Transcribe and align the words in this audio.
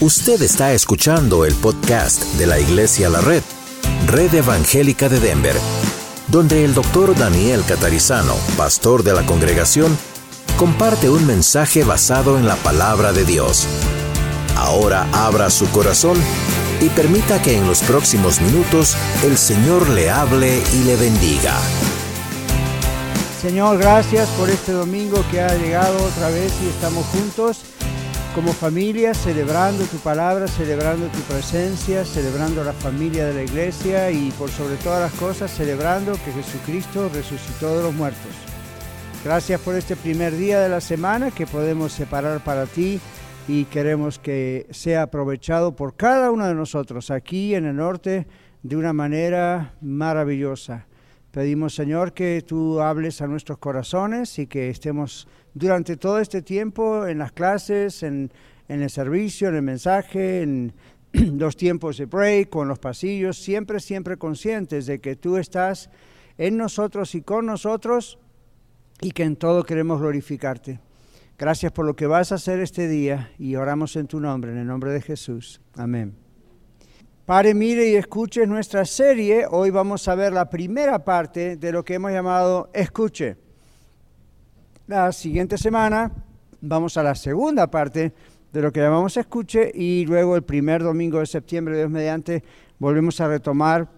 Usted 0.00 0.42
está 0.42 0.72
escuchando 0.72 1.44
el 1.44 1.54
podcast 1.54 2.24
de 2.34 2.46
la 2.46 2.58
Iglesia 2.58 3.08
La 3.08 3.20
Red, 3.20 3.42
Red 4.08 4.34
Evangélica 4.34 5.08
de 5.08 5.20
Denver, 5.20 5.54
donde 6.26 6.64
el 6.64 6.74
doctor 6.74 7.16
Daniel 7.16 7.62
Catarizano, 7.66 8.34
pastor 8.56 9.04
de 9.04 9.14
la 9.14 9.24
congregación, 9.24 9.96
comparte 10.56 11.08
un 11.08 11.24
mensaje 11.26 11.84
basado 11.84 12.36
en 12.36 12.46
la 12.46 12.56
palabra 12.56 13.12
de 13.12 13.24
Dios. 13.24 13.68
Ahora 14.56 15.06
abra 15.12 15.48
su 15.48 15.70
corazón 15.70 16.18
y 16.80 16.88
permita 16.88 17.40
que 17.40 17.56
en 17.56 17.66
los 17.66 17.80
próximos 17.80 18.40
minutos 18.40 18.96
el 19.22 19.38
Señor 19.38 19.88
le 19.90 20.10
hable 20.10 20.60
y 20.74 20.84
le 20.84 20.96
bendiga. 20.96 21.56
Señor, 23.40 23.78
gracias 23.78 24.28
por 24.30 24.50
este 24.50 24.72
domingo 24.72 25.24
que 25.30 25.40
ha 25.40 25.54
llegado 25.54 26.02
otra 26.04 26.30
vez 26.30 26.52
y 26.64 26.68
estamos 26.68 27.06
juntos 27.06 27.60
como 28.34 28.52
familia 28.52 29.14
celebrando 29.14 29.84
tu 29.84 29.98
palabra, 29.98 30.48
celebrando 30.48 31.06
tu 31.06 31.20
presencia, 31.20 32.04
celebrando 32.04 32.64
la 32.64 32.72
familia 32.72 33.26
de 33.26 33.34
la 33.34 33.44
iglesia 33.44 34.10
y 34.10 34.32
por 34.32 34.50
sobre 34.50 34.74
todas 34.76 35.00
las 35.00 35.20
cosas 35.20 35.52
celebrando 35.52 36.14
que 36.14 36.32
Jesucristo 36.32 37.08
resucitó 37.14 37.76
de 37.76 37.84
los 37.84 37.94
muertos. 37.94 38.32
Gracias 39.24 39.60
por 39.60 39.76
este 39.76 39.94
primer 39.94 40.36
día 40.36 40.60
de 40.60 40.68
la 40.68 40.80
semana 40.80 41.30
que 41.30 41.46
podemos 41.46 41.92
separar 41.92 42.42
para 42.42 42.66
ti 42.66 42.98
y 43.46 43.66
queremos 43.66 44.18
que 44.18 44.66
sea 44.70 45.02
aprovechado 45.02 45.76
por 45.76 45.94
cada 45.94 46.32
uno 46.32 46.48
de 46.48 46.54
nosotros 46.54 47.12
aquí 47.12 47.54
en 47.54 47.66
el 47.66 47.76
norte 47.76 48.26
de 48.64 48.76
una 48.76 48.92
manera 48.92 49.74
maravillosa. 49.80 50.86
Pedimos, 51.30 51.74
Señor, 51.74 52.12
que 52.12 52.42
tú 52.46 52.80
hables 52.80 53.20
a 53.20 53.28
nuestros 53.28 53.58
corazones 53.58 54.38
y 54.40 54.46
que 54.46 54.70
estemos 54.70 55.28
durante 55.54 55.96
todo 55.96 56.18
este 56.18 56.42
tiempo 56.42 57.06
en 57.06 57.18
las 57.18 57.32
clases, 57.32 58.02
en, 58.02 58.30
el 58.68 58.90
servicio, 58.90 59.48
en 59.48 59.54
el 59.54 59.62
mensaje, 59.62 60.42
en 60.42 60.72
los 61.12 61.56
tiempos 61.56 61.96
de 61.98 62.06
break, 62.06 62.50
con 62.50 62.68
los 62.68 62.78
pasillos, 62.78 63.38
siempre, 63.38 63.80
siempre 63.80 64.16
conscientes 64.16 64.86
de 64.86 65.00
que 65.00 65.16
tú 65.16 65.36
estás 65.36 65.90
en 66.36 66.56
nosotros 66.56 67.14
y 67.14 67.22
con 67.22 67.46
nosotros 67.46 68.18
y 69.00 69.12
que 69.12 69.22
en 69.22 69.36
todo 69.36 69.62
queremos 69.62 70.00
glorificarte. 70.00 70.80
Gracias 71.38 71.72
por 71.72 71.84
lo 71.84 71.96
que 71.96 72.06
vas 72.06 72.32
a 72.32 72.36
hacer 72.36 72.60
este 72.60 72.88
día 72.88 73.30
y 73.38 73.56
oramos 73.56 73.96
en 73.96 74.06
tu 74.06 74.20
nombre, 74.20 74.52
en 74.52 74.58
el 74.58 74.66
nombre 74.66 74.92
de 74.92 75.00
Jesús. 75.00 75.60
Amén. 75.74 76.14
Pare, 77.26 77.54
mire 77.54 77.88
y 77.88 77.96
escuche 77.96 78.46
nuestra 78.46 78.84
serie. 78.84 79.46
Hoy 79.50 79.70
vamos 79.70 80.06
a 80.08 80.14
ver 80.14 80.32
la 80.32 80.50
primera 80.50 81.04
parte 81.04 81.56
de 81.56 81.72
lo 81.72 81.84
que 81.84 81.94
hemos 81.94 82.12
llamado 82.12 82.70
Escuche. 82.74 83.43
La 84.86 85.12
siguiente 85.12 85.56
semana 85.56 86.12
vamos 86.60 86.98
a 86.98 87.02
la 87.02 87.14
segunda 87.14 87.70
parte 87.70 88.12
de 88.52 88.60
lo 88.60 88.70
que 88.70 88.80
llamamos 88.80 89.16
Escuche 89.16 89.72
y 89.74 90.04
luego 90.04 90.36
el 90.36 90.42
primer 90.42 90.82
domingo 90.82 91.20
de 91.20 91.26
septiembre, 91.26 91.78
Dios 91.78 91.88
mediante, 91.88 92.44
volvemos 92.78 93.18
a 93.22 93.28
retomar 93.28 93.88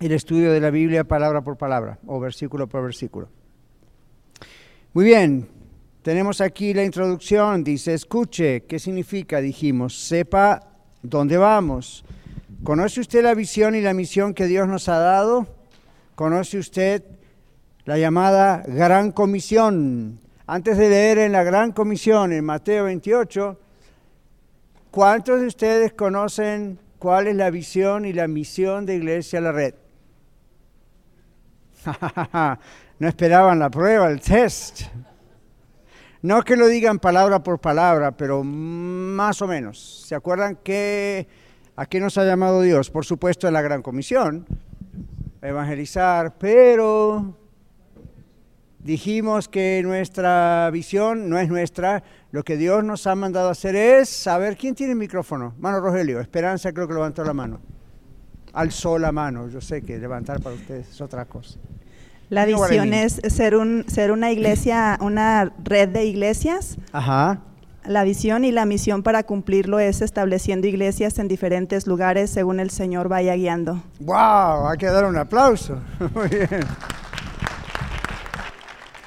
el 0.00 0.10
estudio 0.10 0.50
de 0.50 0.58
la 0.58 0.70
Biblia 0.70 1.04
palabra 1.04 1.42
por 1.42 1.56
palabra 1.56 2.00
o 2.04 2.18
versículo 2.18 2.66
por 2.66 2.82
versículo. 2.82 3.28
Muy 4.92 5.04
bien, 5.04 5.46
tenemos 6.02 6.40
aquí 6.40 6.74
la 6.74 6.82
introducción, 6.82 7.62
dice, 7.62 7.94
escuche, 7.94 8.64
¿qué 8.64 8.80
significa? 8.80 9.40
Dijimos, 9.40 9.96
sepa 10.04 10.68
dónde 11.00 11.36
vamos. 11.36 12.04
¿Conoce 12.64 13.02
usted 13.02 13.22
la 13.22 13.34
visión 13.34 13.76
y 13.76 13.80
la 13.80 13.94
misión 13.94 14.34
que 14.34 14.46
Dios 14.46 14.66
nos 14.66 14.88
ha 14.88 14.98
dado? 14.98 15.46
¿Conoce 16.16 16.58
usted 16.58 17.04
la 17.84 17.98
llamada 17.98 18.62
Gran 18.66 19.12
Comisión? 19.12 20.20
Antes 20.46 20.78
de 20.78 20.88
leer 20.88 21.18
en 21.18 21.32
la 21.32 21.42
Gran 21.42 21.72
Comisión, 21.72 22.32
en 22.32 22.44
Mateo 22.44 22.84
28, 22.84 23.58
¿cuántos 24.90 25.40
de 25.40 25.46
ustedes 25.46 25.92
conocen 25.92 26.78
cuál 26.98 27.26
es 27.26 27.36
la 27.36 27.50
visión 27.50 28.04
y 28.04 28.12
la 28.12 28.28
misión 28.28 28.86
de 28.86 28.96
Iglesia 28.96 29.40
La 29.40 29.52
Red? 29.52 29.74
no 32.98 33.08
esperaban 33.08 33.58
la 33.58 33.70
prueba, 33.70 34.08
el 34.08 34.20
test. 34.20 34.82
No 36.22 36.42
que 36.42 36.56
lo 36.56 36.68
digan 36.68 37.00
palabra 37.00 37.42
por 37.42 37.60
palabra, 37.60 38.12
pero 38.12 38.44
más 38.44 39.42
o 39.42 39.48
menos. 39.48 40.04
¿Se 40.06 40.14
acuerdan 40.14 40.56
que 40.56 41.26
a 41.74 41.86
qué 41.86 41.98
nos 41.98 42.16
ha 42.16 42.24
llamado 42.24 42.60
Dios? 42.60 42.90
Por 42.90 43.04
supuesto, 43.04 43.50
la 43.50 43.60
gran 43.60 43.82
comisión, 43.82 44.46
evangelizar, 45.40 46.38
pero 46.38 47.41
dijimos 48.82 49.48
que 49.48 49.80
nuestra 49.84 50.68
visión 50.70 51.28
no 51.28 51.38
es 51.38 51.48
nuestra, 51.48 52.02
lo 52.30 52.42
que 52.42 52.56
Dios 52.56 52.84
nos 52.84 53.06
ha 53.06 53.14
mandado 53.14 53.48
a 53.48 53.52
hacer 53.52 53.76
es 53.76 54.08
saber 54.08 54.56
quién 54.56 54.74
tiene 54.74 54.92
el 54.92 54.98
micrófono. 54.98 55.54
Mano 55.58 55.80
Rogelio, 55.80 56.20
Esperanza 56.20 56.72
creo 56.72 56.88
que 56.88 56.94
levantó 56.94 57.24
la 57.24 57.32
mano. 57.32 57.60
Alzó 58.52 58.98
la 58.98 59.12
mano, 59.12 59.48
yo 59.48 59.60
sé 59.60 59.82
que 59.82 59.98
levantar 59.98 60.40
para 60.40 60.54
ustedes 60.54 60.88
es 60.90 61.00
otra 61.00 61.24
cosa. 61.24 61.58
La 62.28 62.46
visión 62.46 62.94
es 62.94 63.20
ser, 63.28 63.56
un, 63.56 63.84
ser 63.88 64.10
una 64.10 64.32
iglesia, 64.32 64.98
una 65.00 65.52
red 65.62 65.90
de 65.90 66.06
iglesias. 66.06 66.78
Ajá. 66.92 67.40
La 67.84 68.04
visión 68.04 68.44
y 68.44 68.52
la 68.52 68.64
misión 68.64 69.02
para 69.02 69.24
cumplirlo 69.24 69.80
es 69.80 70.02
estableciendo 70.02 70.66
iglesias 70.66 71.18
en 71.18 71.28
diferentes 71.28 71.86
lugares 71.86 72.30
según 72.30 72.60
el 72.60 72.70
Señor 72.70 73.08
vaya 73.08 73.34
guiando. 73.34 73.82
¡Wow! 74.00 74.68
Hay 74.68 74.78
que 74.78 74.86
dar 74.86 75.04
un 75.04 75.16
aplauso. 75.16 75.78
Muy 76.14 76.28
bien. 76.28 76.64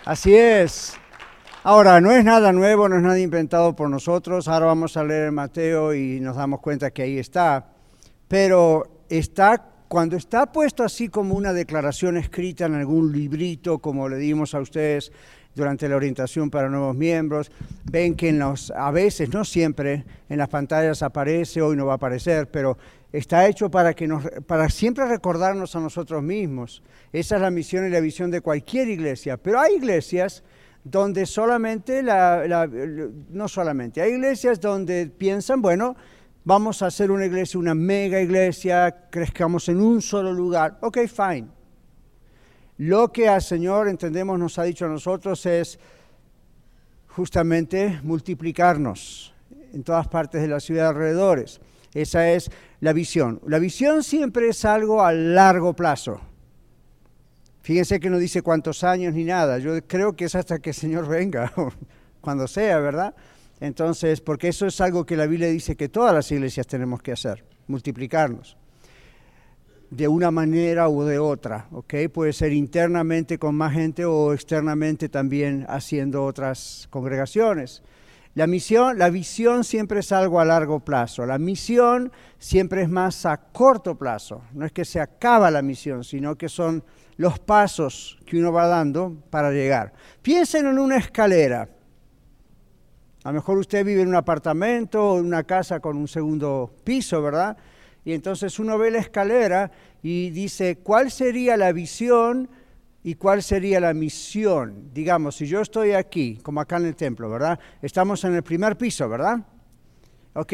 Así 0.05 0.35
es. 0.35 0.93
Ahora, 1.63 1.99
no 1.99 2.11
es 2.11 2.23
nada 2.23 2.53
nuevo, 2.53 2.88
no 2.88 2.97
es 2.97 3.01
nada 3.01 3.19
inventado 3.19 3.75
por 3.75 3.89
nosotros. 3.89 4.47
Ahora 4.47 4.67
vamos 4.67 4.95
a 4.97 5.03
leer 5.03 5.31
Mateo 5.31 5.95
y 5.95 6.19
nos 6.19 6.35
damos 6.35 6.59
cuenta 6.59 6.91
que 6.91 7.01
ahí 7.01 7.17
está. 7.17 7.69
Pero 8.27 9.03
está 9.09 9.67
cuando 9.88 10.16
está 10.16 10.51
puesto 10.51 10.83
así 10.83 11.09
como 11.09 11.33
una 11.33 11.53
declaración 11.53 12.17
escrita 12.17 12.67
en 12.67 12.75
algún 12.75 13.11
librito, 13.11 13.79
como 13.79 14.07
le 14.07 14.17
dimos 14.17 14.53
a 14.53 14.59
ustedes 14.59 15.11
durante 15.55 15.89
la 15.89 15.95
orientación 15.95 16.51
para 16.51 16.69
nuevos 16.69 16.95
miembros, 16.95 17.51
ven 17.85 18.13
que 18.13 18.29
en 18.29 18.37
los, 18.37 18.69
a 18.72 18.91
veces, 18.91 19.33
no 19.33 19.43
siempre, 19.43 20.03
en 20.29 20.37
las 20.37 20.49
pantallas 20.49 21.01
aparece, 21.01 21.63
hoy 21.63 21.75
no 21.77 21.87
va 21.87 21.93
a 21.93 21.95
aparecer, 21.95 22.51
pero 22.51 22.77
está 23.17 23.47
hecho 23.47 23.69
para, 23.69 23.93
que 23.93 24.07
nos, 24.07 24.23
para 24.45 24.69
siempre 24.69 25.05
recordarnos 25.05 25.75
a 25.75 25.79
nosotros 25.79 26.21
mismos. 26.21 26.83
Esa 27.13 27.35
es 27.35 27.41
la 27.41 27.51
misión 27.51 27.87
y 27.87 27.89
la 27.89 27.99
visión 27.99 28.31
de 28.31 28.41
cualquier 28.41 28.89
iglesia, 28.89 29.37
pero 29.37 29.59
hay 29.59 29.75
iglesias 29.75 30.43
donde 30.83 31.25
solamente, 31.25 32.03
la, 32.03 32.67
no 33.29 33.47
solamente, 33.47 34.01
hay 34.01 34.13
iglesias 34.13 34.59
donde 34.59 35.07
piensan, 35.07 35.61
bueno, 35.61 35.95
vamos 36.43 36.81
a 36.81 36.87
hacer 36.87 37.09
una 37.09 37.25
iglesia, 37.25 37.59
una 37.59 37.73
mega 37.73 38.21
iglesia, 38.21 39.07
crezcamos 39.09 39.67
en 39.69 39.81
un 39.81 40.01
solo 40.01 40.31
lugar. 40.31 40.77
Ok, 40.81 40.99
fine. 41.07 41.47
Lo 42.77 43.11
que 43.11 43.29
al 43.29 43.41
Señor, 43.41 43.87
entendemos, 43.87 44.37
nos 44.37 44.59
ha 44.59 44.63
dicho 44.63 44.85
a 44.85 44.89
nosotros 44.89 45.45
es 45.45 45.79
justamente 47.07 47.99
multiplicarnos 48.03 49.33
en 49.73 49.83
todas 49.83 50.07
partes 50.07 50.41
de 50.41 50.49
la 50.49 50.59
ciudad 50.59 50.89
alrededores. 50.89 51.61
Esa 51.95 52.29
es 52.29 52.51
la 52.81 52.94
visión. 52.94 53.41
La 53.47 53.57
visión 53.57 54.03
siempre 54.03 54.50
es 54.50 54.63
algo 54.66 55.03
a 55.03 55.11
largo 55.11 55.73
plazo. 55.73 56.22
Fíjense 57.61 58.00
que 58.00 58.11
no 58.11 58.19
dice 58.19 58.44
cuántos 58.44 58.83
años 58.83 59.16
ni 59.16 59.23
nada. 59.23 59.57
Yo 59.57 59.72
creo 59.88 60.16
que 60.16 60.25
es 60.25 60.35
hasta 60.35 60.59
que 60.59 60.69
el 60.69 60.75
Señor 60.75 61.07
venga, 61.07 61.51
cuando 62.22 62.47
sea, 62.47 62.78
¿verdad? 62.78 63.16
Entonces, 63.59 64.22
porque 64.22 64.50
eso 64.50 64.67
es 64.67 64.79
algo 64.81 65.05
que 65.05 65.17
la 65.17 65.25
Biblia 65.25 65.47
dice 65.47 65.75
que 65.75 65.89
todas 65.89 66.13
las 66.13 66.31
iglesias 66.31 66.67
tenemos 66.67 67.01
que 67.01 67.13
hacer, 67.13 67.44
multiplicarnos 67.66 68.57
de 69.89 70.07
una 70.07 70.31
manera 70.31 70.89
u 70.89 71.03
de 71.03 71.19
otra, 71.19 71.67
¿ok? 71.72 71.94
Puede 72.11 72.34
ser 72.34 72.51
internamente 72.51 73.38
con 73.38 73.55
más 73.55 73.73
gente 73.73 74.03
o 74.03 74.34
externamente 74.34 75.09
también 75.09 75.66
haciendo 75.69 76.25
otras 76.25 76.88
congregaciones. 76.89 77.81
La 78.35 78.47
misión, 78.47 78.99
la 78.99 79.09
visión 79.09 79.64
siempre 79.64 80.02
es 80.02 80.11
algo 80.11 80.41
a 80.41 80.46
largo 80.46 80.82
plazo. 80.82 81.26
La 81.26 81.37
misión 81.37 82.11
siempre 82.37 82.82
es 82.82 82.90
más 82.90 83.26
a 83.26 83.37
corto 83.37 83.97
plazo. 83.97 84.43
No 84.53 84.66
es 84.66 84.73
que 84.73 84.84
se 84.84 84.99
acaba 84.99 85.49
la 85.49 85.61
misión, 85.61 86.03
sino 86.03 86.35
que 86.35 86.49
son 86.49 86.84
los 87.16 87.40
pasos 87.40 88.20
que 88.26 88.37
uno 88.37 88.52
va 88.52 88.67
dando 88.67 89.16
para 89.29 89.52
llegar. 89.52 89.93
Piensen 90.22 90.67
en 90.67 90.79
una 90.79 90.97
escalera. 90.97 91.70
A 93.23 93.29
lo 93.29 93.35
mejor 93.35 93.58
usted 93.58 93.85
vive 93.85 94.02
en 94.02 94.09
un 94.09 94.16
apartamento 94.16 95.14
o 95.14 95.20
en 95.20 95.26
una 95.26 95.46
casa 95.46 95.79
con 95.79 95.96
un 95.96 96.09
segundo 96.09 96.76
piso, 96.84 97.22
¿verdad? 97.22 97.55
Y 98.03 98.11
entonces 98.11 98.59
uno 98.59 98.78
ve 98.78 98.91
la 98.91 98.99
escalera 98.99 99.72
y 100.03 100.29
dice, 100.31 100.79
¿cuál 100.79 101.09
sería 101.09 101.55
la 101.55 101.72
visión 101.72 102.49
y 103.05 103.13
cuál 103.13 103.43
sería 103.43 103.79
la 103.79 103.93
misión? 103.93 104.90
Digamos, 104.91 105.35
si 105.35 105.46
yo 105.46 105.61
estoy 105.61 105.91
aquí, 105.91 106.40
como 106.41 106.59
acá 106.59 106.78
en 106.78 106.85
el 106.85 106.96
templo, 106.96 107.29
¿verdad? 107.29 107.59
Estamos 107.79 108.23
en 108.23 108.34
el 108.34 108.41
primer 108.41 108.78
piso, 108.78 109.07
¿verdad? 109.07 109.46
Ok, 110.34 110.53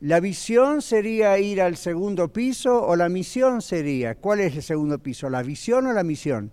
¿la 0.00 0.18
visión 0.18 0.82
sería 0.82 1.38
ir 1.38 1.62
al 1.62 1.76
segundo 1.76 2.32
piso 2.32 2.84
o 2.84 2.96
la 2.96 3.08
misión 3.08 3.62
sería? 3.62 4.16
¿Cuál 4.16 4.40
es 4.40 4.56
el 4.56 4.64
segundo 4.64 4.98
piso? 4.98 5.30
¿La 5.30 5.44
visión 5.44 5.86
o 5.86 5.92
la 5.92 6.02
misión? 6.02 6.50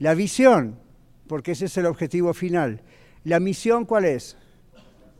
La 0.00 0.12
visión, 0.12 0.78
porque 1.28 1.52
ese 1.52 1.64
es 1.64 1.78
el 1.78 1.86
objetivo 1.86 2.34
final. 2.34 2.82
¿La 3.24 3.40
misión 3.40 3.86
cuál 3.86 4.04
es? 4.04 4.36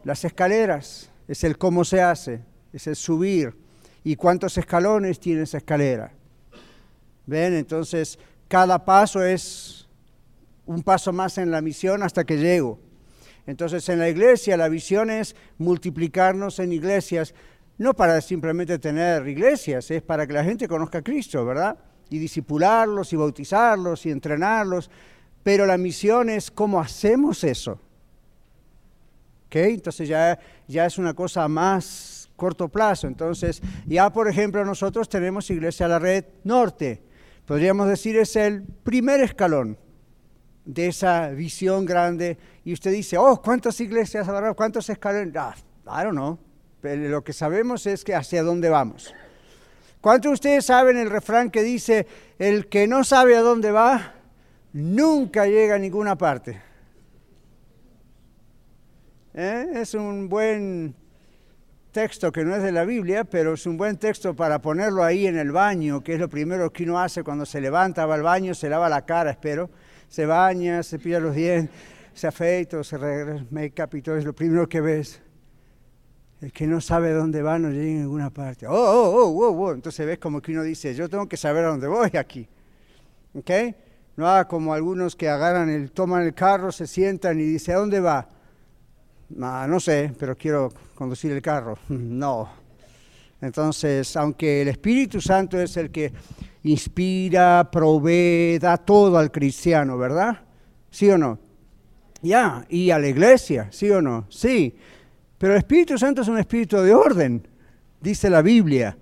las 0.04 0.26
escaleras. 0.26 1.10
es 1.26 1.42
el 1.42 1.56
cómo 1.56 1.86
se 1.86 2.02
hace, 2.02 2.42
es 2.70 2.86
el 2.86 2.96
subir. 2.96 3.56
¿Y 4.04 4.14
cuántos 4.14 4.58
escalones 4.58 5.18
tiene 5.18 5.44
esa 5.44 5.56
escalera? 5.56 6.12
¿Ven? 7.24 7.54
Entonces, 7.54 8.18
cada 8.48 8.84
paso 8.84 9.22
es 9.24 9.88
un 10.66 10.82
paso 10.82 11.12
más 11.12 11.38
en 11.38 11.50
la 11.50 11.60
misión 11.60 12.02
hasta 12.02 12.24
que 12.24 12.38
llego. 12.38 12.78
Entonces, 13.46 13.88
en 13.88 14.00
la 14.00 14.08
iglesia 14.08 14.56
la 14.56 14.68
visión 14.68 15.10
es 15.10 15.36
multiplicarnos 15.58 16.58
en 16.58 16.72
iglesias, 16.72 17.34
no 17.78 17.94
para 17.94 18.20
simplemente 18.20 18.78
tener 18.78 19.26
iglesias, 19.28 19.90
es 19.90 20.02
para 20.02 20.26
que 20.26 20.32
la 20.32 20.44
gente 20.44 20.66
conozca 20.66 20.98
a 20.98 21.02
Cristo, 21.02 21.44
¿verdad? 21.44 21.78
Y 22.10 22.18
disipularlos 22.18 23.12
y 23.12 23.16
bautizarlos 23.16 24.04
y 24.06 24.10
entrenarlos. 24.10 24.90
Pero 25.42 25.66
la 25.66 25.76
misión 25.76 26.28
es 26.28 26.50
cómo 26.50 26.80
hacemos 26.80 27.44
eso. 27.44 27.80
¿Ok? 29.46 29.56
Entonces 29.56 30.08
ya, 30.08 30.38
ya 30.66 30.86
es 30.86 30.98
una 30.98 31.14
cosa 31.14 31.46
más 31.46 32.28
corto 32.34 32.68
plazo. 32.68 33.06
Entonces, 33.06 33.62
ya 33.86 34.10
por 34.10 34.28
ejemplo 34.28 34.64
nosotros 34.64 35.08
tenemos 35.08 35.50
Iglesia 35.50 35.86
la 35.86 35.98
Red 35.98 36.24
Norte. 36.44 37.02
Podríamos 37.46 37.88
decir 37.88 38.16
es 38.16 38.36
el 38.36 38.62
primer 38.62 39.20
escalón 39.20 39.78
de 40.64 40.88
esa 40.88 41.28
visión 41.28 41.86
grande. 41.86 42.36
Y 42.64 42.72
usted 42.72 42.90
dice, 42.90 43.16
oh, 43.16 43.40
¿cuántas 43.40 43.80
iglesias 43.80 44.28
habrá? 44.28 44.52
¿Cuántos 44.54 44.90
escalones? 44.90 45.34
Ah, 45.36 45.54
I 45.86 46.04
don't 46.04 46.12
know 46.12 46.38
lo 46.94 47.24
que 47.24 47.32
sabemos 47.32 47.86
es 47.86 48.04
que 48.04 48.14
hacia 48.14 48.42
dónde 48.42 48.68
vamos. 48.68 49.14
¿Cuántos 50.00 50.30
de 50.30 50.34
ustedes 50.34 50.66
saben 50.66 50.96
el 50.96 51.10
refrán 51.10 51.50
que 51.50 51.62
dice, 51.62 52.06
el 52.38 52.68
que 52.68 52.86
no 52.86 53.02
sabe 53.02 53.36
a 53.36 53.40
dónde 53.40 53.72
va, 53.72 54.14
nunca 54.72 55.46
llega 55.46 55.74
a 55.74 55.78
ninguna 55.78 56.16
parte? 56.16 56.60
¿Eh? 59.34 59.66
Es 59.74 59.94
un 59.94 60.28
buen 60.28 60.94
texto 61.96 62.30
que 62.30 62.44
no 62.44 62.54
es 62.54 62.62
de 62.62 62.72
la 62.72 62.84
Biblia, 62.84 63.24
pero 63.24 63.54
es 63.54 63.64
un 63.64 63.78
buen 63.78 63.96
texto 63.96 64.36
para 64.36 64.60
ponerlo 64.60 65.02
ahí 65.02 65.26
en 65.26 65.38
el 65.38 65.50
baño, 65.50 66.04
que 66.04 66.12
es 66.12 66.20
lo 66.20 66.28
primero 66.28 66.70
que 66.70 66.82
uno 66.82 67.00
hace 67.00 67.24
cuando 67.24 67.46
se 67.46 67.58
levanta, 67.58 68.04
va 68.04 68.16
al 68.16 68.22
baño, 68.22 68.52
se 68.52 68.68
lava 68.68 68.90
la 68.90 69.06
cara, 69.06 69.30
espero, 69.30 69.70
se 70.06 70.26
baña, 70.26 70.82
se 70.82 70.98
pilla 70.98 71.20
los 71.20 71.34
dientes, 71.34 71.74
se 72.12 72.26
afeita, 72.26 72.84
se 72.84 72.98
regresa, 72.98 73.46
make-up 73.50 73.94
y 73.94 74.02
todo, 74.02 74.18
es 74.18 74.26
lo 74.26 74.34
primero 74.34 74.68
que 74.68 74.82
ves. 74.82 75.22
El 76.42 76.52
que 76.52 76.66
no 76.66 76.82
sabe 76.82 77.12
dónde 77.12 77.40
va 77.40 77.58
no 77.58 77.70
llega 77.70 78.00
a 78.00 78.02
ninguna 78.02 78.28
parte. 78.28 78.66
Oh, 78.66 78.74
oh, 78.74 79.10
oh, 79.16 79.48
oh, 79.48 79.58
oh. 79.58 79.72
Entonces 79.72 80.06
ves 80.06 80.18
como 80.18 80.42
que 80.42 80.52
uno 80.52 80.64
dice, 80.64 80.94
yo 80.94 81.08
tengo 81.08 81.26
que 81.26 81.38
saber 81.38 81.64
a 81.64 81.68
dónde 81.68 81.86
voy 81.86 82.10
aquí. 82.18 82.46
¿Ok? 83.32 83.50
No 84.16 84.28
haga 84.28 84.46
como 84.46 84.74
algunos 84.74 85.16
que 85.16 85.30
agarran 85.30 85.70
el, 85.70 85.92
toman 85.92 86.24
el 86.24 86.34
carro, 86.34 86.72
se 86.72 86.86
sientan 86.86 87.40
y 87.40 87.44
dicen, 87.44 87.76
¿a 87.76 87.78
dónde 87.78 88.00
va? 88.00 88.35
No 89.30 89.80
sé, 89.80 90.12
pero 90.18 90.36
quiero 90.36 90.72
conducir 90.94 91.32
el 91.32 91.42
carro. 91.42 91.78
no. 91.88 92.48
Entonces, 93.40 94.16
aunque 94.16 94.62
el 94.62 94.68
Espíritu 94.68 95.20
Santo 95.20 95.60
es 95.60 95.76
el 95.76 95.90
que 95.90 96.12
inspira, 96.64 97.68
provee, 97.70 98.58
da 98.58 98.76
todo 98.76 99.18
al 99.18 99.30
cristiano, 99.30 99.98
¿verdad? 99.98 100.40
¿Sí 100.90 101.10
o 101.10 101.18
no? 101.18 101.38
Ya, 102.22 102.64
y 102.68 102.90
a 102.90 102.98
la 102.98 103.08
iglesia, 103.08 103.68
¿sí 103.70 103.90
o 103.90 104.00
no? 104.00 104.26
Sí. 104.30 104.74
Pero 105.38 105.52
el 105.52 105.58
Espíritu 105.58 105.98
Santo 105.98 106.22
es 106.22 106.28
un 106.28 106.38
espíritu 106.38 106.78
de 106.78 106.94
orden, 106.94 107.46
dice 108.00 108.30
la 108.30 108.40
Biblia. 108.40 108.96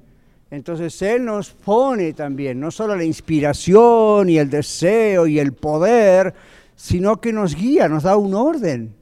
Entonces 0.50 1.00
Él 1.03 1.25
nos 1.25 1.50
pone 1.50 2.12
también 2.12 2.61
no 2.61 2.71
solo 2.71 2.97
la 2.97 3.05
inspiración 3.05 4.29
y 4.29 4.38
el 4.38 4.50
deseo 4.50 5.26
y 5.26 5.38
el 5.38 5.53
poder, 5.53 6.35
sino 6.76 7.21
que 7.21 7.32
nos 7.32 7.55
guía, 7.55 7.88
nos 7.88 8.03
da 8.03 8.17
un 8.17 8.35
orden. 8.35 8.94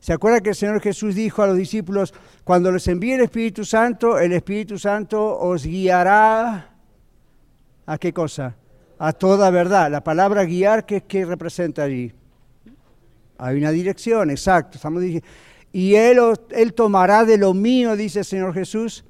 ¿Se 0.00 0.12
acuerda 0.12 0.40
que 0.40 0.50
el 0.50 0.54
Señor 0.54 0.80
Jesús 0.80 1.14
dijo 1.14 1.42
a 1.42 1.46
los 1.46 1.56
discípulos, 1.56 2.14
cuando 2.42 2.72
les 2.72 2.88
envíe 2.88 3.12
el 3.12 3.20
Espíritu 3.20 3.64
Santo, 3.64 4.18
el 4.18 4.32
Espíritu 4.32 4.78
Santo 4.78 5.38
os 5.38 5.64
guiará 5.64 6.70
a 7.86 7.98
qué 7.98 8.12
cosa? 8.12 8.56
A 8.98 9.12
toda 9.12 9.50
verdad. 9.50 9.90
La 9.90 10.02
palabra 10.02 10.44
guiar, 10.44 10.86
¿qué, 10.86 11.02
qué 11.02 11.24
representa 11.24 11.84
allí? 11.84 12.12
Hay 13.38 13.56
una 13.56 13.70
dirección, 13.70 14.30
exacto. 14.30 14.76
Estamos 14.76 15.02
y 15.72 15.94
él, 15.94 16.18
él 16.50 16.74
tomará 16.74 17.24
de 17.24 17.38
lo 17.38 17.54
mío, 17.54 17.96
dice 17.96 18.20
el 18.20 18.24
Señor 18.24 18.54
Jesús, 18.54 19.04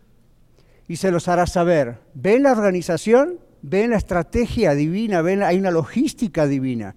y 0.89 0.97
se 0.97 1.11
los 1.11 1.29
hará 1.29 1.47
saber. 1.47 1.99
¿Ven 2.15 2.43
la 2.43 2.53
organización? 2.53 3.39
¿Ven 3.63 3.91
la 3.91 3.97
estrategia 3.97 4.75
divina? 4.75 5.23
¿Ven? 5.23 5.43
Hay 5.43 5.59
una 5.59 5.71
logística 5.71 6.47
divina. 6.47 6.97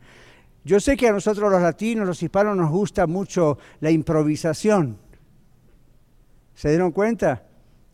Yo 0.65 0.80
sé 0.80 0.95
que 0.95 1.07
a 1.07 1.12
nosotros 1.12 1.51
los 1.51 1.62
latinos, 1.62 2.07
los 2.07 2.24
hispanos, 2.24 2.56
nos 2.56 2.71
gusta 2.71 3.06
mucho 3.06 3.57
la 3.81 3.92
improvisación. 3.92 4.98
¿Se 6.56 6.69
dieron 6.69 6.92
cuenta? 6.92 7.44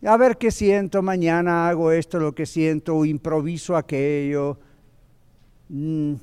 A 0.06 0.18
ver 0.18 0.38
qué 0.38 0.51
siento, 0.51 1.01
mañana 1.01 1.68
hago 1.68 1.92
esto, 1.92 2.19
lo 2.19 2.33
que 2.33 2.45
siento, 2.45 3.04
improviso 3.06 3.75
aquello. 3.75 4.60
Mm, 5.68 6.13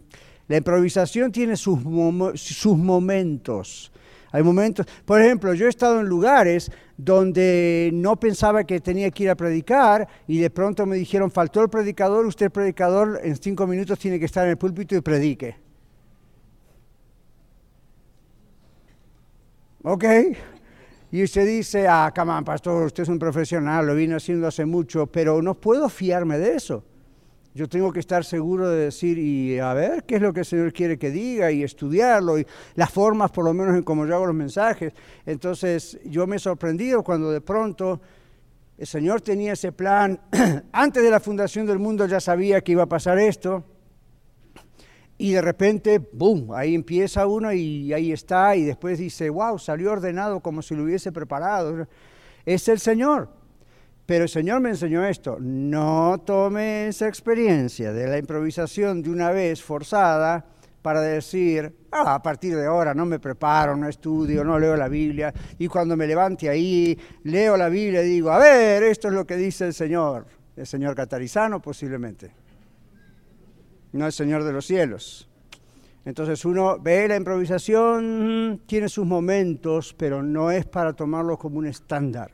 la 0.48 0.56
improvisación 0.56 1.32
tiene 1.32 1.56
sus, 1.56 1.81
sus 2.34 2.78
momentos. 2.78 3.93
Hay 4.31 4.43
momentos, 4.43 4.87
por 5.04 5.20
ejemplo, 5.20 5.52
yo 5.54 5.66
he 5.66 5.69
estado 5.69 6.00
en 6.00 6.06
lugares 6.06 6.70
donde 6.96 7.90
no 7.93 8.16
pensaba 8.16 8.64
que 8.64 8.81
tenía 8.81 9.10
que 9.10 9.25
ir 9.25 9.31
a 9.31 9.34
predicar 9.34 10.06
y 10.26 10.38
de 10.38 10.50
pronto 10.50 10.87
me 10.87 10.96
dijeron, 10.96 11.31
faltó 11.31 11.62
el 11.62 11.69
predicador, 11.69 12.25
usted 12.26 12.50
predicador 12.50 13.20
en 13.22 13.37
cinco 13.37 13.66
minutos 13.66 13.98
tiene 13.98 14.19
que 14.19 14.26
estar 14.26 14.44
en 14.44 14.50
el 14.50 14.56
púlpito 14.56 14.94
y 14.94 15.00
predique. 15.00 15.65
¿Ok? 19.88 20.04
Y 21.12 21.22
usted 21.22 21.46
dice, 21.46 21.86
ah, 21.86 22.12
come 22.12 22.42
pastor, 22.42 22.86
usted 22.86 23.04
es 23.04 23.08
un 23.08 23.20
profesional, 23.20 23.86
lo 23.86 23.94
vino 23.94 24.16
haciendo 24.16 24.48
hace 24.48 24.64
mucho, 24.66 25.06
pero 25.06 25.40
no 25.40 25.54
puedo 25.54 25.88
fiarme 25.88 26.38
de 26.38 26.56
eso. 26.56 26.82
Yo 27.54 27.68
tengo 27.68 27.92
que 27.92 28.00
estar 28.00 28.24
seguro 28.24 28.68
de 28.68 28.86
decir 28.86 29.16
y 29.16 29.60
a 29.60 29.72
ver 29.74 30.02
qué 30.02 30.16
es 30.16 30.22
lo 30.22 30.32
que 30.32 30.40
el 30.40 30.46
Señor 30.46 30.72
quiere 30.72 30.98
que 30.98 31.12
diga 31.12 31.52
y 31.52 31.62
estudiarlo 31.62 32.36
y 32.36 32.44
las 32.74 32.90
formas, 32.90 33.30
por 33.30 33.44
lo 33.44 33.54
menos 33.54 33.76
en 33.76 33.84
cómo 33.84 34.04
yo 34.06 34.16
hago 34.16 34.26
los 34.26 34.34
mensajes. 34.34 34.92
Entonces 35.24 36.00
yo 36.04 36.26
me 36.26 36.34
he 36.34 36.40
sorprendido 36.40 37.04
cuando 37.04 37.30
de 37.30 37.40
pronto 37.40 38.00
el 38.76 38.88
Señor 38.88 39.20
tenía 39.20 39.52
ese 39.52 39.70
plan. 39.70 40.20
Antes 40.72 41.00
de 41.00 41.10
la 41.12 41.20
fundación 41.20 41.64
del 41.64 41.78
mundo 41.78 42.06
ya 42.06 42.18
sabía 42.18 42.60
que 42.60 42.72
iba 42.72 42.82
a 42.82 42.88
pasar 42.88 43.20
esto. 43.20 43.62
Y 45.18 45.32
de 45.32 45.40
repente, 45.40 45.98
¡boom! 46.12 46.52
Ahí 46.52 46.74
empieza 46.74 47.26
uno 47.26 47.52
y 47.52 47.92
ahí 47.92 48.12
está. 48.12 48.54
Y 48.56 48.64
después 48.64 48.98
dice, 48.98 49.30
wow, 49.30 49.58
salió 49.58 49.92
ordenado 49.92 50.40
como 50.40 50.62
si 50.62 50.74
lo 50.74 50.84
hubiese 50.84 51.12
preparado. 51.12 51.86
Es 52.44 52.69
el 52.69 52.79
Señor. 52.79 53.31
Pero 54.06 54.22
el 54.22 54.29
Señor 54.29 54.60
me 54.60 54.70
enseñó 54.70 55.05
esto, 55.05 55.36
no 55.41 56.19
tome 56.24 56.86
esa 56.86 57.08
experiencia 57.08 57.93
de 57.93 58.06
la 58.06 58.19
improvisación 58.19 59.02
de 59.02 59.10
una 59.10 59.32
vez 59.32 59.60
forzada 59.60 60.46
para 60.81 61.00
decir, 61.00 61.74
ah, 61.91 62.14
a 62.14 62.22
partir 62.22 62.55
de 62.55 62.67
ahora 62.67 62.94
no 62.94 63.05
me 63.05 63.19
preparo, 63.19 63.76
no 63.76 63.88
estudio, 63.88 64.44
no 64.44 64.60
leo 64.60 64.76
la 64.76 64.86
Biblia, 64.86 65.34
y 65.58 65.67
cuando 65.67 65.96
me 65.96 66.06
levante 66.06 66.48
ahí, 66.48 66.96
leo 67.24 67.56
la 67.56 67.69
Biblia 67.69 68.05
y 68.05 68.06
digo, 68.10 68.31
a 68.31 68.38
ver, 68.38 68.84
esto 68.84 69.08
es 69.08 69.14
lo 69.14 69.26
que 69.26 69.36
dice 69.36 69.67
el 69.67 69.74
Señor, 69.74 70.26
el 70.55 70.69
Señor 70.69 70.94
catarizano 70.94 71.60
posiblemente, 71.60 72.31
no 73.93 74.06
el 74.06 74.12
Señor 74.12 74.44
de 74.44 74.52
los 74.52 74.66
cielos. 74.66 75.28
Entonces 76.05 76.44
uno 76.44 76.78
ve 76.78 77.08
la 77.08 77.16
improvisación, 77.16 78.60
tiene 78.66 78.88
sus 78.88 79.05
momentos, 79.05 79.94
pero 79.98 80.22
no 80.22 80.50
es 80.50 80.64
para 80.64 80.93
tomarlo 80.93 81.36
como 81.36 81.58
un 81.58 81.66
estándar. 81.66 82.31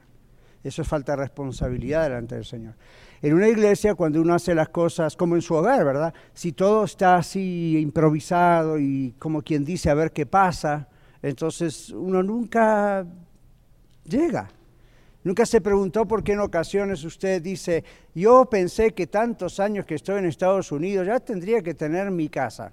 Eso 0.62 0.82
es 0.82 0.88
falta 0.88 1.12
de 1.12 1.22
responsabilidad 1.22 2.04
delante 2.04 2.34
del 2.34 2.44
Señor. 2.44 2.74
En 3.22 3.34
una 3.34 3.48
iglesia, 3.48 3.94
cuando 3.94 4.20
uno 4.20 4.34
hace 4.34 4.54
las 4.54 4.68
cosas 4.68 5.16
como 5.16 5.36
en 5.36 5.42
su 5.42 5.54
hogar, 5.54 5.84
¿verdad? 5.84 6.12
Si 6.34 6.52
todo 6.52 6.84
está 6.84 7.16
así 7.16 7.78
improvisado 7.78 8.78
y 8.78 9.14
como 9.18 9.42
quien 9.42 9.64
dice 9.64 9.90
a 9.90 9.94
ver 9.94 10.12
qué 10.12 10.26
pasa, 10.26 10.88
entonces 11.22 11.90
uno 11.90 12.22
nunca 12.22 13.06
llega. 14.04 14.50
Nunca 15.24 15.46
se 15.46 15.60
preguntó 15.60 16.06
por 16.06 16.24
qué 16.24 16.32
en 16.32 16.40
ocasiones 16.40 17.04
usted 17.04 17.40
dice, 17.40 17.84
yo 18.14 18.44
pensé 18.46 18.92
que 18.92 19.06
tantos 19.06 19.60
años 19.60 19.86
que 19.86 19.94
estoy 19.94 20.18
en 20.18 20.26
Estados 20.26 20.72
Unidos 20.72 21.06
ya 21.06 21.20
tendría 21.20 21.62
que 21.62 21.74
tener 21.74 22.10
mi 22.10 22.28
casa. 22.28 22.72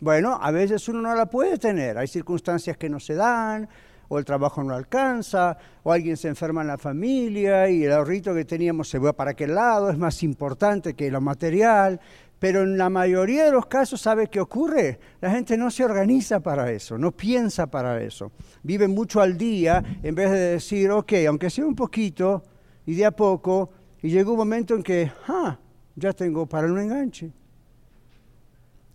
Bueno, 0.00 0.38
a 0.40 0.50
veces 0.50 0.88
uno 0.88 1.00
no 1.02 1.14
la 1.14 1.26
puede 1.26 1.58
tener, 1.58 1.98
hay 1.98 2.06
circunstancias 2.06 2.76
que 2.76 2.88
no 2.88 3.00
se 3.00 3.14
dan, 3.14 3.68
o 4.08 4.18
el 4.18 4.24
trabajo 4.24 4.62
no 4.62 4.74
alcanza, 4.74 5.56
o 5.82 5.92
alguien 5.92 6.16
se 6.16 6.28
enferma 6.28 6.62
en 6.62 6.68
la 6.68 6.78
familia 6.78 7.68
y 7.68 7.84
el 7.84 7.92
ahorrito 7.92 8.34
que 8.34 8.44
teníamos 8.44 8.88
se 8.88 8.98
va 8.98 9.12
para 9.12 9.32
aquel 9.32 9.54
lado, 9.54 9.90
es 9.90 9.98
más 9.98 10.22
importante 10.22 10.94
que 10.94 11.10
lo 11.10 11.20
material. 11.20 12.00
Pero 12.38 12.62
en 12.62 12.78
la 12.78 12.88
mayoría 12.88 13.44
de 13.44 13.50
los 13.50 13.66
casos, 13.66 14.00
¿sabe 14.00 14.28
qué 14.28 14.40
ocurre? 14.40 15.00
La 15.20 15.30
gente 15.30 15.56
no 15.56 15.70
se 15.70 15.84
organiza 15.84 16.40
para 16.40 16.70
eso, 16.70 16.96
no 16.96 17.10
piensa 17.10 17.66
para 17.66 18.00
eso. 18.00 18.30
Vive 18.62 18.86
mucho 18.86 19.20
al 19.20 19.36
día 19.36 19.82
en 20.02 20.14
vez 20.14 20.30
de 20.30 20.38
decir, 20.38 20.90
ok, 20.90 21.12
aunque 21.26 21.50
sea 21.50 21.66
un 21.66 21.74
poquito 21.74 22.44
y 22.86 22.94
de 22.94 23.04
a 23.04 23.10
poco, 23.10 23.70
y 24.00 24.10
llega 24.10 24.30
un 24.30 24.36
momento 24.36 24.74
en 24.74 24.82
que, 24.82 25.10
ah, 25.26 25.58
ya 25.96 26.12
tengo 26.12 26.46
para 26.46 26.68
un 26.68 26.78
enganche. 26.78 27.32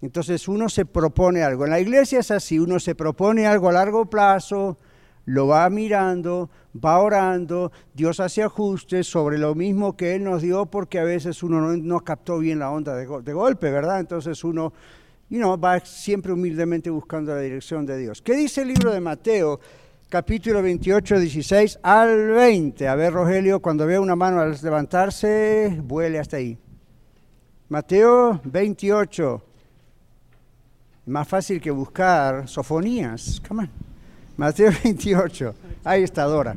Entonces 0.01 0.47
uno 0.47 0.67
se 0.69 0.85
propone 0.85 1.43
algo. 1.43 1.65
En 1.65 1.71
la 1.71 1.79
iglesia 1.79 2.19
es 2.19 2.31
así, 2.31 2.59
uno 2.59 2.79
se 2.79 2.95
propone 2.95 3.45
algo 3.45 3.69
a 3.69 3.73
largo 3.73 4.05
plazo, 4.05 4.77
lo 5.25 5.47
va 5.47 5.69
mirando, 5.69 6.49
va 6.73 6.99
orando, 6.99 7.71
Dios 7.93 8.19
hace 8.19 8.43
ajustes 8.43 9.07
sobre 9.07 9.37
lo 9.37 9.55
mismo 9.55 9.95
que 9.95 10.15
Él 10.15 10.23
nos 10.23 10.41
dio 10.41 10.65
porque 10.65 10.99
a 10.99 11.03
veces 11.03 11.43
uno 11.43 11.75
no, 11.77 11.99
captó 12.01 12.39
bien 12.39 12.59
la 12.59 12.71
onda 12.71 12.95
de, 12.95 13.05
golpe, 13.05 13.71
¿verdad? 13.71 13.99
Entonces 13.99 14.43
uno 14.43 14.73
va 15.31 15.79
siempre 15.79 16.33
humildemente 16.33 16.89
buscando 16.89 17.33
la 17.33 17.41
dirección 17.41 17.85
de 17.85 17.97
Dios. 17.97 18.21
¿Qué 18.21 18.35
dice 18.35 18.61
el 18.61 18.69
libro 18.69 18.91
de 18.91 18.99
Mateo? 18.99 19.59
capítulo 20.13 20.61
28, 20.61 21.19
16 21.19 21.79
al 21.81 22.33
20. 22.33 22.87
A 22.87 22.93
ver, 22.93 23.13
Rogelio, 23.13 23.59
cuando 23.59 23.87
vea 23.87 23.99
una 23.99 24.15
mano 24.15 24.41
al 24.41 24.55
levantarse, 24.61 25.81
vuele 25.83 26.19
hasta 26.19 26.37
ahí. 26.37 26.55
Mateo 27.67 28.39
28. 28.43 29.43
Más 31.07 31.27
fácil 31.27 31.59
que 31.59 31.71
buscar 31.71 32.47
sofonías. 32.47 33.41
Come 33.47 33.63
on. 33.63 33.92
Mateo 34.37 34.71
28. 34.83 35.55
Ahí 35.83 36.03
está 36.03 36.23
Dora. 36.23 36.55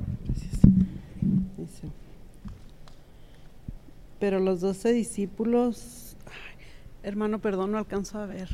Pero 4.18 4.40
los 4.40 4.60
doce 4.60 4.92
discípulos, 4.92 6.16
hermano, 7.02 7.38
perdón, 7.38 7.72
no 7.72 7.78
alcanzo 7.78 8.18
a 8.18 8.26
ver. 8.26 8.48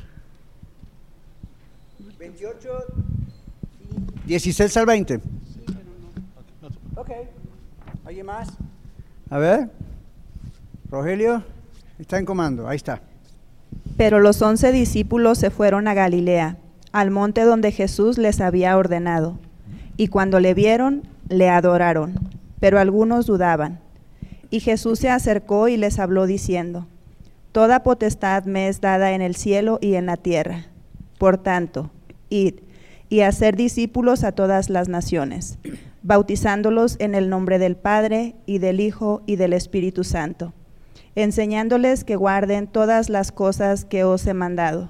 28 2.18 2.68
16 4.26 4.76
al 4.76 4.86
20. 4.86 5.20
Ok. 6.96 7.10
¿Alguien 8.04 8.26
más? 8.26 8.48
A 9.30 9.38
ver. 9.38 9.70
Rogelio, 10.90 11.42
está 11.98 12.18
en 12.18 12.24
comando. 12.24 12.68
Ahí 12.68 12.76
está. 12.76 13.00
Pero 13.96 14.20
los 14.20 14.42
once 14.42 14.72
discípulos 14.72 15.38
se 15.38 15.50
fueron 15.50 15.88
a 15.88 15.94
Galilea, 15.94 16.58
al 16.92 17.10
monte 17.10 17.42
donde 17.42 17.72
Jesús 17.72 18.18
les 18.18 18.40
había 18.40 18.76
ordenado. 18.76 19.38
Y 19.96 20.08
cuando 20.08 20.40
le 20.40 20.54
vieron, 20.54 21.02
le 21.28 21.48
adoraron, 21.48 22.14
pero 22.60 22.78
algunos 22.78 23.26
dudaban. 23.26 23.80
Y 24.50 24.60
Jesús 24.60 24.98
se 24.98 25.10
acercó 25.10 25.68
y 25.68 25.76
les 25.76 25.98
habló 25.98 26.26
diciendo, 26.26 26.86
Toda 27.52 27.82
potestad 27.82 28.44
me 28.44 28.68
es 28.68 28.80
dada 28.80 29.12
en 29.12 29.20
el 29.20 29.34
cielo 29.34 29.78
y 29.80 29.94
en 29.94 30.06
la 30.06 30.16
tierra. 30.16 30.66
Por 31.18 31.38
tanto, 31.38 31.90
id 32.30 32.54
y 33.08 33.20
hacer 33.20 33.56
discípulos 33.56 34.24
a 34.24 34.32
todas 34.32 34.70
las 34.70 34.88
naciones, 34.88 35.58
bautizándolos 36.02 36.96
en 36.98 37.14
el 37.14 37.28
nombre 37.28 37.58
del 37.58 37.76
Padre 37.76 38.34
y 38.46 38.56
del 38.56 38.80
Hijo 38.80 39.22
y 39.26 39.36
del 39.36 39.52
Espíritu 39.52 40.02
Santo, 40.02 40.54
enseñándoles 41.14 42.04
que 42.04 42.16
guarden 42.16 42.66
todas 42.66 43.10
las 43.10 43.30
cosas 43.30 43.84
que 43.84 44.04
os 44.04 44.26
he 44.26 44.32
mandado. 44.32 44.88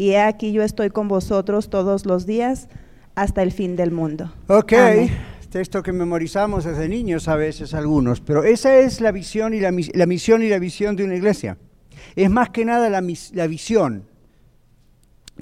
Y 0.00 0.12
he 0.12 0.20
aquí 0.22 0.52
yo 0.52 0.62
estoy 0.62 0.88
con 0.88 1.08
vosotros 1.08 1.68
todos 1.68 2.06
los 2.06 2.24
días 2.24 2.70
hasta 3.14 3.42
el 3.42 3.52
fin 3.52 3.76
del 3.76 3.90
mundo. 3.90 4.32
Ok, 4.46 4.72
texto 5.50 5.82
que 5.82 5.92
memorizamos 5.92 6.64
desde 6.64 6.88
niños 6.88 7.28
a 7.28 7.36
veces 7.36 7.74
algunos, 7.74 8.22
pero 8.22 8.42
esa 8.42 8.78
es 8.78 9.02
la 9.02 9.12
visión 9.12 9.52
y 9.52 9.60
la, 9.60 9.70
misión 9.72 10.42
y 10.42 10.48
la 10.48 10.58
visión 10.58 10.96
de 10.96 11.04
una 11.04 11.16
iglesia. 11.16 11.58
Es 12.16 12.30
más 12.30 12.48
que 12.48 12.64
nada 12.64 12.88
la, 12.88 13.02
la 13.34 13.46
visión 13.46 14.08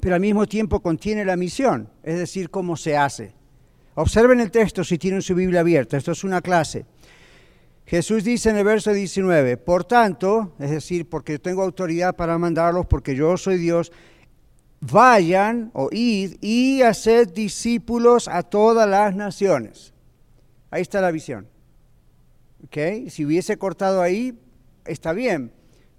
pero 0.01 0.15
al 0.15 0.21
mismo 0.21 0.45
tiempo 0.45 0.81
contiene 0.81 1.23
la 1.23 1.37
misión, 1.37 1.89
es 2.03 2.17
decir, 2.17 2.49
cómo 2.49 2.75
se 2.75 2.97
hace. 2.97 3.33
Observen 3.95 4.41
el 4.41 4.51
texto 4.51 4.83
si 4.83 4.97
tienen 4.97 5.21
su 5.21 5.35
Biblia 5.35 5.61
abierta, 5.61 5.95
esto 5.95 6.11
es 6.11 6.25
una 6.25 6.41
clase. 6.41 6.85
Jesús 7.85 8.25
dice 8.25 8.49
en 8.49 8.57
el 8.57 8.65
verso 8.65 8.91
19, 8.91 9.55
por 9.55 9.85
tanto, 9.85 10.53
es 10.59 10.69
decir, 10.69 11.07
porque 11.07 11.39
tengo 11.39 11.63
autoridad 11.63 12.15
para 12.15 12.37
mandarlos, 12.37 12.85
porque 12.87 13.15
yo 13.15 13.35
soy 13.37 13.57
Dios, 13.57 13.91
vayan 14.81 15.71
o 15.73 15.89
id 15.91 16.37
y 16.41 16.81
haced 16.81 17.29
discípulos 17.29 18.27
a 18.27 18.43
todas 18.43 18.87
las 18.89 19.15
naciones. 19.15 19.93
Ahí 20.71 20.81
está 20.81 21.01
la 21.01 21.11
visión. 21.11 21.47
¿Okay? 22.65 23.09
Si 23.09 23.25
hubiese 23.25 23.57
cortado 23.57 24.01
ahí, 24.01 24.37
está 24.85 25.13
bien, 25.13 25.51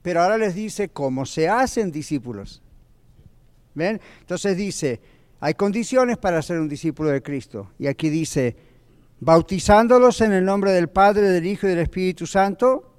pero 0.03 0.23
ahora 0.23 0.39
les 0.39 0.55
dice 0.55 0.89
cómo 0.89 1.27
se 1.27 1.49
hacen 1.49 1.91
discípulos. 1.91 2.63
¿Ven? 3.75 4.01
Entonces 4.21 4.57
dice, 4.57 5.01
hay 5.41 5.55
condiciones 5.55 6.19
para 6.19 6.43
ser 6.43 6.61
un 6.61 6.69
discípulo 6.69 7.11
de 7.11 7.23
Cristo. 7.23 7.71
Y 7.79 7.87
aquí 7.87 8.11
dice, 8.11 8.57
bautizándolos 9.21 10.21
en 10.21 10.33
el 10.33 10.45
nombre 10.45 10.73
del 10.73 10.89
Padre, 10.89 11.23
del 11.29 11.47
Hijo 11.47 11.67
y 11.67 11.71
del 11.71 11.79
Espíritu 11.81 12.27
Santo. 12.27 12.90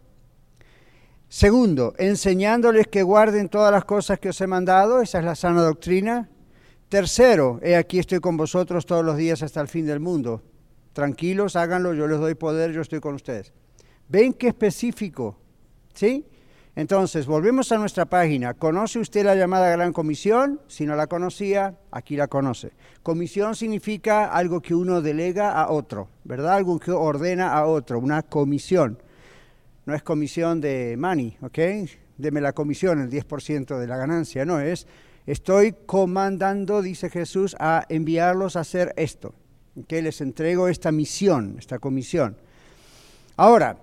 Segundo, 1.33 1.93
enseñándoles 1.97 2.87
que 2.87 3.03
guarden 3.03 3.47
todas 3.47 3.71
las 3.71 3.85
cosas 3.85 4.19
que 4.19 4.27
os 4.27 4.41
he 4.41 4.47
mandado, 4.47 5.01
esa 5.01 5.19
es 5.19 5.23
la 5.23 5.33
sana 5.33 5.61
doctrina. 5.61 6.27
Tercero, 6.89 7.57
he 7.63 7.77
aquí 7.77 7.99
estoy 7.99 8.19
con 8.19 8.35
vosotros 8.35 8.85
todos 8.85 9.05
los 9.05 9.15
días 9.15 9.41
hasta 9.41 9.61
el 9.61 9.69
fin 9.69 9.85
del 9.85 10.01
mundo. 10.01 10.41
Tranquilos, 10.91 11.55
háganlo, 11.55 11.93
yo 11.93 12.05
les 12.05 12.19
doy 12.19 12.35
poder, 12.35 12.73
yo 12.73 12.81
estoy 12.81 12.99
con 12.99 13.15
ustedes. 13.15 13.53
¿Ven 14.09 14.33
qué 14.33 14.49
específico? 14.49 15.37
¿Sí? 15.93 16.25
Entonces, 16.75 17.25
volvemos 17.25 17.71
a 17.71 17.77
nuestra 17.77 18.03
página. 18.03 18.53
¿Conoce 18.53 18.99
usted 18.99 19.23
la 19.23 19.35
llamada 19.35 19.69
Gran 19.69 19.93
Comisión? 19.93 20.59
Si 20.67 20.85
no 20.85 20.97
la 20.97 21.07
conocía, 21.07 21.77
aquí 21.91 22.17
la 22.17 22.27
conoce. 22.27 22.73
Comisión 23.03 23.55
significa 23.55 24.25
algo 24.25 24.59
que 24.59 24.75
uno 24.75 25.01
delega 25.01 25.53
a 25.53 25.71
otro, 25.71 26.09
¿verdad? 26.25 26.55
Algo 26.55 26.77
que 26.77 26.91
ordena 26.91 27.53
a 27.53 27.67
otro, 27.67 27.99
una 27.99 28.21
comisión. 28.21 28.97
No 29.85 29.95
es 29.95 30.03
comisión 30.03 30.61
de 30.61 30.95
money, 30.97 31.37
¿ok? 31.41 31.59
Deme 32.17 32.41
la 32.41 32.53
comisión, 32.53 33.01
el 33.01 33.09
10% 33.09 33.79
de 33.79 33.87
la 33.87 33.97
ganancia, 33.97 34.45
no 34.45 34.59
es. 34.59 34.87
Estoy 35.25 35.75
comandando, 35.85 36.81
dice 36.81 37.09
Jesús, 37.09 37.55
a 37.59 37.85
enviarlos 37.89 38.55
a 38.55 38.61
hacer 38.61 38.93
esto. 38.97 39.33
¿ok? 39.75 39.91
Les 39.91 40.21
entrego 40.21 40.67
esta 40.67 40.91
misión, 40.91 41.55
esta 41.57 41.79
comisión. 41.79 42.37
Ahora, 43.37 43.77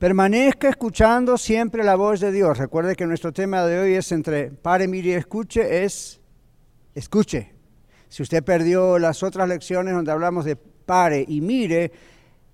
Permanezca 0.00 0.70
escuchando 0.70 1.36
siempre 1.36 1.84
la 1.84 1.94
voz 1.94 2.20
de 2.20 2.32
Dios. 2.32 2.56
Recuerde 2.56 2.96
que 2.96 3.04
nuestro 3.04 3.32
tema 3.32 3.66
de 3.66 3.78
hoy 3.78 3.92
es 3.92 4.10
entre 4.12 4.50
pare, 4.50 4.88
mire 4.88 5.10
y 5.10 5.12
escuche, 5.12 5.84
es 5.84 6.18
escuche. 6.94 7.52
Si 8.08 8.22
usted 8.22 8.42
perdió 8.42 8.98
las 8.98 9.22
otras 9.22 9.46
lecciones 9.46 9.92
donde 9.92 10.10
hablamos 10.10 10.46
de 10.46 10.56
pare 10.56 11.22
y 11.28 11.42
mire, 11.42 11.92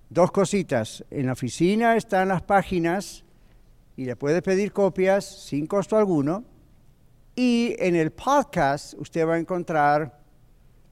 dos 0.09 0.31
cositas. 0.31 1.03
En 1.09 1.27
la 1.27 1.33
oficina 1.33 1.95
están 1.95 2.27
las 2.27 2.41
páginas 2.41 3.23
y 3.95 4.05
le 4.05 4.15
puede 4.15 4.41
pedir 4.41 4.71
copias 4.71 5.25
sin 5.25 5.67
costo 5.67 5.97
alguno. 5.97 6.43
Y 7.35 7.75
en 7.79 7.95
el 7.95 8.11
podcast 8.11 8.93
usted 8.97 9.27
va 9.27 9.35
a 9.35 9.39
encontrar 9.39 10.19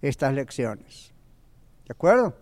estas 0.01 0.33
lecciones. 0.33 1.13
¿De 1.85 1.91
acuerdo? 1.91 2.35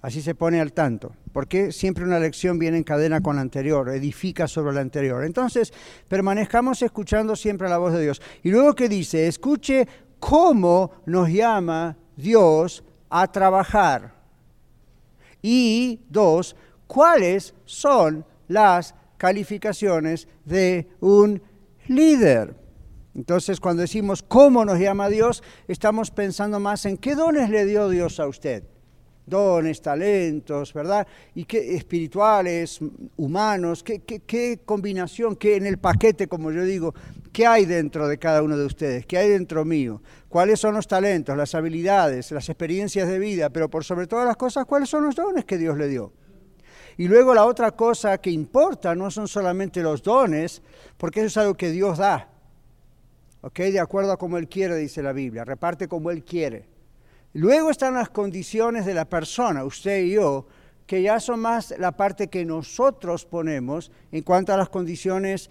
Así 0.00 0.22
se 0.22 0.34
pone 0.34 0.60
al 0.60 0.72
tanto 0.72 1.12
porque 1.36 1.70
siempre 1.70 2.02
una 2.02 2.18
lección 2.18 2.58
viene 2.58 2.78
en 2.78 2.82
cadena 2.82 3.20
con 3.20 3.36
la 3.36 3.42
anterior, 3.42 3.90
edifica 3.90 4.48
sobre 4.48 4.72
la 4.72 4.80
anterior. 4.80 5.22
Entonces, 5.22 5.70
permanezcamos 6.08 6.80
escuchando 6.80 7.36
siempre 7.36 7.68
la 7.68 7.76
voz 7.76 7.92
de 7.92 8.00
Dios. 8.00 8.22
Y 8.42 8.50
luego 8.50 8.74
que 8.74 8.88
dice, 8.88 9.26
escuche 9.26 9.86
cómo 10.18 10.92
nos 11.04 11.28
llama 11.28 11.94
Dios 12.16 12.82
a 13.10 13.30
trabajar. 13.30 14.15
Y 15.48 16.00
dos, 16.10 16.56
cuáles 16.88 17.54
son 17.66 18.24
las 18.48 18.96
calificaciones 19.16 20.26
de 20.44 20.88
un 20.98 21.40
líder. 21.86 22.56
Entonces, 23.14 23.60
cuando 23.60 23.82
decimos 23.82 24.24
cómo 24.24 24.64
nos 24.64 24.80
llama 24.80 25.08
Dios, 25.08 25.44
estamos 25.68 26.10
pensando 26.10 26.58
más 26.58 26.84
en 26.84 26.96
qué 26.96 27.14
dones 27.14 27.48
le 27.48 27.64
dio 27.64 27.88
Dios 27.88 28.18
a 28.18 28.26
usted 28.26 28.64
dones, 29.26 29.82
talentos, 29.82 30.72
¿verdad? 30.72 31.06
Y 31.34 31.44
qué 31.44 31.74
espirituales, 31.74 32.78
humanos, 33.16 33.82
qué, 33.82 34.00
qué, 34.00 34.60
combinación, 34.64 35.36
qué 35.36 35.56
en 35.56 35.66
el 35.66 35.78
paquete, 35.78 36.28
como 36.28 36.52
yo 36.52 36.62
digo, 36.62 36.94
qué 37.32 37.46
hay 37.46 37.66
dentro 37.66 38.08
de 38.08 38.18
cada 38.18 38.42
uno 38.42 38.56
de 38.56 38.64
ustedes, 38.64 39.04
qué 39.04 39.18
hay 39.18 39.28
dentro 39.28 39.64
mío, 39.64 40.00
cuáles 40.28 40.60
son 40.60 40.74
los 40.74 40.86
talentos, 40.86 41.36
las 41.36 41.54
habilidades, 41.54 42.30
las 42.30 42.48
experiencias 42.48 43.08
de 43.08 43.18
vida, 43.18 43.50
pero 43.50 43.68
por 43.68 43.84
sobre 43.84 44.06
todas 44.06 44.26
las 44.26 44.36
cosas, 44.36 44.64
cuáles 44.64 44.88
son 44.88 45.04
los 45.04 45.16
dones 45.16 45.44
que 45.44 45.58
Dios 45.58 45.76
le 45.76 45.88
dio. 45.88 46.12
Y 46.98 47.08
luego 47.08 47.34
la 47.34 47.44
otra 47.44 47.72
cosa 47.72 48.18
que 48.18 48.30
importa 48.30 48.94
no 48.94 49.10
son 49.10 49.28
solamente 49.28 49.82
los 49.82 50.02
dones, 50.02 50.62
porque 50.96 51.20
eso 51.20 51.26
es 51.26 51.36
algo 51.36 51.54
que 51.54 51.70
Dios 51.70 51.98
da. 51.98 52.30
¿Ok? 53.42 53.58
De 53.58 53.80
acuerdo 53.80 54.12
a 54.12 54.16
como 54.16 54.38
Él 54.38 54.48
quiere, 54.48 54.76
dice 54.76 55.02
la 55.02 55.12
Biblia. 55.12 55.44
Reparte 55.44 55.88
como 55.88 56.10
Él 56.10 56.24
quiere. 56.24 56.75
Luego 57.36 57.70
están 57.70 57.92
las 57.92 58.08
condiciones 58.08 58.86
de 58.86 58.94
la 58.94 59.04
persona, 59.04 59.62
usted 59.62 60.04
y 60.04 60.12
yo, 60.12 60.46
que 60.86 61.02
ya 61.02 61.20
son 61.20 61.40
más 61.40 61.74
la 61.78 61.92
parte 61.92 62.28
que 62.28 62.46
nosotros 62.46 63.26
ponemos 63.26 63.92
en 64.10 64.22
cuanto 64.22 64.54
a 64.54 64.56
las 64.56 64.70
condiciones 64.70 65.50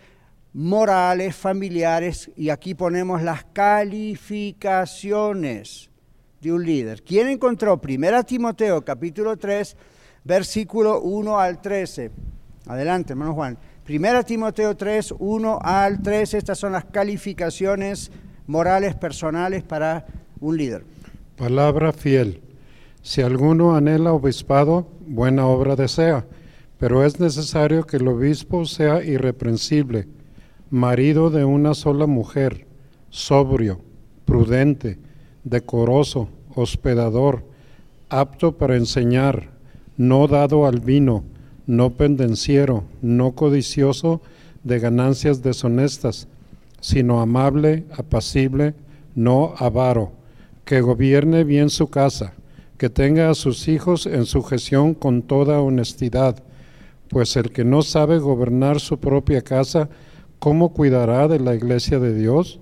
morales, 0.51 1.35
familiares, 1.35 2.31
y 2.35 2.49
aquí 2.49 2.73
ponemos 2.73 3.21
las 3.21 3.43
calificaciones 3.53 5.91
de 6.41 6.51
un 6.51 6.65
líder. 6.65 7.03
¿Quién 7.03 7.27
encontró? 7.27 7.79
Primera 7.79 8.23
Timoteo, 8.23 8.83
capítulo 8.83 9.37
3, 9.37 9.77
versículo 10.23 11.01
1 11.01 11.39
al 11.39 11.61
13. 11.61 12.09
Adelante, 12.65 13.13
hermano 13.13 13.35
Juan. 13.35 13.59
Primera 13.83 14.23
Timoteo 14.23 14.75
3, 14.75 15.13
1 15.19 15.59
al 15.61 16.01
13. 16.01 16.39
Estas 16.39 16.57
son 16.57 16.71
las 16.71 16.85
calificaciones 16.85 18.11
morales 18.47 18.95
personales 18.95 19.61
para 19.61 20.07
un 20.39 20.57
líder. 20.57 20.94
Palabra 21.37 21.91
fiel. 21.91 22.39
Si 23.01 23.21
alguno 23.21 23.75
anhela 23.75 24.13
obispado, 24.13 24.87
buena 25.05 25.45
obra 25.47 25.75
desea, 25.75 26.25
pero 26.79 27.03
es 27.03 27.19
necesario 27.19 27.85
que 27.85 27.97
el 27.97 28.07
obispo 28.07 28.63
sea 28.63 29.03
irreprensible, 29.03 30.07
marido 30.69 31.29
de 31.29 31.43
una 31.43 31.73
sola 31.73 32.07
mujer, 32.07 32.65
sobrio, 33.09 33.81
prudente, 34.23 34.97
decoroso, 35.43 36.29
hospedador, 36.55 37.43
apto 38.07 38.57
para 38.57 38.77
enseñar, 38.77 39.49
no 39.97 40.27
dado 40.27 40.65
al 40.65 40.79
vino, 40.79 41.25
no 41.67 41.91
pendenciero, 41.91 42.85
no 43.01 43.33
codicioso 43.33 44.21
de 44.63 44.79
ganancias 44.79 45.43
deshonestas, 45.43 46.29
sino 46.79 47.19
amable, 47.19 47.83
apacible, 47.97 48.73
no 49.15 49.53
avaro, 49.57 50.13
que 50.65 50.81
gobierne 50.81 51.43
bien 51.43 51.69
su 51.69 51.87
casa 51.89 52.33
que 52.77 52.89
tenga 52.89 53.29
a 53.29 53.35
sus 53.35 53.67
hijos 53.67 54.05
en 54.05 54.25
sujeción 54.25 54.93
con 54.93 55.21
toda 55.21 55.61
honestidad, 55.61 56.43
pues 57.07 57.35
el 57.37 57.51
que 57.51 57.63
no 57.63 57.81
sabe 57.81 58.19
gobernar 58.19 58.79
su 58.79 58.99
propia 58.99 59.41
casa, 59.41 59.89
¿cómo 60.39 60.73
cuidará 60.73 61.27
de 61.27 61.39
la 61.39 61.55
iglesia 61.55 61.99
de 61.99 62.13
Dios? 62.13 62.59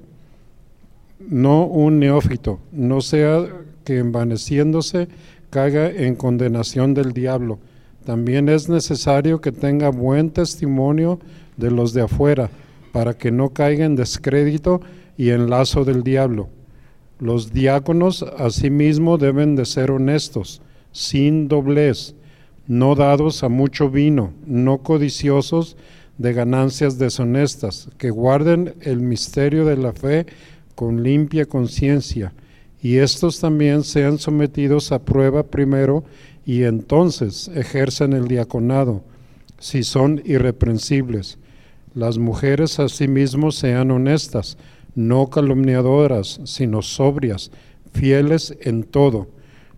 No 1.19 1.65
un 1.65 1.99
neófito, 1.99 2.59
no 2.71 3.01
sea 3.01 3.47
que 3.85 3.97
envaneciéndose 3.97 5.07
caiga 5.49 5.89
en 5.89 6.15
condenación 6.15 6.93
del 6.93 7.13
diablo. 7.13 7.59
También 8.05 8.49
es 8.49 8.69
necesario 8.69 9.39
que 9.39 9.51
tenga 9.51 9.89
buen 9.89 10.29
testimonio 10.29 11.19
de 11.57 11.71
los 11.71 11.93
de 11.93 12.01
afuera, 12.01 12.49
para 12.91 13.15
que 13.15 13.31
no 13.31 13.49
caiga 13.49 13.85
en 13.85 13.95
descrédito 13.95 14.81
y 15.17 15.29
en 15.29 15.49
lazo 15.49 15.85
del 15.85 16.03
diablo 16.03 16.49
los 17.19 17.53
diáconos 17.53 18.23
asimismo 18.23 19.17
deben 19.17 19.55
de 19.55 19.65
ser 19.65 19.91
honestos, 19.91 20.61
sin 20.91 21.47
doblez, 21.47 22.15
no 22.67 22.95
dados 22.95 23.43
a 23.43 23.49
mucho 23.49 23.89
vino, 23.89 24.33
no 24.45 24.79
codiciosos 24.79 25.75
de 26.17 26.33
ganancias 26.33 26.97
deshonestas, 26.97 27.89
que 27.97 28.09
guarden 28.09 28.75
el 28.81 28.99
misterio 28.99 29.65
de 29.65 29.77
la 29.77 29.93
fe 29.93 30.25
con 30.75 31.03
limpia 31.03 31.45
conciencia, 31.45 32.33
y 32.81 32.97
estos 32.97 33.39
también 33.39 33.83
sean 33.83 34.19
sometidos 34.19 34.91
a 34.91 35.03
prueba 35.03 35.43
primero 35.43 36.03
y 36.45 36.63
entonces 36.63 37.49
ejercen 37.55 38.13
el 38.13 38.27
diaconado, 38.27 39.03
si 39.59 39.83
son 39.83 40.21
irreprensibles. 40.25 41.37
Las 41.95 42.17
mujeres 42.17 42.79
asimismo 42.79 43.51
sean 43.51 43.91
honestas, 43.91 44.57
no 44.95 45.29
calumniadoras, 45.29 46.39
sino 46.45 46.81
sobrias, 46.81 47.51
fieles 47.93 48.55
en 48.61 48.83
todo. 48.83 49.27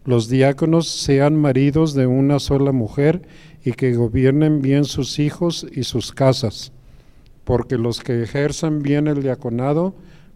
Los 0.05 0.29
diáconos 0.29 0.87
sean 0.87 1.35
maridos 1.35 1.93
de 1.93 2.05
una 2.05 2.39
sola 2.39 2.71
mujer 2.71 3.27
y 3.63 3.71
que 3.73 3.95
gobiernen 3.95 4.61
bien 4.61 4.85
sus 4.85 5.19
hijos 5.19 5.65
y 5.71 5.83
sus 5.83 6.11
casas, 6.11 6.71
porque 7.43 7.77
los 7.77 8.01
que 8.01 8.21
ejerzan 8.21 8.81
bien 8.81 9.07
el 9.07 9.23
diaconado 9.23 9.95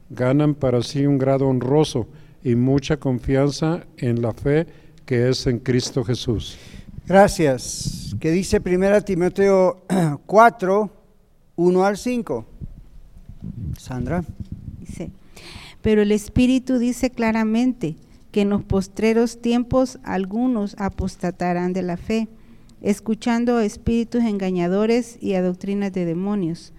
ganan 0.10 0.56
para 0.56 0.82
sí 0.82 1.06
un 1.06 1.20
grado 1.20 1.48
honroso 1.48 2.08
y 2.44 2.56
mucha 2.56 2.98
confianza 2.98 3.86
en 3.98 4.22
la 4.22 4.34
fe 4.34 4.66
que 5.06 5.30
es 5.30 5.46
en 5.48 5.60
Cristo 5.60 6.04
Jesús. 6.04 6.58
Gracias. 7.06 8.16
Que 8.20 8.32
dice 8.32 8.62
1 8.64 9.02
Timoteo 9.02 9.84
4, 10.26 10.90
1 11.56 11.84
al 11.86 11.98
5. 11.98 12.46
Sandra 13.78 14.24
pero 15.82 16.02
el 16.02 16.12
Espíritu 16.12 16.78
dice 16.78 17.10
claramente 17.10 17.96
que 18.32 18.42
en 18.42 18.50
los 18.50 18.64
postreros 18.64 19.42
tiempos 19.42 20.00
algunos 20.04 20.76
apostatarán 20.78 21.74
de 21.74 21.82
la 21.82 21.98
fe, 21.98 22.28
escuchando 22.82 23.58
a 23.58 23.66
espíritus 23.66 24.24
engañadores 24.24 25.18
y 25.22 25.34
a 25.34 25.42
doctrinas 25.42 25.92
de 25.92 26.06
demonios, 26.06 26.74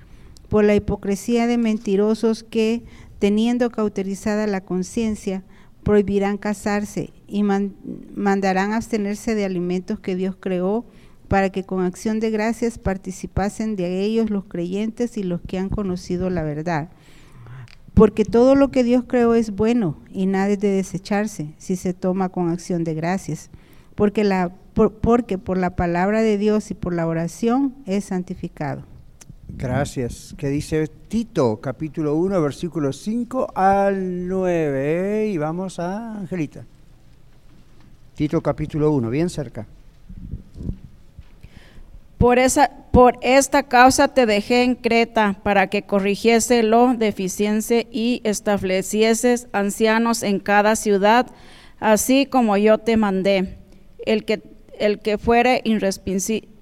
por 0.49 0.65
la 0.65 0.75
hipocresía 0.75 1.47
de 1.47 1.59
mentirosos 1.59 2.43
que, 2.43 2.83
teniendo 3.19 3.71
cauterizada 3.71 4.47
la 4.47 4.61
conciencia, 4.63 5.45
prohibirán 5.83 6.39
casarse 6.39 7.13
y 7.27 7.43
mandarán 7.43 8.73
abstenerse 8.73 9.35
de 9.35 9.45
alimentos 9.45 9.99
que 10.01 10.17
Dios 10.17 10.37
creó 10.39 10.85
para 11.29 11.51
que 11.51 11.65
con 11.65 11.85
acción 11.85 12.21
de 12.21 12.31
gracias 12.31 12.79
participasen 12.79 13.77
de 13.77 14.03
ellos 14.03 14.31
los 14.31 14.45
creyentes 14.45 15.17
y 15.17 15.23
los 15.23 15.41
que 15.41 15.59
han 15.59 15.69
conocido 15.69 16.29
la 16.29 16.43
verdad 16.43 16.91
porque 18.01 18.25
todo 18.25 18.55
lo 18.55 18.71
que 18.71 18.83
Dios 18.83 19.05
creó 19.07 19.35
es 19.35 19.51
bueno 19.51 19.99
y 20.09 20.25
nada 20.25 20.49
es 20.49 20.59
de 20.59 20.71
desecharse 20.71 21.53
si 21.59 21.77
se 21.77 21.93
toma 21.93 22.31
con 22.31 22.49
acción 22.49 22.83
de 22.83 22.95
gracias, 22.95 23.51
porque, 23.95 24.25
la, 24.25 24.55
por, 24.73 24.95
porque 24.95 25.37
por 25.37 25.59
la 25.59 25.77
palabra 25.77 26.23
de 26.23 26.39
Dios 26.39 26.71
y 26.71 26.75
por 26.75 26.95
la 26.95 27.07
oración 27.07 27.75
es 27.85 28.07
santificado. 28.07 28.85
Gracias. 29.49 30.35
¿Qué 30.39 30.49
dice 30.49 30.89
Tito, 31.09 31.59
capítulo 31.61 32.15
1, 32.15 32.41
versículo 32.41 32.91
5 32.91 33.49
al 33.55 34.27
9? 34.27 35.29
Y 35.29 35.37
vamos 35.37 35.79
a 35.79 36.21
Angelita. 36.21 36.65
Tito, 38.15 38.41
capítulo 38.41 38.93
1, 38.93 39.11
bien 39.11 39.29
cerca. 39.29 39.67
Por, 42.21 42.39
esa, 42.39 42.71
por 42.93 43.19
esta 43.23 43.63
causa 43.63 44.09
te 44.09 44.27
dejé 44.27 44.63
en 44.63 44.75
Creta 44.75 45.41
para 45.43 45.69
que 45.69 45.85
corrigiese 45.85 46.63
lo 46.63 46.93
deficiente 46.93 47.87
y 47.91 48.21
establecieses 48.25 49.49
ancianos 49.53 50.23
en 50.23 50.39
cada 50.39 50.77
ciudad, 50.77 51.29
así 51.79 52.27
como 52.27 52.59
yo 52.59 52.77
te 52.77 52.99
mandé. 52.99 53.57
El 54.05 54.27
que, 54.27 54.43
el 54.79 54.99
que 54.99 55.17
fuere 55.17 55.63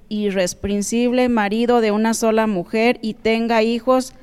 irresprensible 0.09 1.29
marido 1.29 1.81
de 1.81 1.91
una 1.91 2.15
sola 2.15 2.47
mujer 2.47 3.01
y 3.03 3.15
tenga 3.15 3.65
hijos 3.65 4.15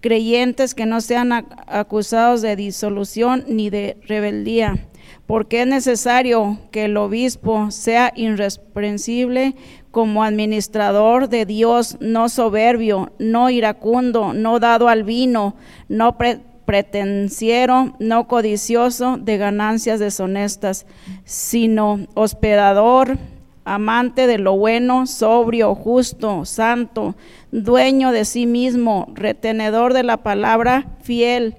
creyentes 0.00 0.74
que 0.74 0.86
no 0.86 1.00
sean 1.00 1.30
acusados 1.68 2.42
de 2.42 2.56
disolución 2.56 3.44
ni 3.46 3.70
de 3.70 3.96
rebeldía 4.08 4.88
porque 5.30 5.62
es 5.62 5.66
necesario 5.68 6.58
que 6.72 6.86
el 6.86 6.96
obispo 6.96 7.70
sea 7.70 8.12
irresprensible 8.16 9.54
como 9.90 10.22
administrador 10.22 11.28
de 11.28 11.46
Dios, 11.46 11.96
no 12.00 12.28
soberbio, 12.28 13.12
no 13.18 13.50
iracundo, 13.50 14.32
no 14.32 14.60
dado 14.60 14.88
al 14.88 15.02
vino, 15.02 15.56
no 15.88 16.16
pretenciero, 16.64 17.94
no 17.98 18.28
codicioso 18.28 19.16
de 19.16 19.36
ganancias 19.36 19.98
deshonestas, 19.98 20.86
sino 21.24 22.06
hospedador, 22.14 23.18
amante 23.64 24.26
de 24.26 24.38
lo 24.38 24.56
bueno, 24.56 25.06
sobrio, 25.06 25.74
justo, 25.74 26.44
santo, 26.44 27.16
dueño 27.50 28.12
de 28.12 28.24
sí 28.24 28.46
mismo, 28.46 29.08
retenedor 29.14 29.92
de 29.92 30.04
la 30.04 30.18
palabra, 30.18 30.86
fiel, 31.02 31.56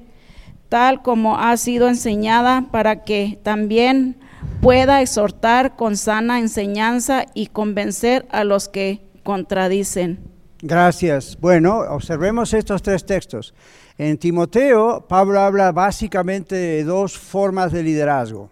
tal 0.69 1.01
como 1.01 1.37
ha 1.37 1.57
sido 1.57 1.89
enseñada, 1.89 2.67
para 2.71 3.03
que 3.03 3.37
también 3.43 4.15
pueda 4.61 5.01
exhortar 5.01 5.75
con 5.75 5.97
sana 5.97 6.39
enseñanza 6.39 7.25
y 7.33 7.47
convencer 7.47 8.27
a 8.31 8.43
los 8.43 8.69
que 8.69 9.01
contradicen. 9.23 10.19
Gracias. 10.61 11.37
Bueno, 11.39 11.79
observemos 11.89 12.53
estos 12.53 12.83
tres 12.83 13.03
textos. 13.03 13.55
En 13.97 14.17
Timoteo, 14.17 15.05
Pablo 15.07 15.39
habla 15.39 15.71
básicamente 15.71 16.55
de 16.55 16.83
dos 16.83 17.17
formas 17.17 17.71
de 17.71 17.81
liderazgo. 17.81 18.51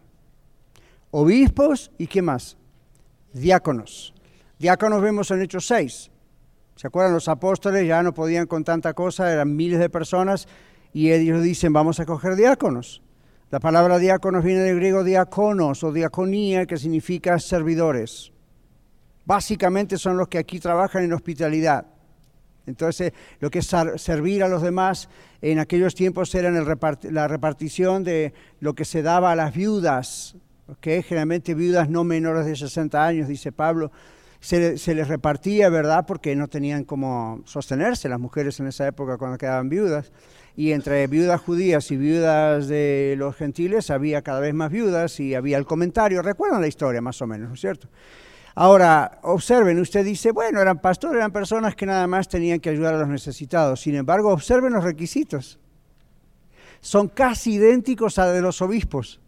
Obispos 1.12 1.92
y 2.00 2.08
qué 2.08 2.24
más? 2.24 2.58
Diáconos. 3.34 4.14
Diáconos 4.58 5.02
vemos 5.02 5.30
en 5.30 5.44
Hechos 5.44 5.68
6. 5.68 6.10
¿Se 6.76 6.88
acuerdan? 6.88 7.14
Los 7.14 7.28
apóstoles 7.28 7.88
ya 7.88 8.02
no 8.02 8.14
podían 8.14 8.48
con 8.48 8.64
tanta 8.64 8.94
cosa, 8.94 9.32
eran 9.32 9.56
miles 9.56 9.80
de 9.80 9.90
personas 9.90 10.48
y 10.92 11.12
ellos 11.12 11.44
dicen, 11.44 11.72
vamos 11.72 12.00
a 12.00 12.06
coger 12.06 12.36
diáconos. 12.36 13.04
La 13.52 13.60
palabra 13.60 13.98
diáconos 13.98 14.44
viene 14.44 14.62
del 14.62 14.76
griego 14.76 15.04
diáconos 15.04 15.84
o 15.84 15.92
diaconía, 15.92 16.68
que 16.68 16.78
significa 16.78 17.40
servidores. 17.40 18.32
Básicamente 19.26 19.98
son 19.98 20.18
los 20.18 20.28
que 20.28 20.38
aquí 20.38 20.60
trabajan 20.60 21.04
en 21.04 21.14
hospitalidad. 21.14 21.88
Entonces, 22.68 23.12
lo 23.40 23.50
que 23.50 23.60
es 23.60 23.76
servir 23.96 24.44
a 24.44 24.48
los 24.48 24.62
demás 24.62 25.10
en 25.42 25.58
aquellos 25.58 25.96
tiempos 25.96 26.36
era 26.36 26.52
la 26.52 27.28
repartición 27.28 28.04
de 28.04 28.34
lo 28.60 28.76
que 28.76 28.86
se 28.86 29.02
daba 29.02 29.32
a 29.32 29.36
las 29.36 29.56
viudas, 29.56 30.36
que 30.80 31.02
generalmente 31.02 31.56
viudas 31.56 31.90
no 31.90 32.04
menores 32.04 32.46
de 32.46 32.56
60 32.56 33.04
años, 33.04 33.28
dice 33.28 33.52
Pablo, 33.52 33.92
se, 34.40 34.78
se, 34.78 34.94
les 34.94 35.08
repartía, 35.08 35.70
¿verdad? 35.70 36.06
Porque 36.06 36.36
no 36.36 36.48
tenían 36.48 36.84
cómo 36.84 37.42
sostenerse 37.46 38.08
las 38.10 38.20
mujeres 38.20 38.60
en 38.60 38.68
esa 38.68 38.88
época 38.88 39.18
cuando 39.18 39.40
quedaban 39.40 39.70
viudas 39.70 40.12
y 40.56 40.72
entre 40.72 41.08
viudas 41.08 41.42
judías 41.42 41.90
y 41.92 41.98
viudas 41.98 42.68
de 42.68 43.16
los 43.18 43.36
gentiles 43.36 43.90
había 43.90 44.22
cada 44.22 44.40
vez 44.40 44.54
más 44.54 44.72
viudas 44.72 45.20
y 45.20 45.36
había 45.36 45.58
el 45.58 45.66
comentario. 45.66 46.22
Recuerdan 46.22 46.62
la 46.62 46.68
historia 46.68 47.02
más 47.02 47.22
o 47.22 47.28
menos, 47.28 47.50
¿no 47.50 47.56
es 47.56 47.62
cierto? 47.62 47.88
Ahora, 48.56 49.20
observen, 49.24 49.80
usted 49.80 50.04
dice, 50.04 50.32
bueno, 50.32 50.60
eran 50.60 50.80
pastores, 50.80 51.18
eran 51.18 51.32
personas 51.32 51.76
que 51.76 51.86
nada 51.86 52.08
más 52.08 52.28
tenían 52.28 52.60
que 52.60 52.70
ayudar 52.70 52.94
a 52.96 53.00
los 53.00 53.08
necesitados. 53.08 53.80
Sin 53.82 53.96
embargo, 53.96 54.34
observen 54.34 54.74
los 54.74 54.84
requisitos. 54.84 55.60
Son 56.82 57.08
casi 57.08 57.54
idénticos 57.54 58.20
a 58.20 58.32
de 58.32 58.42
los 58.42 58.62
obispos. 58.62 59.22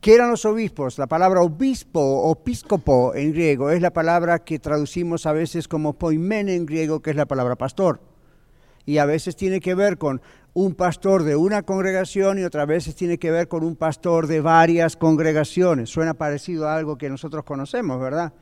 ¿Qué 0.00 0.14
eran 0.14 0.30
los 0.30 0.44
obispos? 0.44 0.98
La 0.98 1.06
palabra 1.06 1.40
obispo 1.40 2.00
o 2.00 2.32
episcopo 2.32 3.14
en 3.14 3.32
griego 3.32 3.70
es 3.70 3.80
la 3.80 3.92
palabra 3.92 4.40
que 4.40 4.58
traducimos 4.58 5.26
a 5.26 5.32
veces 5.32 5.66
como 5.66 5.94
poimen 5.94 6.48
en 6.48 6.66
griego, 6.66 7.00
que 7.00 7.10
es 7.10 7.16
la 7.16 7.26
palabra 7.26 7.56
pastor. 7.56 8.00
Y 8.86 8.98
a 8.98 9.06
veces 9.06 9.36
tiene 9.36 9.60
que 9.60 9.74
ver 9.74 9.98
con 9.98 10.20
un 10.52 10.74
pastor 10.74 11.24
de 11.24 11.36
una 11.36 11.62
congregación 11.62 12.38
y 12.38 12.44
otras 12.44 12.66
veces 12.66 12.94
tiene 12.94 13.18
que 13.18 13.30
ver 13.30 13.48
con 13.48 13.64
un 13.64 13.76
pastor 13.76 14.26
de 14.26 14.40
varias 14.40 14.96
congregaciones. 14.96 15.90
Suena 15.90 16.14
parecido 16.14 16.68
a 16.68 16.76
algo 16.76 16.96
que 16.96 17.10
nosotros 17.10 17.44
conocemos, 17.44 18.00
¿verdad? 18.00 18.32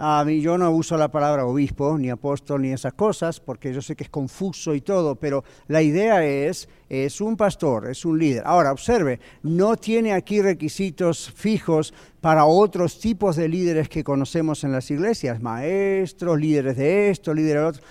A 0.00 0.24
mí 0.24 0.40
yo 0.40 0.56
no 0.56 0.70
uso 0.70 0.96
la 0.96 1.10
palabra 1.10 1.44
obispo, 1.44 1.98
ni 1.98 2.08
apóstol, 2.08 2.62
ni 2.62 2.70
esas 2.70 2.92
cosas, 2.92 3.40
porque 3.40 3.74
yo 3.74 3.82
sé 3.82 3.96
que 3.96 4.04
es 4.04 4.10
confuso 4.10 4.72
y 4.76 4.80
todo, 4.80 5.16
pero 5.16 5.42
la 5.66 5.82
idea 5.82 6.24
es, 6.24 6.68
es 6.88 7.20
un 7.20 7.36
pastor, 7.36 7.90
es 7.90 8.04
un 8.04 8.16
líder. 8.16 8.44
Ahora, 8.46 8.70
observe, 8.70 9.18
no 9.42 9.76
tiene 9.76 10.12
aquí 10.12 10.40
requisitos 10.40 11.32
fijos 11.32 11.92
para 12.20 12.44
otros 12.44 13.00
tipos 13.00 13.34
de 13.34 13.48
líderes 13.48 13.88
que 13.88 14.04
conocemos 14.04 14.62
en 14.62 14.70
las 14.70 14.88
iglesias, 14.88 15.42
maestros, 15.42 16.38
líderes 16.38 16.76
de 16.76 17.10
esto, 17.10 17.34
líderes 17.34 17.62
de 17.62 17.66
otro. 17.66 17.82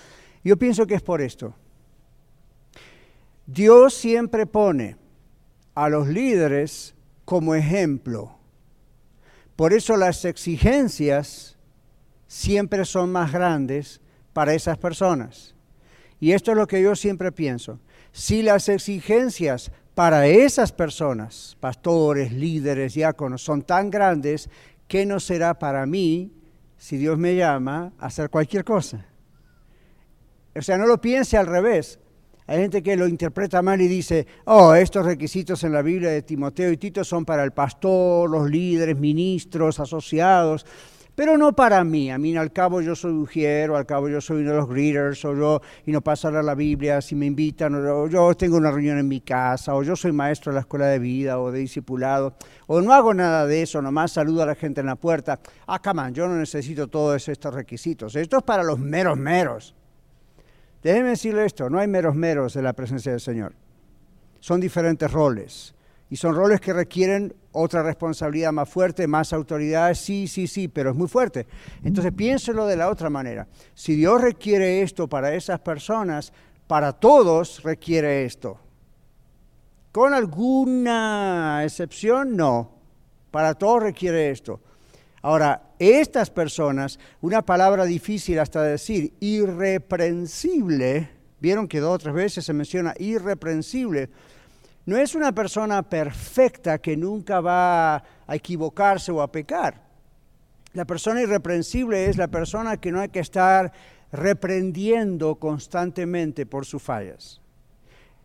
Yo 0.48 0.56
pienso 0.56 0.86
que 0.86 0.94
es 0.94 1.02
por 1.02 1.20
esto. 1.20 1.54
Dios 3.44 3.92
siempre 3.92 4.46
pone 4.46 4.96
a 5.74 5.90
los 5.90 6.08
líderes 6.08 6.94
como 7.26 7.54
ejemplo. 7.54 8.38
Por 9.56 9.74
eso 9.74 9.98
las 9.98 10.24
exigencias 10.24 11.58
siempre 12.28 12.86
son 12.86 13.12
más 13.12 13.30
grandes 13.30 14.00
para 14.32 14.54
esas 14.54 14.78
personas. 14.78 15.54
Y 16.18 16.32
esto 16.32 16.52
es 16.52 16.56
lo 16.56 16.66
que 16.66 16.80
yo 16.80 16.96
siempre 16.96 17.30
pienso. 17.30 17.78
Si 18.12 18.42
las 18.42 18.70
exigencias 18.70 19.70
para 19.94 20.28
esas 20.28 20.72
personas, 20.72 21.58
pastores, 21.60 22.32
líderes, 22.32 22.94
diáconos, 22.94 23.42
son 23.42 23.60
tan 23.60 23.90
grandes, 23.90 24.48
¿qué 24.86 25.04
no 25.04 25.20
será 25.20 25.58
para 25.58 25.84
mí 25.84 26.32
si 26.78 26.96
Dios 26.96 27.18
me 27.18 27.36
llama 27.36 27.92
a 27.98 28.06
hacer 28.06 28.30
cualquier 28.30 28.64
cosa? 28.64 29.04
O 30.58 30.62
sea, 30.62 30.76
no 30.76 30.86
lo 30.86 31.00
piense 31.00 31.36
al 31.36 31.46
revés. 31.46 31.98
Hay 32.46 32.60
gente 32.60 32.82
que 32.82 32.96
lo 32.96 33.06
interpreta 33.06 33.60
mal 33.60 33.80
y 33.80 33.88
dice, 33.88 34.26
oh, 34.46 34.74
estos 34.74 35.04
requisitos 35.04 35.64
en 35.64 35.72
la 35.72 35.82
Biblia 35.82 36.10
de 36.10 36.22
Timoteo 36.22 36.72
y 36.72 36.78
Tito 36.78 37.04
son 37.04 37.24
para 37.24 37.44
el 37.44 37.52
pastor, 37.52 38.30
los 38.30 38.50
líderes, 38.50 38.98
ministros, 38.98 39.80
asociados 39.80 40.64
pero 41.18 41.36
no 41.36 41.52
para 41.52 41.82
mí. 41.82 42.12
A 42.12 42.16
mí 42.16 42.36
al 42.36 42.52
cabo 42.52 42.80
yo 42.80 42.94
soy 42.94 43.10
ujiero, 43.10 43.76
al 43.76 43.86
cabo 43.86 44.08
yo 44.08 44.20
soy 44.20 44.42
uno 44.42 44.52
de 44.52 44.56
los 44.58 44.68
greeters, 44.68 45.24
o 45.24 45.34
yo, 45.34 45.60
y 45.84 45.90
no 45.90 46.00
paso 46.00 46.28
a 46.28 46.30
la 46.44 46.54
Biblia 46.54 47.00
si 47.00 47.16
me 47.16 47.26
invitan, 47.26 47.74
o 47.74 48.06
yo 48.06 48.32
tengo 48.36 48.56
una 48.56 48.70
reunión 48.70 48.98
en 48.98 49.08
mi 49.08 49.20
casa, 49.20 49.74
o 49.74 49.82
yo 49.82 49.96
soy 49.96 50.12
maestro 50.12 50.52
de 50.52 50.54
la 50.54 50.60
escuela 50.60 50.86
de 50.86 51.00
vida 51.00 51.40
o 51.40 51.50
de 51.50 51.58
discipulado, 51.58 52.36
o 52.68 52.80
no 52.80 52.92
hago 52.92 53.12
nada 53.14 53.46
de 53.46 53.62
eso, 53.62 53.82
nomás 53.82 54.12
saludo 54.12 54.44
a 54.44 54.46
la 54.46 54.54
gente 54.54 54.80
en 54.80 54.86
la 54.86 54.94
puerta. 54.94 55.40
Ah, 55.66 55.80
come 55.82 56.02
yo 56.12 56.28
no 56.28 56.36
necesito 56.36 56.86
todos 56.86 57.28
estos 57.28 57.52
requisitos. 57.52 58.14
Esto 58.14 58.38
es 58.38 58.44
para 58.44 58.62
los 58.62 58.78
meros 58.78 59.18
meros. 59.18 59.74
Déjenme 60.82 61.10
decirle 61.10 61.44
esto, 61.44 61.68
no 61.68 61.78
hay 61.78 61.88
meros 61.88 62.14
meros 62.14 62.56
en 62.56 62.64
la 62.64 62.72
presencia 62.72 63.12
del 63.12 63.20
Señor. 63.20 63.54
Son 64.40 64.60
diferentes 64.60 65.10
roles. 65.10 65.74
Y 66.10 66.16
son 66.16 66.34
roles 66.34 66.60
que 66.60 66.72
requieren 66.72 67.34
otra 67.52 67.82
responsabilidad 67.82 68.50
más 68.52 68.68
fuerte, 68.68 69.06
más 69.06 69.32
autoridad, 69.32 69.92
sí, 69.94 70.26
sí, 70.26 70.46
sí, 70.46 70.68
pero 70.68 70.90
es 70.90 70.96
muy 70.96 71.08
fuerte. 71.08 71.46
Entonces 71.84 72.12
piénselo 72.12 72.66
de 72.66 72.76
la 72.76 72.88
otra 72.88 73.10
manera. 73.10 73.46
Si 73.74 73.94
Dios 73.94 74.20
requiere 74.20 74.80
esto 74.80 75.06
para 75.06 75.34
esas 75.34 75.60
personas, 75.60 76.32
para 76.66 76.92
todos 76.94 77.62
requiere 77.62 78.24
esto. 78.24 78.58
Con 79.92 80.14
alguna 80.14 81.62
excepción, 81.64 82.36
no. 82.36 82.70
Para 83.30 83.54
todos 83.54 83.82
requiere 83.82 84.30
esto. 84.30 84.60
Ahora, 85.28 85.60
estas 85.78 86.30
personas, 86.30 86.98
una 87.20 87.42
palabra 87.42 87.84
difícil 87.84 88.38
hasta 88.38 88.62
decir, 88.62 89.12
irreprensible, 89.20 91.10
vieron 91.38 91.68
que 91.68 91.80
dos 91.80 91.96
o 91.96 91.98
tres 91.98 92.14
veces 92.14 92.46
se 92.46 92.54
menciona 92.54 92.94
irreprensible, 92.98 94.08
no 94.86 94.96
es 94.96 95.14
una 95.14 95.32
persona 95.32 95.82
perfecta 95.82 96.78
que 96.78 96.96
nunca 96.96 97.42
va 97.42 97.96
a 97.96 98.36
equivocarse 98.36 99.12
o 99.12 99.20
a 99.20 99.30
pecar. 99.30 99.82
La 100.72 100.86
persona 100.86 101.20
irreprensible 101.20 102.06
es 102.06 102.16
la 102.16 102.28
persona 102.28 102.78
que 102.78 102.90
no 102.90 103.00
hay 103.00 103.10
que 103.10 103.20
estar 103.20 103.70
reprendiendo 104.10 105.34
constantemente 105.34 106.46
por 106.46 106.64
sus 106.64 106.82
fallas. 106.82 107.42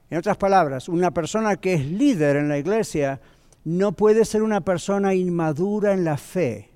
En 0.10 0.20
otras 0.20 0.38
palabras, 0.38 0.88
una 0.88 1.12
persona 1.12 1.58
que 1.58 1.74
es 1.74 1.86
líder 1.86 2.38
en 2.38 2.48
la 2.48 2.60
iglesia 2.60 3.20
no 3.66 3.92
puede 3.92 4.24
ser 4.24 4.42
una 4.42 4.62
persona 4.62 5.14
inmadura 5.14 5.92
en 5.92 6.06
la 6.06 6.16
fe. 6.16 6.70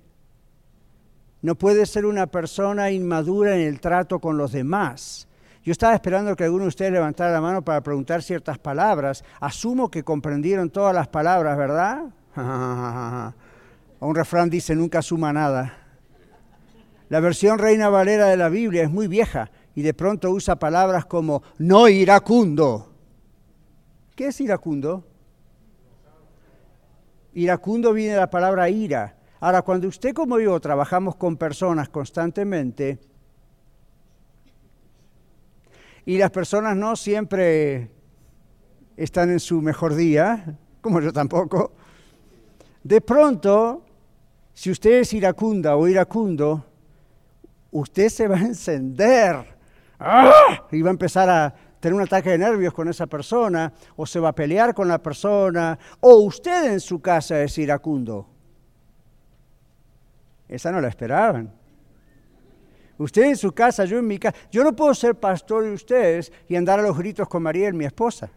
No 1.47 1.55
puede 1.55 1.86
ser 1.86 2.05
una 2.05 2.27
persona 2.27 2.91
inmadura 2.91 3.55
en 3.55 3.62
el 3.62 3.79
trato 3.79 4.19
con 4.19 4.38
los 4.38 4.51
demás. 4.51 5.29
Yo 5.63 5.71
estaba 5.71 5.93
esperando 5.93 6.36
que 6.36 6.43
alguno 6.43 6.65
de 6.65 6.67
ustedes 6.67 6.91
levantara 6.91 7.31
la 7.31 7.39
mano 7.39 7.62
para 7.62 7.79
preguntar 7.79 8.21
ciertas 8.21 8.60
palabras. 8.60 9.23
Asumo 9.39 9.89
que 9.89 10.03
comprendieron 10.03 10.69
todas 10.69 10.93
las 10.93 11.07
palabras, 11.07 11.57
¿verdad? 11.57 12.03
Un 14.01 14.13
refrán 14.13 14.49
dice, 14.49 14.75
nunca 14.75 15.01
suma 15.01 15.31
nada. 15.31 15.73
La 17.07 17.21
versión 17.21 17.60
Reina 17.60 17.88
Valera 17.88 18.25
de 18.25 18.36
la 18.36 18.49
Biblia 18.49 18.83
es 18.83 18.91
muy 18.91 19.07
vieja 19.07 19.49
y 19.73 19.83
de 19.83 19.93
pronto 19.93 20.29
usa 20.31 20.60
palabras 20.60 21.05
como 21.05 21.43
no 21.60 21.88
iracundo. 21.88 22.91
¿Qué 24.17 24.27
es 24.27 24.41
iracundo? 24.41 25.07
Iracundo 27.33 27.93
viene 27.93 28.15
de 28.15 28.19
la 28.19 28.29
palabra 28.29 28.69
ira. 28.69 29.16
Ahora, 29.39 29.62
cuando 29.62 29.88
usted 29.88 30.13
como 30.13 30.39
yo 30.39 30.60
trabajamos 30.60 31.15
con 31.15 31.38
personas 31.38 31.89
constantemente, 31.89 33.00
y 36.06 36.17
las 36.17 36.32
personas 36.32 36.76
no 36.76 36.95
siempre 36.95 37.91
están 38.95 39.30
en 39.30 39.39
su 39.39 39.62
mejor 39.62 39.93
día, 39.93 40.58
como 40.82 41.02
yo 41.02 41.12
tampoco. 41.12 41.73
De 42.82 43.02
pronto, 43.02 43.84
si 44.54 44.71
usted 44.71 45.02
es 45.02 45.13
iracunda 45.13 45.76
o 45.76 45.88
iracundo, 45.88 46.65
usted 47.71 48.08
se 48.08 48.28
va 48.28 48.38
a 48.38 48.41
encender 48.41 49.58
¡Ah! 50.00 50.65
y 50.71 50.82
va 50.82 50.89
a 50.89 50.91
empezar 50.91 51.30
a 51.30 51.54
tener 51.80 51.93
un 51.93 52.02
ataque 52.02 52.32
de 52.32 52.38
nervios 52.38 52.73
con 52.73 52.88
esa 52.88 53.06
persona, 53.06 53.73
o 53.95 54.06
se 54.06 54.19
va 54.19 54.30
a 54.30 54.36
pelear 54.36 54.73
con 54.73 54.88
la 54.88 54.97
persona, 54.97 55.78
o 56.00 56.21
usted 56.21 56.71
en 56.71 56.80
su 56.80 57.02
casa 57.02 57.43
es 57.43 57.58
iracundo. 57.58 58.37
Esa 60.47 60.71
no 60.71 60.79
la 60.79 60.88
esperaban. 60.88 61.51
Usted 62.97 63.23
en 63.23 63.38
su 63.38 63.51
casa, 63.51 63.86
yo 63.86 63.99
en 63.99 64.07
mi 64.07 64.17
casa. 64.17 64.36
Yo 64.51 64.63
no 64.63 64.75
puedo 64.75 64.93
ser 64.93 65.15
pastor 65.15 65.63
de 65.63 65.71
ustedes 65.71 66.31
y 66.47 66.55
andar 66.55 66.79
a 66.79 66.83
los 66.83 66.97
gritos 66.97 67.27
con 67.27 67.43
María, 67.43 67.71
mi 67.71 67.86
esposa. 67.86 68.29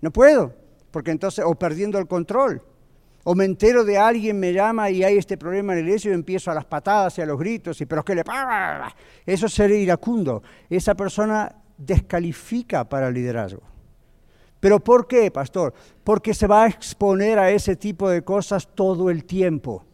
No 0.00 0.10
puedo, 0.10 0.54
porque 0.90 1.10
entonces, 1.10 1.44
o 1.44 1.54
perdiendo 1.54 1.98
el 1.98 2.06
control, 2.06 2.62
o 3.24 3.34
me 3.34 3.44
entero 3.44 3.84
de 3.84 3.98
alguien, 3.98 4.38
me 4.38 4.52
llama 4.52 4.90
y 4.90 5.02
hay 5.02 5.18
este 5.18 5.36
problema 5.36 5.72
en 5.72 5.80
el 5.80 5.86
iglesia 5.86 6.10
y 6.10 6.14
empiezo 6.14 6.50
a 6.50 6.54
las 6.54 6.64
patadas 6.64 7.18
y 7.18 7.22
a 7.22 7.26
los 7.26 7.38
gritos, 7.38 7.80
y 7.80 7.86
pero 7.86 8.04
que 8.04 8.14
le... 8.14 8.22
Eso 9.26 9.48
sería 9.48 9.78
iracundo. 9.78 10.42
Esa 10.68 10.94
persona 10.94 11.54
descalifica 11.76 12.88
para 12.88 13.08
el 13.08 13.14
liderazgo. 13.14 13.62
¿Pero 14.60 14.80
por 14.80 15.06
qué, 15.06 15.30
pastor? 15.30 15.74
Porque 16.02 16.32
se 16.32 16.46
va 16.46 16.64
a 16.64 16.68
exponer 16.68 17.38
a 17.38 17.50
ese 17.50 17.76
tipo 17.76 18.08
de 18.08 18.22
cosas 18.22 18.68
todo 18.74 19.10
el 19.10 19.24
tiempo 19.24 19.84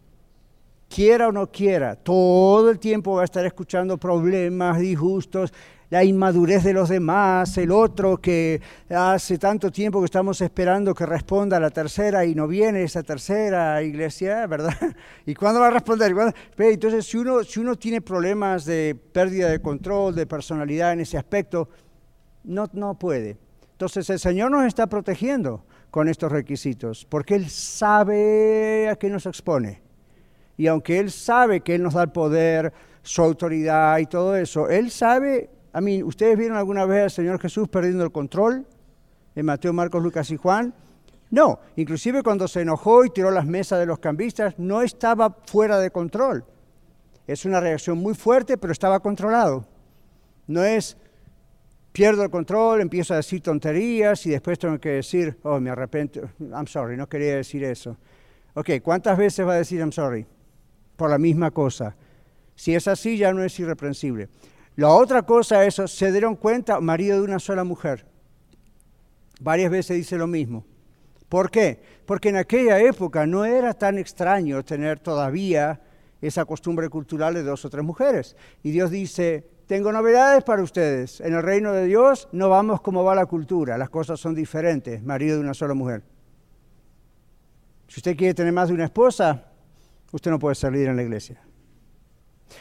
quiera 0.91 1.29
o 1.29 1.33
no 1.33 1.47
quiera, 1.53 1.95
todo 1.95 2.69
el 2.69 2.81
tiempo 2.81 3.15
va 3.15 3.23
a 3.23 3.25
estar 3.25 3.47
escuchando 3.47 3.97
problemas, 3.97 4.81
disgustos, 4.81 5.53
la 5.89 6.03
inmadurez 6.03 6.65
de 6.65 6.73
los 6.73 6.89
demás, 6.89 7.57
el 7.59 7.71
otro 7.71 8.17
que 8.17 8.61
hace 8.89 9.39
tanto 9.39 9.71
tiempo 9.71 10.01
que 10.01 10.07
estamos 10.07 10.41
esperando 10.41 10.93
que 10.93 11.07
responda 11.07 11.57
a 11.59 11.61
la 11.61 11.71
tercera 11.71 12.25
y 12.25 12.35
no 12.35 12.49
viene 12.49 12.83
esa 12.83 13.05
tercera 13.05 13.81
iglesia, 13.83 14.47
¿verdad? 14.49 14.75
¿Y 15.27 15.35
cuándo 15.35 15.61
va 15.61 15.69
a 15.69 15.71
responder? 15.71 16.13
Entonces, 16.59 17.07
si 17.07 17.19
uno, 17.19 17.45
si 17.45 17.61
uno 17.61 17.77
tiene 17.77 18.01
problemas 18.01 18.65
de 18.65 18.97
pérdida 19.13 19.49
de 19.49 19.61
control, 19.61 20.15
de 20.15 20.27
personalidad 20.27 20.93
en 20.93 21.01
ese 21.01 21.19
aspecto, 21.19 21.69
no, 22.45 22.69
no 22.73 22.99
puede. 22.99 23.37
Entonces, 23.73 24.11
el 24.11 24.19
Señor 24.19 24.51
nos 24.51 24.65
está 24.65 24.89
protegiendo 24.89 25.65
con 25.91 26.09
estos 26.09 26.31
requisitos, 26.31 27.07
porque 27.09 27.37
Él 27.37 27.49
sabe 27.49 28.89
a 28.89 28.97
qué 28.97 29.09
nos 29.09 29.27
expone. 29.27 29.90
Y 30.61 30.67
aunque 30.67 30.99
Él 30.99 31.11
sabe 31.11 31.63
que 31.63 31.75
Él 31.75 31.83
nos 31.83 31.95
da 31.95 32.03
el 32.03 32.11
poder, 32.11 32.71
su 33.01 33.23
autoridad 33.23 33.97
y 33.97 34.05
todo 34.05 34.37
eso, 34.37 34.69
Él 34.69 34.91
sabe, 34.91 35.49
a 35.73 35.81
mí, 35.81 36.03
¿ustedes 36.03 36.37
vieron 36.37 36.59
alguna 36.59 36.85
vez 36.85 37.05
al 37.05 37.11
Señor 37.11 37.41
Jesús 37.41 37.67
perdiendo 37.67 38.05
el 38.05 38.13
control? 38.13 38.67
En 39.35 39.47
Mateo, 39.47 39.73
Marcos, 39.73 40.03
Lucas 40.03 40.31
y 40.31 40.37
Juan. 40.37 40.75
No, 41.31 41.61
inclusive 41.77 42.23
cuando 42.23 42.47
se 42.47 42.61
enojó 42.61 43.07
y 43.07 43.09
tiró 43.09 43.31
las 43.31 43.47
mesas 43.47 43.79
de 43.79 43.87
los 43.87 44.01
cambistas, 44.01 44.59
no 44.59 44.83
estaba 44.83 45.35
fuera 45.47 45.79
de 45.79 45.91
control. 45.91 46.45
Es 47.27 47.47
una 47.47 47.59
reacción 47.59 47.97
muy 47.97 48.13
fuerte, 48.13 48.59
pero 48.59 48.75
estaba 48.75 49.01
controlado. 49.01 49.65
No 50.47 50.63
es 50.63 50.95
pierdo 51.91 52.23
el 52.23 52.29
control, 52.29 52.83
empiezo 52.83 53.15
a 53.15 53.17
decir 53.17 53.41
tonterías 53.41 54.27
y 54.27 54.31
después 54.33 54.59
tengo 54.59 54.79
que 54.79 54.91
decir, 54.91 55.39
oh, 55.43 55.59
me 55.59 55.71
arrepiento, 55.71 56.21
I'm 56.39 56.67
sorry, 56.67 56.99
no 56.99 57.09
quería 57.09 57.37
decir 57.37 57.65
eso. 57.65 57.97
Ok, 58.53 58.73
¿cuántas 58.83 59.17
veces 59.17 59.47
va 59.47 59.55
a 59.55 59.57
decir 59.57 59.81
I'm 59.81 59.91
sorry? 59.91 60.27
Por 61.01 61.09
la 61.09 61.17
misma 61.17 61.51
cosa. 61.51 61.97
Si 62.55 62.75
es 62.75 62.87
así, 62.87 63.17
ya 63.17 63.33
no 63.33 63.43
es 63.43 63.59
irreprensible. 63.59 64.29
La 64.77 64.91
otra 64.91 65.23
cosa 65.23 65.65
es, 65.65 65.77
se 65.77 66.13
dieron 66.13 66.37
cuenta, 66.37 66.79
marido 66.79 67.17
de 67.17 67.25
una 67.25 67.39
sola 67.39 67.65
mujer. 67.65 68.05
Varias 69.41 69.71
veces 69.71 69.97
dice 69.97 70.19
lo 70.19 70.27
mismo. 70.27 70.67
¿Por 71.31 71.51
qué? 71.51 71.81
Porque 72.05 72.29
en 72.29 72.37
aquella 72.37 72.79
época 72.81 73.25
no 73.25 73.47
era 73.47 73.73
tan 73.73 73.97
extraño 73.97 74.63
tener 74.63 75.01
todavía 75.01 75.81
esa 76.21 76.45
costumbre 76.45 76.91
cultural 76.91 77.33
de 77.33 77.45
dos 77.45 77.65
o 77.65 77.71
tres 77.71 77.83
mujeres. 77.83 78.37
Y 78.63 78.71
Dios 78.71 78.91
dice, 78.91 79.49
tengo 79.67 79.93
novedades 79.93 80.45
para 80.45 80.63
ustedes. 80.63 81.23
En 81.23 81.33
el 81.33 81.43
reino 81.43 81.73
de 81.73 81.87
Dios 81.87 82.29
no 82.33 82.51
vamos 82.51 82.83
como 82.83 83.05
va 83.05 83.15
la 83.15 83.25
cultura, 83.25 83.79
las 83.79 83.89
cosas 83.89 84.21
son 84.21 84.35
diferentes, 84.35 85.03
marido 85.03 85.37
de 85.37 85.45
una 85.45 85.55
sola 85.55 85.73
mujer. 85.73 86.03
Si 87.89 88.01
usted 88.01 88.19
quiere 88.19 88.35
tener 88.35 88.53
más 88.53 88.69
de 88.69 88.75
una 88.75 88.85
esposa, 88.85 89.47
usted 90.13 90.31
no 90.31 90.39
puede 90.39 90.55
salir 90.55 90.89
en 90.89 90.97
la 90.97 91.03
iglesia. 91.03 91.41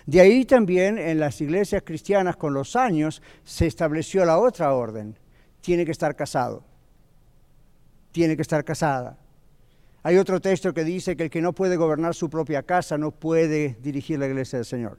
De 0.06 0.22
ahí 0.22 0.46
también 0.46 0.98
en 0.98 1.20
las 1.20 1.42
iglesias 1.42 1.84
cristianas 1.86 2.36
con 2.36 2.54
los 2.54 2.76
años 2.76 3.22
se 3.44 3.66
estableció 3.66 4.26
la 4.26 4.38
otra 4.38 4.74
orden. 4.74 5.18
Tiene 5.62 5.86
que 5.86 5.92
estar 5.92 6.16
casado. 6.16 6.64
Tiene 8.12 8.36
que 8.36 8.42
estar 8.42 8.64
casada. 8.64 9.18
Hay 10.04 10.18
otro 10.18 10.40
texto 10.40 10.74
que 10.74 10.84
dice 10.84 11.16
que 11.16 11.24
el 11.24 11.30
que 11.30 11.42
no 11.42 11.54
puede 11.54 11.76
gobernar 11.76 12.16
su 12.16 12.30
propia 12.30 12.64
casa 12.64 12.98
no 12.98 13.12
puede 13.12 13.78
dirigir 13.82 14.20
la 14.20 14.28
iglesia 14.28 14.60
del 14.60 14.66
Señor. 14.66 14.98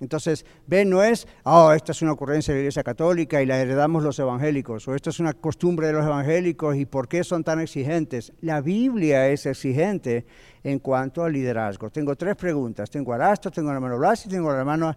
Entonces, 0.00 0.46
ven, 0.66 0.88
no 0.88 1.02
es, 1.02 1.28
oh, 1.44 1.72
esta 1.72 1.92
es 1.92 2.00
una 2.00 2.12
ocurrencia 2.12 2.52
de 2.52 2.58
la 2.58 2.62
Iglesia 2.62 2.82
Católica 2.82 3.42
y 3.42 3.46
la 3.46 3.60
heredamos 3.60 4.02
los 4.02 4.18
evangélicos, 4.18 4.88
o 4.88 4.94
esto 4.94 5.10
es 5.10 5.20
una 5.20 5.34
costumbre 5.34 5.86
de 5.88 5.92
los 5.92 6.06
evangélicos 6.06 6.74
y 6.76 6.86
por 6.86 7.06
qué 7.06 7.22
son 7.22 7.44
tan 7.44 7.60
exigentes. 7.60 8.32
La 8.40 8.62
Biblia 8.62 9.28
es 9.28 9.44
exigente 9.44 10.24
en 10.64 10.78
cuanto 10.78 11.22
al 11.22 11.32
liderazgo. 11.32 11.90
Tengo 11.90 12.16
tres 12.16 12.34
preguntas. 12.36 12.90
Tengo 12.90 13.12
a 13.12 13.16
Arasto, 13.16 13.50
tengo 13.50 13.68
a 13.68 13.72
la 13.72 13.76
hermano 13.76 13.98
Blas 13.98 14.26
y 14.26 14.28
tengo 14.28 14.50
a 14.50 14.54
la 14.54 14.58
hermana 14.60 14.96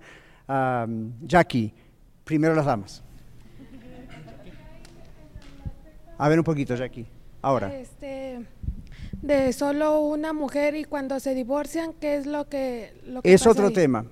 Jackie. 1.22 1.74
Primero 2.24 2.56
las 2.56 2.66
damas. 2.66 3.04
A 6.18 6.30
ver 6.30 6.40
un 6.40 6.46
poquito, 6.46 6.76
Jackie. 6.76 7.06
Ahora. 7.42 7.76
Este, 7.76 8.46
de 9.22 9.52
solo 9.52 10.00
una 10.02 10.32
mujer 10.32 10.76
y 10.76 10.86
cuando 10.86 11.20
se 11.20 11.34
divorcian, 11.34 11.94
¿qué 11.94 12.16
es 12.16 12.26
lo 12.26 12.48
que... 12.48 12.94
Lo 13.06 13.22
que 13.22 13.34
es 13.34 13.42
pasa 13.42 13.52
otro 13.52 13.68
ahí? 13.68 13.74
tema. 13.74 14.06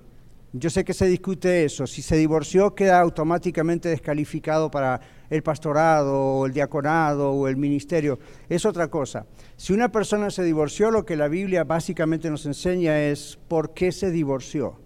Yo 0.54 0.70
sé 0.70 0.84
que 0.84 0.94
se 0.94 1.06
discute 1.06 1.64
eso. 1.64 1.88
Si 1.88 2.02
se 2.02 2.18
divorció, 2.18 2.76
queda 2.76 3.00
automáticamente 3.00 3.88
descalificado 3.88 4.70
para 4.70 5.00
el 5.30 5.44
pastorado 5.44 6.14
o 6.14 6.46
el 6.46 6.52
diaconado 6.52 7.32
o 7.32 7.48
el 7.48 7.56
ministerio. 7.56 8.20
Es 8.50 8.66
otra 8.66 8.90
cosa. 8.90 9.26
Si 9.56 9.72
una 9.72 9.92
persona 9.92 10.30
se 10.30 10.44
divorció, 10.44 10.92
lo 10.92 11.06
que 11.06 11.16
la 11.16 11.30
Biblia 11.30 11.64
básicamente 11.64 12.30
nos 12.30 12.46
enseña 12.46 13.00
es 13.00 13.40
por 13.48 13.74
qué 13.74 13.94
se 13.94 14.12
divorció. 14.12 14.78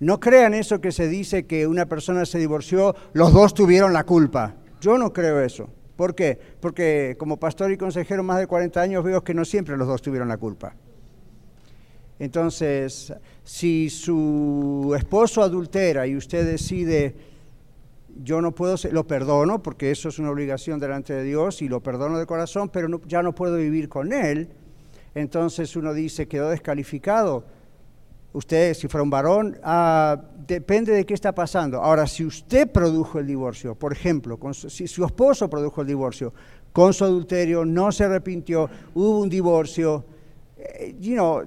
No 0.00 0.20
crean 0.20 0.54
eso 0.54 0.80
que 0.80 0.90
se 0.90 1.06
dice 1.06 1.46
que 1.46 1.66
una 1.66 1.86
persona 1.86 2.24
se 2.24 2.38
divorció, 2.38 2.96
los 3.12 3.32
dos 3.32 3.52
tuvieron 3.52 3.92
la 3.92 4.04
culpa. 4.04 4.56
Yo 4.80 4.96
no 4.96 5.12
creo 5.12 5.40
eso. 5.40 5.68
¿Por 5.96 6.14
qué? 6.14 6.38
Porque 6.60 7.16
como 7.18 7.38
pastor 7.38 7.70
y 7.72 7.76
consejero 7.76 8.22
más 8.22 8.38
de 8.38 8.46
40 8.46 8.80
años 8.80 9.04
veo 9.04 9.22
que 9.22 9.34
no 9.34 9.44
siempre 9.44 9.76
los 9.76 9.86
dos 9.86 10.02
tuvieron 10.02 10.28
la 10.28 10.38
culpa. 10.38 10.74
Entonces, 12.18 13.12
si 13.42 13.90
su 13.90 14.94
esposo 14.96 15.42
adultera 15.42 16.06
y 16.06 16.16
usted 16.16 16.46
decide, 16.46 17.14
yo 18.22 18.40
no 18.40 18.52
puedo, 18.54 18.76
lo 18.92 19.06
perdono, 19.06 19.62
porque 19.62 19.90
eso 19.90 20.08
es 20.08 20.18
una 20.18 20.30
obligación 20.30 20.78
delante 20.78 21.12
de 21.12 21.24
Dios 21.24 21.60
y 21.62 21.68
lo 21.68 21.80
perdono 21.82 22.18
de 22.18 22.26
corazón, 22.26 22.68
pero 22.68 22.88
no- 22.88 23.00
ya 23.06 23.22
no 23.22 23.34
puedo 23.34 23.56
vivir 23.56 23.88
con 23.88 24.12
él, 24.12 24.48
entonces 25.14 25.74
uno 25.76 25.92
dice, 25.92 26.28
quedó 26.28 26.50
descalificado. 26.50 27.44
Usted, 28.32 28.74
si 28.74 28.88
fuera 28.88 29.02
un 29.02 29.10
varón, 29.10 29.58
ah, 29.62 30.20
depende 30.46 30.92
de 30.92 31.04
qué 31.06 31.14
está 31.14 31.32
pasando. 31.32 31.78
Ahora, 31.80 32.06
si 32.06 32.24
usted 32.24 32.70
produjo 32.70 33.18
el 33.20 33.26
divorcio, 33.28 33.74
por 33.76 33.92
ejemplo, 33.92 34.38
con 34.38 34.54
su- 34.54 34.70
si 34.70 34.86
su 34.88 35.04
esposo 35.04 35.48
produjo 35.48 35.80
el 35.82 35.86
divorcio, 35.88 36.32
con 36.72 36.92
su 36.92 37.04
adulterio, 37.04 37.64
no 37.64 37.92
se 37.92 38.04
arrepintió, 38.04 38.68
hubo 38.94 39.20
un 39.20 39.28
divorcio, 39.28 40.04
you 41.00 41.14
know, 41.14 41.42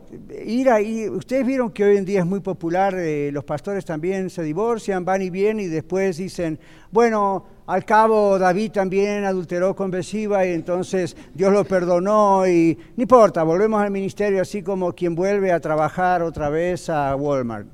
ir 0.46 0.70
ahí, 0.70 1.10
ustedes 1.10 1.46
vieron 1.46 1.72
que 1.72 1.84
hoy 1.84 1.98
en 1.98 2.06
día 2.06 2.20
es 2.20 2.26
muy 2.26 2.40
popular, 2.40 2.96
eh, 2.98 3.32
los 3.32 3.44
pastores 3.44 3.86
también 3.86 4.30
se 4.30 4.44
divorcian, 4.44 5.06
van 5.06 5.22
y 5.22 5.30
vienen 5.30 5.66
y 5.66 5.70
después 5.70 6.18
dicen, 6.18 6.60
bueno, 6.92 7.46
al 7.68 7.84
cabo 7.84 8.40
David 8.40 8.72
también 8.72 9.26
adulteró 9.26 9.76
con 9.76 9.92
Besiba 9.92 10.46
y 10.46 10.52
entonces 10.52 11.16
Dios 11.34 11.52
lo 11.52 11.66
perdonó 11.66 12.48
y 12.48 12.78
no 12.96 13.04
importa, 13.04 13.44
volvemos 13.44 13.82
al 13.82 13.92
ministerio 13.92 14.42
así 14.42 14.62
como 14.64 14.94
quien 14.94 15.16
vuelve 15.16 15.52
a 15.52 15.60
trabajar 15.60 16.22
otra 16.22 16.50
vez 16.50 16.90
a 16.90 17.16
Walmart. 17.16 17.68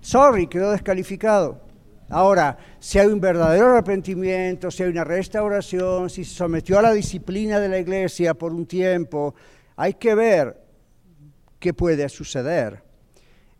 Sorry, 0.00 0.46
quedó 0.46 0.70
descalificado. 0.70 1.60
Ahora, 2.08 2.58
si 2.80 2.98
hay 2.98 3.06
un 3.06 3.20
verdadero 3.20 3.68
arrepentimiento, 3.68 4.70
si 4.70 4.82
hay 4.82 4.88
una 4.88 5.04
restauración, 5.04 6.10
si 6.10 6.24
se 6.24 6.34
sometió 6.34 6.78
a 6.78 6.82
la 6.82 6.92
disciplina 6.92 7.60
de 7.60 7.68
la 7.68 7.78
iglesia 7.78 8.34
por 8.34 8.52
un 8.52 8.66
tiempo, 8.66 9.34
hay 9.80 9.94
que 9.94 10.14
ver 10.14 10.60
qué 11.58 11.72
puede 11.72 12.06
suceder. 12.10 12.82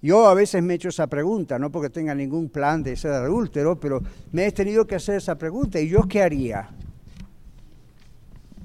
Yo 0.03 0.29
a 0.29 0.35
veces 0.35 0.63
me 0.63 0.75
he 0.75 0.77
hecho 0.77 0.91
esa 0.91 1.07
pregunta, 1.07 1.59
no 1.59 1.73
porque 1.73 1.89
tenga 1.89 2.15
ningún 2.15 2.51
plan 2.51 2.83
de 2.83 2.95
ser 2.95 3.13
adúltero, 3.13 3.81
pero 3.81 4.03
me 4.31 4.45
he 4.45 4.53
tenido 4.53 4.87
que 4.87 4.97
hacer 4.97 5.17
esa 5.17 5.39
pregunta. 5.39 5.81
¿Y 5.81 5.89
yo 5.89 6.03
qué 6.03 6.21
haría? 6.21 6.69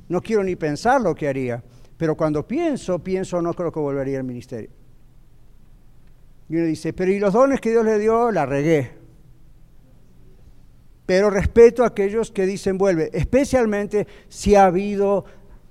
No 0.10 0.22
quiero 0.22 0.44
ni 0.44 0.58
pensar 0.58 1.00
lo 1.00 1.16
que 1.16 1.30
haría, 1.30 1.64
pero 1.96 2.18
cuando 2.18 2.46
pienso, 2.46 3.00
pienso, 3.00 3.42
no 3.42 3.54
creo 3.54 3.72
que 3.72 3.80
volvería 3.80 4.18
al 4.18 4.26
ministerio. 4.26 4.72
Y 6.50 6.58
uno 6.58 6.66
dice, 6.66 6.92
pero 6.92 7.10
¿y 7.10 7.20
los 7.20 7.32
dones 7.32 7.62
que 7.62 7.70
Dios 7.70 7.86
le 7.86 8.00
dio? 8.00 8.32
La 8.32 8.46
regué. 8.46 8.92
Pero 11.06 11.30
respeto 11.30 11.86
a 11.86 11.88
aquellos 11.88 12.32
que 12.32 12.46
dicen 12.46 12.78
vuelve, 12.78 13.12
especialmente 13.14 14.08
si 14.28 14.56
ha 14.56 14.66
habido 14.66 15.24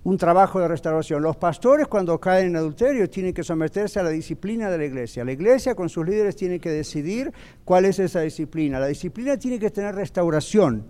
un 0.05 0.19
trabajo 0.19 0.61
de 0.61 0.69
restauración. 0.69 1.23
Los 1.23 1.37
pastores 1.37 1.89
cuando 1.89 2.21
caen 2.21 2.49
en 2.49 2.57
adulterio 2.57 3.09
tienen 3.09 3.33
que 3.33 3.43
someterse 3.43 3.99
a 3.99 4.03
la 4.03 4.11
disciplina 4.11 4.71
de 4.71 4.79
la 4.79 4.85
iglesia. 4.85 5.25
La 5.25 5.33
iglesia 5.33 5.75
con 5.75 5.89
sus 5.89 6.07
líderes 6.07 6.37
tiene 6.37 6.61
que 6.61 6.71
decidir 6.71 7.33
cuál 7.65 7.87
es 7.87 7.99
esa 7.99 8.21
disciplina. 8.21 8.79
La 8.79 8.87
disciplina 8.87 9.39
tiene 9.39 9.59
que 9.59 9.71
tener 9.71 9.95
restauración. 9.95 10.85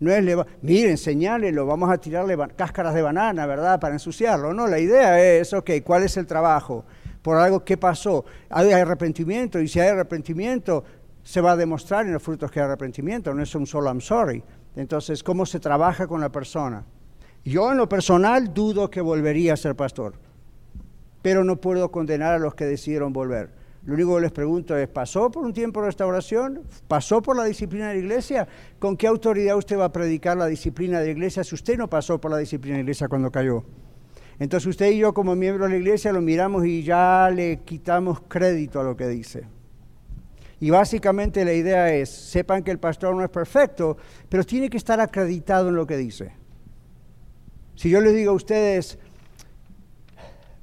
No 0.00 0.12
es, 0.12 0.24
miren, 0.62 0.98
señálenlo, 0.98 1.66
vamos 1.66 1.90
a 1.90 1.98
tirarle 1.98 2.36
cáscaras 2.54 2.94
de 2.94 3.02
banana, 3.02 3.46
¿verdad? 3.46 3.80
Para 3.80 3.94
ensuciarlo. 3.94 4.52
No, 4.52 4.66
la 4.66 4.78
idea 4.78 5.20
es, 5.20 5.52
ok, 5.52 5.70
¿cuál 5.84 6.02
es 6.02 6.16
el 6.16 6.26
trabajo? 6.26 6.84
Por 7.22 7.36
algo 7.36 7.64
que 7.64 7.76
pasó. 7.76 8.24
Hay 8.48 8.72
arrepentimiento 8.72 9.60
y 9.60 9.68
si 9.68 9.78
hay 9.78 9.88
arrepentimiento, 9.88 10.84
se 11.22 11.40
va 11.40 11.52
a 11.52 11.56
demostrar 11.56 12.06
en 12.06 12.12
los 12.12 12.22
frutos 12.22 12.50
que 12.50 12.58
hay 12.58 12.66
arrepentimiento, 12.66 13.34
no 13.34 13.42
es 13.42 13.54
un 13.54 13.66
solo 13.66 13.88
I'm 13.88 14.00
sorry. 14.00 14.42
Entonces, 14.74 15.22
¿cómo 15.22 15.46
se 15.46 15.60
trabaja 15.60 16.06
con 16.06 16.20
la 16.20 16.30
persona? 16.30 16.84
Yo 17.48 17.72
en 17.72 17.78
lo 17.78 17.88
personal 17.88 18.52
dudo 18.52 18.90
que 18.90 19.00
volvería 19.00 19.54
a 19.54 19.56
ser 19.56 19.74
pastor, 19.74 20.16
pero 21.22 21.44
no 21.44 21.56
puedo 21.56 21.90
condenar 21.90 22.34
a 22.34 22.38
los 22.38 22.54
que 22.54 22.66
decidieron 22.66 23.10
volver. 23.14 23.48
Lo 23.86 23.94
único 23.94 24.16
que 24.16 24.20
les 24.20 24.32
pregunto 24.32 24.76
es, 24.76 24.86
¿pasó 24.86 25.30
por 25.30 25.46
un 25.46 25.54
tiempo 25.54 25.80
de 25.80 25.86
restauración? 25.86 26.60
¿Pasó 26.88 27.22
por 27.22 27.38
la 27.38 27.44
disciplina 27.44 27.88
de 27.88 27.94
la 27.94 28.00
iglesia? 28.00 28.46
¿Con 28.78 28.98
qué 28.98 29.06
autoridad 29.06 29.56
usted 29.56 29.78
va 29.78 29.86
a 29.86 29.92
predicar 29.92 30.36
la 30.36 30.44
disciplina 30.44 31.00
de 31.00 31.06
la 31.06 31.12
iglesia 31.12 31.42
si 31.42 31.54
usted 31.54 31.78
no 31.78 31.88
pasó 31.88 32.20
por 32.20 32.30
la 32.30 32.36
disciplina 32.36 32.76
de 32.76 32.82
la 32.82 32.84
iglesia 32.84 33.08
cuando 33.08 33.30
cayó? 33.30 33.64
Entonces 34.38 34.66
usted 34.66 34.90
y 34.90 34.98
yo 34.98 35.14
como 35.14 35.34
miembros 35.34 35.70
de 35.70 35.76
la 35.76 35.80
iglesia 35.80 36.12
lo 36.12 36.20
miramos 36.20 36.66
y 36.66 36.82
ya 36.82 37.30
le 37.34 37.60
quitamos 37.60 38.20
crédito 38.28 38.78
a 38.78 38.84
lo 38.84 38.94
que 38.94 39.08
dice. 39.08 39.46
Y 40.60 40.68
básicamente 40.68 41.46
la 41.46 41.54
idea 41.54 41.94
es, 41.94 42.10
sepan 42.10 42.62
que 42.62 42.72
el 42.72 42.78
pastor 42.78 43.16
no 43.16 43.24
es 43.24 43.30
perfecto, 43.30 43.96
pero 44.28 44.44
tiene 44.44 44.68
que 44.68 44.76
estar 44.76 45.00
acreditado 45.00 45.70
en 45.70 45.76
lo 45.76 45.86
que 45.86 45.96
dice. 45.96 46.37
Si 47.78 47.90
yo 47.90 48.00
les 48.00 48.12
digo 48.12 48.32
a 48.32 48.34
ustedes, 48.34 48.98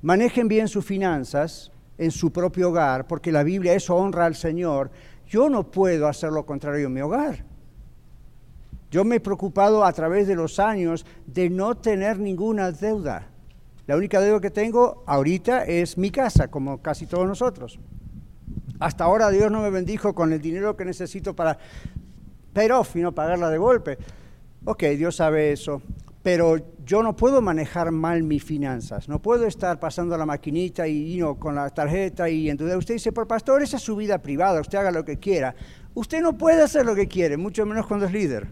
manejen 0.02 0.50
bien 0.50 0.68
sus 0.68 0.84
finanzas 0.84 1.72
en 1.98 2.12
su 2.12 2.34
propio 2.34 2.72
hogar, 2.72 3.08
porque 3.08 3.32
la 3.32 3.42
Biblia 3.42 3.74
eso 3.74 3.96
honra 3.96 4.26
al 4.26 4.36
Señor, 4.36 4.92
yo 5.26 5.48
no 5.50 5.64
puedo 5.72 6.10
hacer 6.10 6.34
lo 6.34 6.46
contrario 6.46 6.88
en 6.88 6.94
mi 6.94 7.00
hogar. 7.00 7.46
Yo 8.92 9.06
me 9.06 9.16
he 9.16 9.20
preocupado 9.22 9.86
a 9.86 9.94
través 9.94 10.28
de 10.28 10.36
los 10.36 10.60
años 10.60 11.06
de 11.26 11.50
no 11.50 11.76
tener 11.76 12.20
ninguna 12.20 12.74
deuda. 12.74 13.30
La 13.88 13.96
única 13.96 14.20
deuda 14.20 14.42
que 14.42 14.52
tengo 14.52 15.06
ahorita 15.08 15.64
es 15.64 15.98
mi 15.98 16.12
casa, 16.12 16.50
como 16.50 16.82
casi 16.82 17.06
todos 17.06 17.26
nosotros. 17.26 17.80
Hasta 18.78 19.06
ahora 19.06 19.30
Dios 19.30 19.50
no 19.50 19.62
me 19.62 19.70
bendijo 19.70 20.14
con 20.14 20.34
el 20.34 20.42
dinero 20.42 20.76
que 20.76 20.84
necesito 20.84 21.34
para 21.34 21.58
pay 22.52 22.70
off 22.72 22.94
y 22.98 23.00
no 23.00 23.14
pagarla 23.14 23.50
de 23.50 23.58
golpe. 23.58 23.98
Ok, 24.66 24.84
Dios 24.98 25.16
sabe 25.16 25.54
eso, 25.54 25.82
pero 26.26 26.58
yo 26.84 27.04
no 27.04 27.16
puedo 27.16 27.40
manejar 27.40 27.92
mal 27.92 28.24
mis 28.24 28.44
finanzas, 28.44 29.08
no 29.08 29.22
puedo 29.22 29.46
estar 29.46 29.80
pasando 29.80 30.18
la 30.18 30.26
maquinita 30.26 30.88
y 30.88 31.18
you 31.18 31.20
know, 31.20 31.38
con 31.38 31.54
la 31.54 31.70
tarjeta 31.70 32.28
y 32.28 32.50
entonces 32.50 32.76
usted 32.76 32.96
dice, 32.96 33.12
por 33.12 33.28
pastor, 33.28 33.62
esa 33.62 33.78
es 33.78 33.84
su 33.84 33.96
vida 33.96 34.18
privada, 34.18 34.60
usted 34.60 34.80
haga 34.80 34.90
lo 34.90 35.06
que 35.06 35.20
quiera. 35.20 35.54
Usted 35.94 36.22
no 36.22 36.36
puede 36.36 36.64
hacer 36.64 36.84
lo 36.84 36.96
que 36.96 37.08
quiere, 37.08 37.38
mucho 37.38 37.64
menos 37.68 37.86
cuando 37.86 38.08
es 38.08 38.12
líder. 38.12 38.48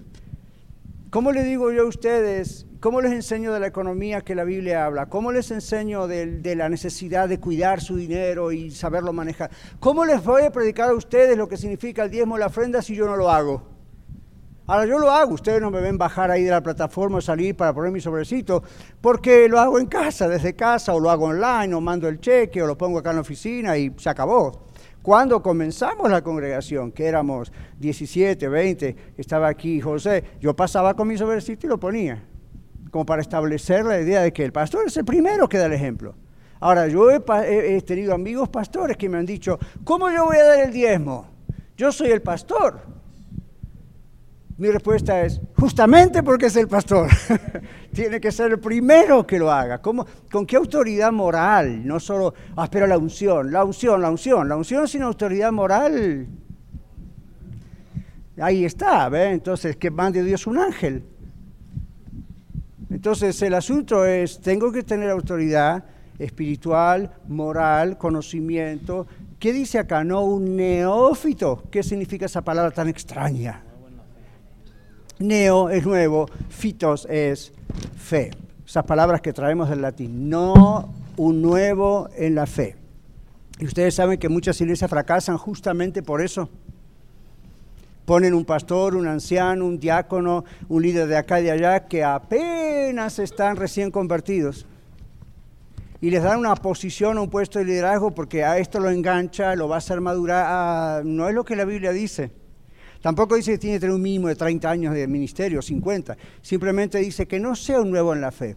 ¿Cómo 1.09 1.31
le 1.31 1.43
digo 1.43 1.71
yo 1.71 1.81
a 1.81 1.87
ustedes, 1.87 2.67
cómo 2.79 3.01
les 3.01 3.11
enseño 3.11 3.51
de 3.51 3.59
la 3.59 3.65
economía 3.65 4.21
que 4.21 4.35
la 4.35 4.43
Biblia 4.43 4.85
habla? 4.85 5.07
¿Cómo 5.07 5.31
les 5.31 5.49
enseño 5.49 6.05
de, 6.05 6.55
la 6.55 6.69
necesidad 6.69 7.27
de 7.27 7.39
cuidar 7.39 7.81
su 7.81 7.95
dinero 7.95 8.51
y 8.51 8.69
saberlo 8.69 9.13
manejar? 9.13 9.49
¿Cómo 9.79 10.05
les 10.05 10.23
voy 10.23 10.43
a 10.43 10.51
predicar 10.51 10.91
a 10.91 10.93
ustedes 10.93 11.35
lo 11.35 11.47
que 11.47 11.57
significa 11.57 12.03
el 12.03 12.11
diezmo 12.11 12.37
y 12.37 12.39
la 12.39 12.45
ofrenda 12.45 12.83
si 12.83 12.93
yo 12.93 13.07
no 13.07 13.15
lo 13.17 13.31
hago? 13.31 13.72
Ahora 14.65 14.85
yo 14.85 14.97
lo 14.97 15.11
hago, 15.11 15.33
ustedes 15.33 15.59
no 15.59 15.69
me 15.69 15.81
ven 15.81 15.97
bajar 15.97 16.31
ahí 16.31 16.43
de 16.43 16.51
la 16.51 16.63
plataforma 16.63 17.19
salir 17.19 17.53
para 17.53 17.73
poner 17.73 17.91
mi 17.91 17.99
sobrecito, 17.99 18.63
porque 19.01 19.49
lo 19.49 19.59
hago 19.59 19.77
en 19.77 19.87
casa, 19.87 20.29
desde 20.29 20.55
casa, 20.55 20.93
o 20.93 21.01
lo 21.01 21.09
hago 21.09 21.25
online, 21.25 21.73
o 21.75 21.81
mando 21.81 22.07
el 22.07 22.21
cheque, 22.21 22.63
o 22.63 22.67
lo 22.67 22.77
pongo 22.77 22.99
acá 22.99 23.09
en 23.09 23.17
la 23.17 23.21
oficina 23.23 23.77
y 23.77 23.91
se 23.97 24.09
acabó. 24.09 24.67
Cuando 25.01 25.43
comenzamos 25.43 26.09
la 26.09 26.21
congregación, 26.21 26.93
que 26.93 27.05
éramos 27.05 27.51
17, 27.77 28.47
20, 28.47 28.95
estaba 29.17 29.49
aquí 29.49 29.81
José, 29.81 30.23
yo 30.39 30.55
pasaba 30.55 30.93
con 30.93 31.09
mi 31.09 31.17
sobrecito 31.17 31.67
y 31.67 31.69
lo 31.69 31.77
ponía, 31.77 32.23
como 32.89 33.05
para 33.05 33.21
establecer 33.21 33.83
la 33.83 33.99
idea 33.99 34.21
de 34.21 34.31
que 34.31 34.45
el 34.45 34.53
pastor 34.53 34.87
es 34.87 34.95
el 34.95 35.03
primero 35.03 35.49
que 35.49 35.57
da 35.57 35.65
el 35.65 35.73
ejemplo. 35.73 36.15
Ahora, 36.61 36.87
yo 36.87 37.11
he, 37.11 37.21
he 37.75 37.81
tenido 37.81 38.13
amigos 38.13 38.47
pastores 38.47 38.95
que 38.95 39.09
me 39.09 39.17
han 39.17 39.25
dicho, 39.25 39.59
¿cómo 39.83 40.09
yo 40.09 40.23
voy 40.23 40.37
a 40.37 40.45
dar 40.45 40.59
el 40.61 40.71
diezmo? 40.71 41.27
Yo 41.75 41.91
soy 41.91 42.11
el 42.11 42.21
pastor. 42.21 43.02
Mi 44.57 44.69
respuesta 44.69 45.23
es, 45.23 45.41
justamente 45.57 46.21
porque 46.21 46.45
es 46.45 46.55
el 46.55 46.67
pastor. 46.67 47.09
Tiene 47.93 48.19
que 48.19 48.31
ser 48.31 48.51
el 48.51 48.59
primero 48.59 49.25
que 49.25 49.39
lo 49.39 49.51
haga. 49.51 49.81
¿Cómo, 49.81 50.05
¿Con 50.31 50.45
qué 50.45 50.57
autoridad 50.57 51.11
moral? 51.11 51.85
No 51.85 51.99
solo, 51.99 52.33
ah, 52.55 52.67
pero 52.69 52.85
la 52.85 52.97
unción, 52.97 53.51
la 53.51 53.63
unción, 53.63 54.01
la 54.01 54.09
unción. 54.11 54.47
La 54.47 54.55
unción 54.55 54.87
sin 54.87 55.01
autoridad 55.01 55.51
moral. 55.51 56.27
Ahí 58.39 58.63
está, 58.63 59.09
¿ve? 59.09 59.31
Entonces, 59.31 59.75
que 59.75 59.89
mande 59.89 60.23
Dios 60.23 60.45
un 60.45 60.59
ángel. 60.59 61.03
Entonces, 62.91 63.41
el 63.41 63.55
asunto 63.55 64.05
es, 64.05 64.39
tengo 64.39 64.71
que 64.71 64.83
tener 64.83 65.09
autoridad 65.09 65.83
espiritual, 66.19 67.11
moral, 67.27 67.97
conocimiento. 67.97 69.07
¿Qué 69.39 69.51
dice 69.51 69.79
acá? 69.79 70.03
No 70.03 70.21
un 70.21 70.55
neófito. 70.55 71.63
¿Qué 71.71 71.81
significa 71.81 72.27
esa 72.27 72.43
palabra 72.43 72.71
tan 72.71 72.87
extraña? 72.87 73.63
Neo 75.23 75.69
es 75.69 75.85
nuevo, 75.85 76.29
fitos 76.49 77.07
es 77.09 77.53
fe. 77.95 78.31
Esas 78.65 78.83
palabras 78.83 79.21
que 79.21 79.31
traemos 79.31 79.69
del 79.69 79.81
latín. 79.81 80.29
No 80.29 80.89
un 81.15 81.41
nuevo 81.41 82.09
en 82.17 82.35
la 82.35 82.45
fe. 82.45 82.75
Y 83.57 83.65
ustedes 83.65 83.95
saben 83.95 84.19
que 84.19 84.27
muchas 84.27 84.59
iglesias 84.59 84.89
fracasan 84.89 85.37
justamente 85.37 86.03
por 86.03 86.21
eso. 86.21 86.49
Ponen 88.03 88.33
un 88.33 88.43
pastor, 88.43 88.97
un 88.97 89.07
anciano, 89.07 89.65
un 89.65 89.79
diácono, 89.79 90.43
un 90.67 90.83
líder 90.83 91.07
de 91.07 91.15
acá 91.15 91.39
y 91.39 91.43
de 91.43 91.51
allá 91.51 91.85
que 91.87 92.03
apenas 92.03 93.17
están 93.17 93.55
recién 93.55 93.91
convertidos. 93.91 94.65
Y 96.01 96.09
les 96.09 96.21
dan 96.21 96.37
una 96.37 96.53
posición, 96.55 97.17
un 97.17 97.29
puesto 97.29 97.59
de 97.59 97.65
liderazgo 97.65 98.11
porque 98.11 98.43
a 98.43 98.57
esto 98.57 98.81
lo 98.81 98.89
engancha, 98.89 99.55
lo 99.55 99.69
va 99.69 99.75
a 99.75 99.77
hacer 99.77 100.01
madurar. 100.01 100.45
Ah, 100.45 101.01
no 101.05 101.29
es 101.29 101.33
lo 101.33 101.45
que 101.45 101.55
la 101.55 101.63
Biblia 101.63 101.93
dice. 101.93 102.42
Tampoco 103.03 103.35
dice 103.35 103.51
que 103.51 103.57
tiene 103.57 103.75
que 103.75 103.81
tener 103.81 103.95
un 103.95 104.01
mínimo 104.01 104.29
de 104.29 104.35
30 104.37 104.69
años 104.69 104.93
de 104.93 105.05
ministerio, 105.07 105.61
50. 105.61 106.15
Simplemente 106.41 106.99
dice 106.99 107.27
que 107.27 107.37
no 107.37 107.53
sea 107.53 107.81
un 107.81 107.91
nuevo 107.91 108.13
en 108.13 108.21
la 108.21 108.31
fe. 108.31 108.55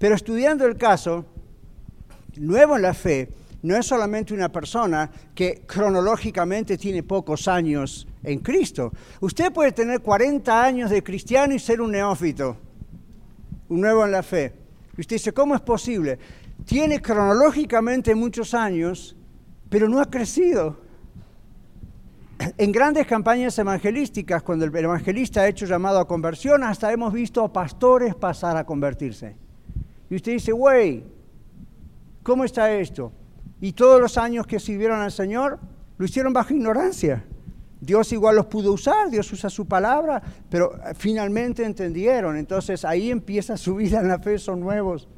Pero 0.00 0.16
estudiando 0.16 0.66
el 0.66 0.76
caso, 0.76 1.24
nuevo 2.34 2.74
en 2.74 2.82
la 2.82 2.92
fe 2.92 3.28
no 3.62 3.76
es 3.76 3.86
solamente 3.86 4.34
una 4.34 4.50
persona 4.50 5.08
que 5.32 5.62
cronológicamente 5.64 6.76
tiene 6.76 7.04
pocos 7.04 7.46
años 7.46 8.08
en 8.24 8.40
Cristo. 8.40 8.92
Usted 9.20 9.52
puede 9.52 9.70
tener 9.70 10.00
40 10.00 10.64
años 10.64 10.90
de 10.90 11.00
cristiano 11.04 11.54
y 11.54 11.60
ser 11.60 11.80
un 11.80 11.92
neófito, 11.92 12.56
un 13.68 13.80
nuevo 13.80 14.04
en 14.04 14.10
la 14.10 14.24
fe. 14.24 14.52
Y 14.96 15.02
usted 15.02 15.14
dice, 15.14 15.32
¿cómo 15.32 15.54
es 15.54 15.60
posible? 15.60 16.18
Tiene 16.66 17.00
cronológicamente 17.00 18.12
muchos 18.16 18.54
años, 18.54 19.14
pero 19.68 19.88
no 19.88 20.00
ha 20.00 20.10
crecido 20.10 20.83
en 22.56 22.72
grandes 22.72 23.06
campañas 23.06 23.58
evangelísticas, 23.58 24.42
cuando 24.42 24.64
el 24.64 24.74
evangelista 24.74 25.42
ha 25.42 25.48
hecho 25.48 25.66
llamado 25.66 25.98
a 25.98 26.06
conversión, 26.06 26.64
hasta 26.64 26.92
hemos 26.92 27.12
visto 27.12 27.42
a 27.42 27.52
pastores 27.52 28.14
pasar 28.14 28.56
a 28.56 28.64
convertirse. 28.64 29.36
Y 30.10 30.16
usted 30.16 30.32
dice, 30.32 30.52
güey, 30.52 31.04
¿cómo 32.22 32.44
está 32.44 32.72
esto? 32.72 33.12
Y 33.60 33.72
todos 33.72 34.00
los 34.00 34.18
años 34.18 34.46
que 34.46 34.60
sirvieron 34.60 35.00
al 35.00 35.12
Señor 35.12 35.58
lo 35.96 36.04
hicieron 36.04 36.32
bajo 36.32 36.52
ignorancia. 36.54 37.24
Dios 37.80 38.12
igual 38.12 38.36
los 38.36 38.46
pudo 38.46 38.72
usar, 38.72 39.10
Dios 39.10 39.30
usa 39.32 39.50
su 39.50 39.66
palabra, 39.66 40.22
pero 40.48 40.72
finalmente 40.96 41.64
entendieron. 41.64 42.36
Entonces 42.36 42.84
ahí 42.84 43.10
empieza 43.10 43.56
su 43.56 43.76
vida 43.76 44.00
en 44.00 44.08
la 44.08 44.18
fe, 44.18 44.38
son 44.38 44.60
nuevos. 44.60 45.08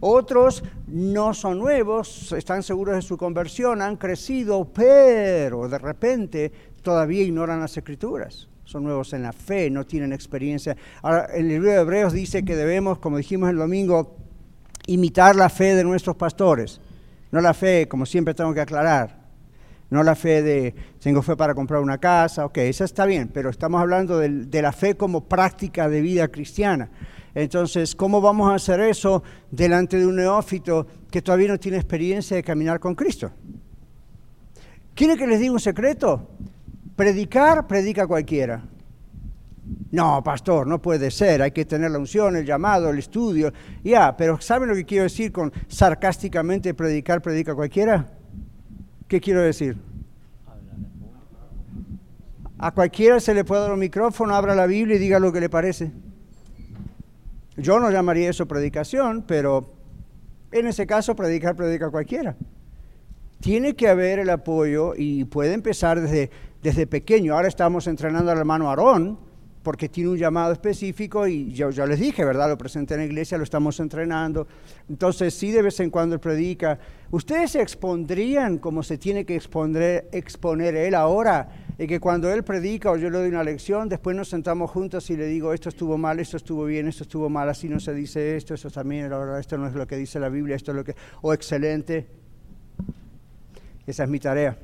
Otros 0.00 0.62
no 0.86 1.34
son 1.34 1.58
nuevos, 1.58 2.32
están 2.32 2.62
seguros 2.62 2.96
de 2.96 3.02
su 3.02 3.16
conversión, 3.16 3.82
han 3.82 3.96
crecido, 3.96 4.64
pero 4.72 5.68
de 5.68 5.78
repente 5.78 6.52
todavía 6.82 7.22
ignoran 7.22 7.60
las 7.60 7.76
escrituras. 7.76 8.48
Son 8.64 8.82
nuevos 8.82 9.12
en 9.12 9.22
la 9.22 9.32
fe, 9.32 9.70
no 9.70 9.86
tienen 9.86 10.12
experiencia. 10.12 10.76
Ahora, 11.02 11.26
el 11.26 11.48
libro 11.48 11.70
de 11.70 11.80
Hebreos 11.80 12.12
dice 12.12 12.44
que 12.44 12.56
debemos, 12.56 12.98
como 12.98 13.16
dijimos 13.16 13.48
el 13.48 13.56
domingo, 13.56 14.16
imitar 14.86 15.36
la 15.36 15.48
fe 15.48 15.74
de 15.74 15.84
nuestros 15.84 16.16
pastores. 16.16 16.80
No 17.30 17.40
la 17.40 17.54
fe, 17.54 17.86
como 17.88 18.06
siempre 18.06 18.34
tengo 18.34 18.52
que 18.54 18.60
aclarar, 18.60 19.26
no 19.90 20.02
la 20.02 20.14
fe 20.14 20.42
de 20.42 20.74
tengo 21.00 21.22
fe 21.22 21.36
para 21.36 21.54
comprar 21.54 21.80
una 21.80 21.98
casa, 21.98 22.44
ok, 22.44 22.58
esa 22.58 22.84
está 22.84 23.06
bien, 23.06 23.28
pero 23.32 23.50
estamos 23.50 23.80
hablando 23.80 24.18
de, 24.18 24.28
de 24.28 24.62
la 24.62 24.72
fe 24.72 24.96
como 24.96 25.28
práctica 25.28 25.88
de 25.88 26.00
vida 26.00 26.28
cristiana. 26.28 26.90
Entonces, 27.36 27.94
¿cómo 27.94 28.22
vamos 28.22 28.50
a 28.50 28.54
hacer 28.54 28.80
eso 28.80 29.22
delante 29.50 29.98
de 29.98 30.06
un 30.06 30.16
neófito 30.16 30.86
que 31.10 31.20
todavía 31.20 31.48
no 31.48 31.60
tiene 31.60 31.76
experiencia 31.76 32.34
de 32.34 32.42
caminar 32.42 32.80
con 32.80 32.94
Cristo? 32.94 33.30
¿Quiere 34.94 35.18
que 35.18 35.26
les 35.26 35.38
diga 35.38 35.52
un 35.52 35.60
secreto? 35.60 36.30
Predicar, 36.96 37.66
predica 37.66 38.06
cualquiera. 38.06 38.64
No, 39.90 40.22
pastor, 40.24 40.66
no 40.66 40.80
puede 40.80 41.10
ser, 41.10 41.42
hay 41.42 41.50
que 41.50 41.66
tener 41.66 41.90
la 41.90 41.98
unción, 41.98 42.36
el 42.36 42.46
llamado, 42.46 42.88
el 42.88 43.00
estudio. 43.00 43.52
Ya, 43.84 44.16
pero 44.16 44.40
¿saben 44.40 44.70
lo 44.70 44.74
que 44.74 44.86
quiero 44.86 45.02
decir 45.04 45.30
con 45.30 45.52
sarcásticamente 45.68 46.72
predicar, 46.72 47.20
predica 47.20 47.54
cualquiera? 47.54 48.06
¿Qué 49.06 49.20
quiero 49.20 49.42
decir? 49.42 49.76
A 52.56 52.70
cualquiera 52.70 53.20
se 53.20 53.34
le 53.34 53.44
puede 53.44 53.60
dar 53.60 53.72
un 53.72 53.80
micrófono, 53.80 54.34
abra 54.34 54.54
la 54.54 54.66
Biblia 54.66 54.96
y 54.96 55.00
diga 55.00 55.18
lo 55.18 55.30
que 55.34 55.40
le 55.40 55.50
parece. 55.50 55.92
Yo 57.56 57.80
no 57.80 57.90
llamaría 57.90 58.30
eso 58.30 58.46
predicación, 58.46 59.24
pero 59.26 59.72
en 60.52 60.66
ese 60.66 60.86
caso 60.86 61.16
predicar 61.16 61.56
predica 61.56 61.90
cualquiera. 61.90 62.36
Tiene 63.40 63.74
que 63.74 63.88
haber 63.88 64.18
el 64.18 64.30
apoyo 64.30 64.94
y 64.96 65.24
puede 65.24 65.54
empezar 65.54 66.00
desde, 66.00 66.30
desde 66.62 66.86
pequeño. 66.86 67.34
Ahora 67.34 67.48
estamos 67.48 67.86
entrenando 67.86 68.30
al 68.30 68.38
hermano 68.38 68.68
Aarón 68.68 69.18
porque 69.62 69.88
tiene 69.88 70.10
un 70.10 70.16
llamado 70.16 70.52
específico 70.52 71.26
y 71.26 71.52
yo 71.52 71.70
ya 71.70 71.86
les 71.86 71.98
dije, 71.98 72.24
¿verdad? 72.24 72.48
Lo 72.48 72.56
presenté 72.56 72.94
en 72.94 73.00
la 73.00 73.06
iglesia, 73.06 73.36
lo 73.36 73.42
estamos 73.42 73.80
entrenando. 73.80 74.46
Entonces, 74.88 75.34
sí, 75.34 75.50
de 75.50 75.60
vez 75.60 75.80
en 75.80 75.90
cuando 75.90 76.20
predica. 76.20 76.78
¿Ustedes 77.10 77.50
se 77.50 77.62
expondrían 77.62 78.58
como 78.58 78.82
se 78.82 78.96
tiene 78.96 79.24
que 79.24 79.34
exponer, 79.34 80.08
exponer 80.12 80.76
él 80.76 80.94
ahora? 80.94 81.65
Y 81.78 81.86
que 81.86 82.00
cuando 82.00 82.32
él 82.32 82.42
predica 82.42 82.90
o 82.90 82.96
yo 82.96 83.10
le 83.10 83.18
doy 83.18 83.28
una 83.28 83.44
lección, 83.44 83.88
después 83.88 84.16
nos 84.16 84.28
sentamos 84.28 84.70
juntos 84.70 85.10
y 85.10 85.16
le 85.16 85.26
digo, 85.26 85.52
esto 85.52 85.68
estuvo 85.68 85.98
mal, 85.98 86.18
esto 86.20 86.38
estuvo 86.38 86.64
bien, 86.64 86.88
esto 86.88 87.02
estuvo 87.02 87.28
mal, 87.28 87.50
así 87.50 87.68
no 87.68 87.78
se 87.80 87.92
dice 87.92 88.36
esto, 88.36 88.54
eso 88.54 88.70
también, 88.70 89.12
esto 89.38 89.58
no 89.58 89.66
es 89.66 89.74
lo 89.74 89.86
que 89.86 89.96
dice 89.96 90.18
la 90.18 90.30
Biblia, 90.30 90.56
esto 90.56 90.70
es 90.70 90.76
lo 90.76 90.84
que... 90.84 90.96
O 91.20 91.34
excelente. 91.34 92.06
Esa 93.86 94.04
es 94.04 94.08
mi 94.08 94.18
tarea. 94.18 94.56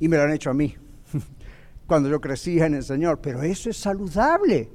Y 0.00 0.08
me 0.08 0.16
lo 0.16 0.24
han 0.24 0.32
hecho 0.32 0.50
a 0.50 0.54
mí 0.54 0.74
cuando 1.86 2.08
yo 2.08 2.20
crecía 2.20 2.66
en 2.66 2.74
el 2.74 2.82
Señor, 2.82 3.20
pero 3.20 3.42
eso 3.42 3.70
es 3.70 3.76
saludable, 3.76 4.68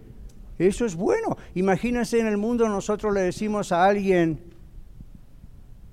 eso 0.58 0.86
es 0.86 0.96
bueno. 0.96 1.38
Imagínense 1.56 2.20
en 2.20 2.28
el 2.28 2.38
mundo 2.38 2.68
nosotros 2.70 3.14
le 3.14 3.22
decimos 3.22 3.74
a 3.74 3.86
alguien, 3.86 4.53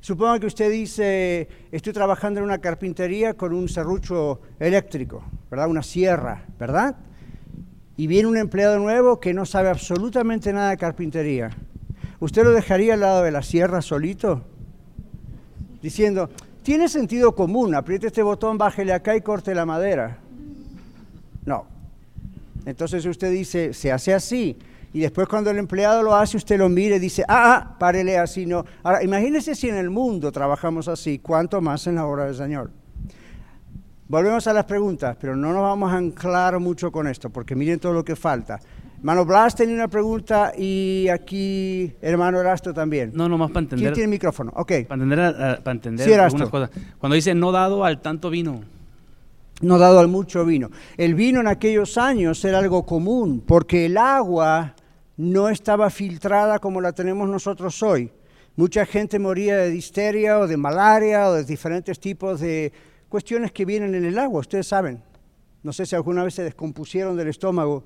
suponga 0.01 0.39
que 0.39 0.47
usted 0.47 0.71
dice, 0.71 1.49
estoy 1.71 1.93
trabajando 1.93 2.41
en 2.41 2.45
una 2.45 2.59
carpintería 2.59 3.35
con 3.35 3.53
un 3.53 3.69
serrucho 3.69 4.41
eléctrico, 4.59 5.23
¿verdad? 5.51 5.69
Una 5.69 5.83
sierra, 5.83 6.45
¿verdad? 6.59 6.97
Y 7.97 8.07
viene 8.07 8.29
un 8.29 8.37
empleado 8.37 8.79
nuevo 8.79 9.21
que 9.21 9.35
no 9.35 9.45
sabe 9.45 9.69
absolutamente 9.69 10.53
nada 10.53 10.71
de 10.71 10.77
carpintería. 10.77 11.51
¿Usted 12.19 12.45
lo 12.45 12.51
dejaría 12.51 12.95
al 12.95 13.01
lado 13.01 13.23
de 13.23 13.31
la 13.31 13.43
sierra 13.43 13.83
solito? 13.83 14.43
Diciendo, 15.83 16.31
tiene 16.63 16.89
sentido 16.89 17.35
común, 17.35 17.75
apriete 17.75 18.09
este 18.09 18.23
botón, 18.23 18.59
bájele 18.59 18.93
acá 18.93 19.17
y 19.17 19.23
corte 19.23 19.55
la 19.55 19.67
madera. 19.67 20.19
No. 21.45 21.67
Entonces 22.67 23.05
usted 23.07 23.31
dice, 23.31 23.73
se 23.73 23.91
hace 23.91 24.13
así. 24.13 24.59
Y 24.93 25.01
después 25.01 25.29
cuando 25.29 25.51
el 25.51 25.59
empleado 25.59 26.03
lo 26.03 26.15
hace, 26.15 26.37
usted 26.37 26.59
lo 26.59 26.69
mire 26.69 26.97
y 26.97 26.99
dice, 26.99 27.25
ah, 27.29 27.55
ah, 27.55 27.77
párele 27.79 28.19
así, 28.19 28.45
no. 28.45 28.65
Ahora, 28.83 29.05
imagínese 29.05 29.55
si 29.55 29.69
en 29.69 29.77
el 29.77 29.89
mundo 29.91 30.33
trabajamos 30.33 30.89
así, 30.89 31.21
cuánto 31.21 31.61
más 31.61 31.87
en 31.87 31.95
la 31.95 32.07
obra 32.07 32.25
del 32.25 32.35
Señor. 32.35 32.71
Volvemos 34.09 34.45
a 34.49 34.53
las 34.53 34.65
preguntas, 34.65 35.17
pero 35.21 35.37
no 35.37 35.53
nos 35.53 35.63
vamos 35.63 35.93
a 35.93 35.97
anclar 35.97 36.59
mucho 36.59 36.91
con 36.91 37.07
esto, 37.07 37.31
porque 37.31 37.55
miren 37.55 37.79
todo 37.79 37.93
lo 37.93 38.05
que 38.05 38.17
falta. 38.17 38.59
Hermano 38.99 39.25
Blas 39.25 39.55
tenía 39.55 39.77
una 39.77 39.89
pregunta 39.89 40.53
y 40.59 41.07
aquí 41.09 41.91
hermano 42.03 42.41
Erasto 42.41 42.75
también. 42.75 43.13
No, 43.15 43.29
nomás 43.29 43.51
para 43.51 43.61
entender. 43.61 43.87
¿Quién 43.87 43.95
tiene 43.95 44.05
el 44.07 44.11
micrófono? 44.11 44.53
Ok. 44.57 44.73
Para 44.89 45.03
entender, 45.03 45.63
para 45.63 45.73
entender 45.73 46.07
Sí, 46.07 46.13
algunas 46.13 46.51
cosas. 46.51 46.71
Cuando 46.99 47.15
dice 47.15 47.35
no 47.35 47.51
dado 47.53 47.85
al 47.85 48.03
tanto 48.03 48.29
vino. 48.29 48.61
no 49.63 49.79
dado 49.79 50.01
al 50.01 50.09
mucho 50.09 50.45
vino. 50.45 50.71
El 50.99 51.15
vino 51.15 51.41
en 51.41 51.47
aquellos 51.47 51.97
años 51.97 52.45
era 52.45 52.59
algo 52.59 52.85
común, 52.85 53.43
porque 53.47 53.87
el 53.87 53.97
agua 53.97 54.75
no 55.21 55.51
estaba 55.51 55.91
filtrada 55.91 56.59
como 56.61 56.81
la 56.81 56.93
tenemos 56.93 57.29
nosotros 57.29 57.83
hoy. 57.83 58.11
Mucha 58.57 58.87
gente 58.87 59.19
moría 59.19 59.59
de 59.59 59.69
disteria 59.69 60.39
o 60.39 60.47
de 60.47 60.57
malaria 60.57 61.29
o 61.29 61.35
de 61.35 61.45
diferentes 61.45 62.01
tipos 62.01 62.41
de 62.41 62.73
cuestiones 63.07 63.53
que 63.53 63.67
vienen 63.67 63.95
en 63.95 64.07
el 64.07 64.19
agua, 64.19 64.41
ustedes 64.41 64.69
saben. 64.69 65.03
No 65.63 65.75
sé 65.75 65.85
si 65.85 65.95
alguna 65.95 66.25
vez 66.25 66.33
se 66.33 66.43
descompusieron 66.43 67.19
del 67.19 67.29
estómago 67.29 67.85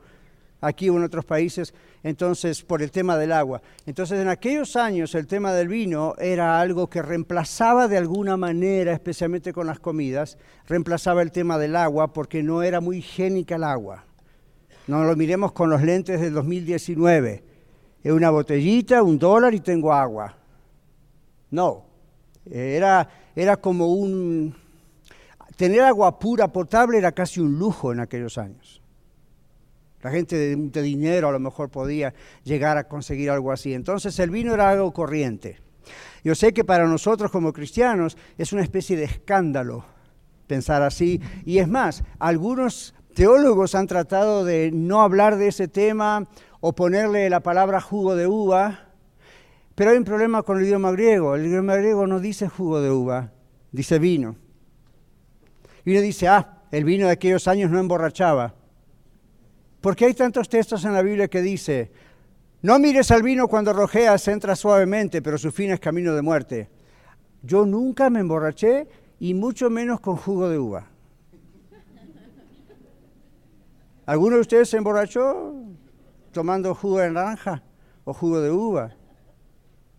aquí 0.61 0.89
o 0.89 0.97
en 0.97 1.03
otros 1.03 1.24
países, 1.24 1.74
entonces 2.05 2.62
por 2.62 2.82
el 2.82 2.93
tema 2.93 3.16
del 3.18 3.32
agua. 3.32 3.61
Entonces 3.85 4.20
en 4.20 4.28
aquellos 4.28 4.76
años 4.76 5.12
el 5.16 5.26
tema 5.26 5.53
del 5.53 5.66
vino 5.66 6.14
era 6.18 6.61
algo 6.61 6.89
que 6.89 7.03
reemplazaba 7.03 7.89
de 7.89 7.99
alguna 7.99 8.37
manera, 8.37 8.93
especialmente 8.93 9.53
con 9.53 9.66
las 9.66 9.80
comidas, 9.80 10.39
reemplazaba 10.68 11.20
el 11.20 11.32
tema 11.32 11.59
del 11.59 11.74
agua 11.74 12.12
porque 12.12 12.45
no 12.45 12.62
era 12.62 12.80
muy 12.80 12.99
higiénica 12.99 13.57
el 13.57 13.64
agua. 13.64 14.05
No 14.87 15.05
lo 15.05 15.16
miremos 15.16 15.53
con 15.53 15.70
los 15.70 15.82
lentes 15.82 16.20
del 16.20 16.35
2019. 16.35 17.43
Es 18.03 18.12
una 18.12 18.30
botellita, 18.30 19.03
un 19.03 19.18
dólar 19.18 19.55
y 19.55 19.61
tengo 19.61 19.93
agua. 19.93 20.37
No, 21.51 21.85
era, 22.51 23.09
era 23.35 23.57
como 23.57 23.93
un... 23.93 24.55
Tener 25.57 25.82
agua 25.82 26.18
pura, 26.18 26.49
potable, 26.49 26.99
era 26.99 27.12
casi 27.12 27.41
un 27.41 27.59
lujo 27.59 27.93
en 27.93 28.01
aquellos 28.01 28.37
años. 28.39 28.82
La 30.03 30.11
gente 30.11 30.37
de, 30.37 30.57
de 30.57 30.82
dinero 30.82 31.28
a 31.28 31.32
lo 31.32 31.41
mejor 31.41 31.70
podía 31.70 32.12
llegar 32.43 32.76
a 32.76 32.89
conseguir 32.89 33.30
algo 33.30 33.53
así. 33.53 33.72
Entonces 33.72 34.18
el 34.18 34.30
vino 34.30 34.53
era 34.53 34.68
algo 34.68 34.93
corriente. 34.93 35.61
Yo 36.24 36.35
sé 36.35 36.53
que 36.53 36.64
para 36.64 36.87
nosotros 36.87 37.30
como 37.30 37.53
cristianos 37.53 38.16
es 38.37 38.53
una 38.53 38.62
especie 38.62 38.97
de 38.97 39.05
escándalo 39.05 39.85
pensar 40.47 40.82
así. 40.82 41.20
Y 41.45 41.59
es 41.59 41.68
más, 41.68 42.03
algunos 42.18 42.95
teólogos 43.15 43.75
han 43.75 43.87
tratado 43.87 44.45
de 44.45 44.71
no 44.73 45.03
hablar 45.03 45.37
de 45.37 45.49
ese 45.49 45.69
tema 45.69 46.29
o 46.61 46.75
ponerle 46.75 47.31
la 47.31 47.41
palabra 47.41 47.81
jugo 47.81 48.17
de 48.17 48.27
uva, 48.27 48.89
pero 49.75 49.91
hay 49.91 49.97
un 49.97 50.05
problema 50.05 50.43
con 50.43 50.59
el 50.59 50.65
idioma 50.65 50.93
griego. 50.93 51.35
El 51.35 51.47
idioma 51.47 51.77
griego 51.77 52.07
no 52.07 52.21
dice 52.21 52.49
jugo 52.49 52.81
de 52.81 52.91
uva, 52.91 53.33
dice 53.73 53.99
vino. 53.99 54.37
Y 55.85 55.93
uno 55.93 56.01
dice, 56.01 56.29
ah, 56.29 56.62
el 56.71 56.85
vino 56.85 57.07
de 57.07 57.12
aquellos 57.12 57.49
años 57.49 57.71
no 57.71 57.79
emborrachaba. 57.79 58.55
¿Por 59.81 59.97
qué 59.97 60.07
hay 60.07 60.15
tantos 60.15 60.49
textos 60.49 60.85
en 60.85 60.95
la 60.95 61.03
Biblia 61.03 61.29
que 61.29 61.43
dice, 61.43 61.93
no 62.62 62.79
mires 62.79 63.11
al 63.11 63.23
vino 63.23 63.49
cuando 63.49 63.73
rojeas, 63.73 64.27
entra 64.29 64.57
suavemente, 64.57 65.21
pero 65.21 65.37
su 65.37 65.53
fin 65.53 65.71
es 65.71 65.81
camino 65.81 66.15
de 66.15 66.23
muerte? 66.23 66.71
Yo 67.43 67.67
nunca 67.67 68.09
me 68.09 68.21
emborraché 68.21 68.89
y 69.21 69.35
mucho 69.35 69.69
menos 69.69 70.01
con 70.01 70.17
jugo 70.17 70.49
de 70.49 70.59
uva. 70.59 70.93
¿Alguno 74.07 74.37
de 74.37 74.43
ustedes 74.43 74.69
se 74.69 74.77
emborrachó 74.77 75.55
tomando 76.33 76.75
jugo 76.75 76.99
de 76.99 77.11
naranja 77.11 77.63
o 78.05 78.13
jugo 78.13 78.41
de 78.41 78.51
uva? 78.51 78.95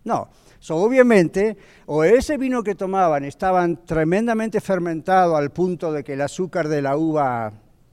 No. 0.03 0.29
So, 0.59 0.77
obviamente, 0.77 1.57
o 1.87 2.03
ese 2.03 2.37
vino 2.37 2.63
que 2.63 2.75
tomaban 2.75 3.25
estaban 3.25 3.85
tremendamente 3.85 4.61
fermentado 4.61 5.35
al 5.35 5.51
punto 5.51 5.91
de 5.91 6.03
que 6.03 6.13
el 6.13 6.21
azúcar 6.21 6.67
de 6.67 6.81
la 6.81 6.97
uva 6.97 7.51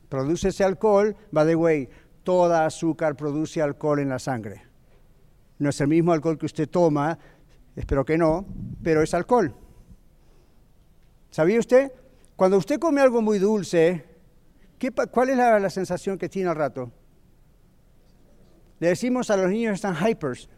produce 0.09 0.49
ese 0.49 0.65
alcohol, 0.65 1.17
by 1.31 1.47
the 1.47 1.57
way, 1.57 1.89
toda 2.23 2.67
azúcar 2.67 3.17
produce 3.17 3.63
alcohol 3.63 3.99
en 3.99 4.11
la 4.11 4.19
sangre. 4.19 4.63
No 5.59 5.71
es 5.71 5.81
el 5.81 5.89
mismo 5.89 6.13
alcohol 6.13 6.37
que 6.37 6.47
usted 6.47 6.69
toma, 6.69 7.19
espero 7.75 8.05
que 8.05 8.19
no, 8.19 8.45
pero 8.83 9.03
es 9.03 9.15
alcohol. 9.15 9.55
¿Sabía 11.31 11.59
usted? 11.59 11.93
Cuando 12.37 12.59
usted 12.59 12.79
come 12.79 13.01
algo 13.01 13.23
muy 13.23 13.39
dulce, 13.39 14.12
¿qué 14.83 14.91
¿cuál 14.91 15.31
es 15.31 15.37
la, 15.37 15.71
sensación 15.71 16.19
que 16.19 16.29
tiene 16.29 16.51
al 16.51 16.57
rato? 16.57 16.91
Le 18.81 18.89
decimos 18.89 19.31
a 19.31 19.37
los 19.37 19.49
niños 19.49 19.75
están 19.75 19.95
hypers. 19.95 20.49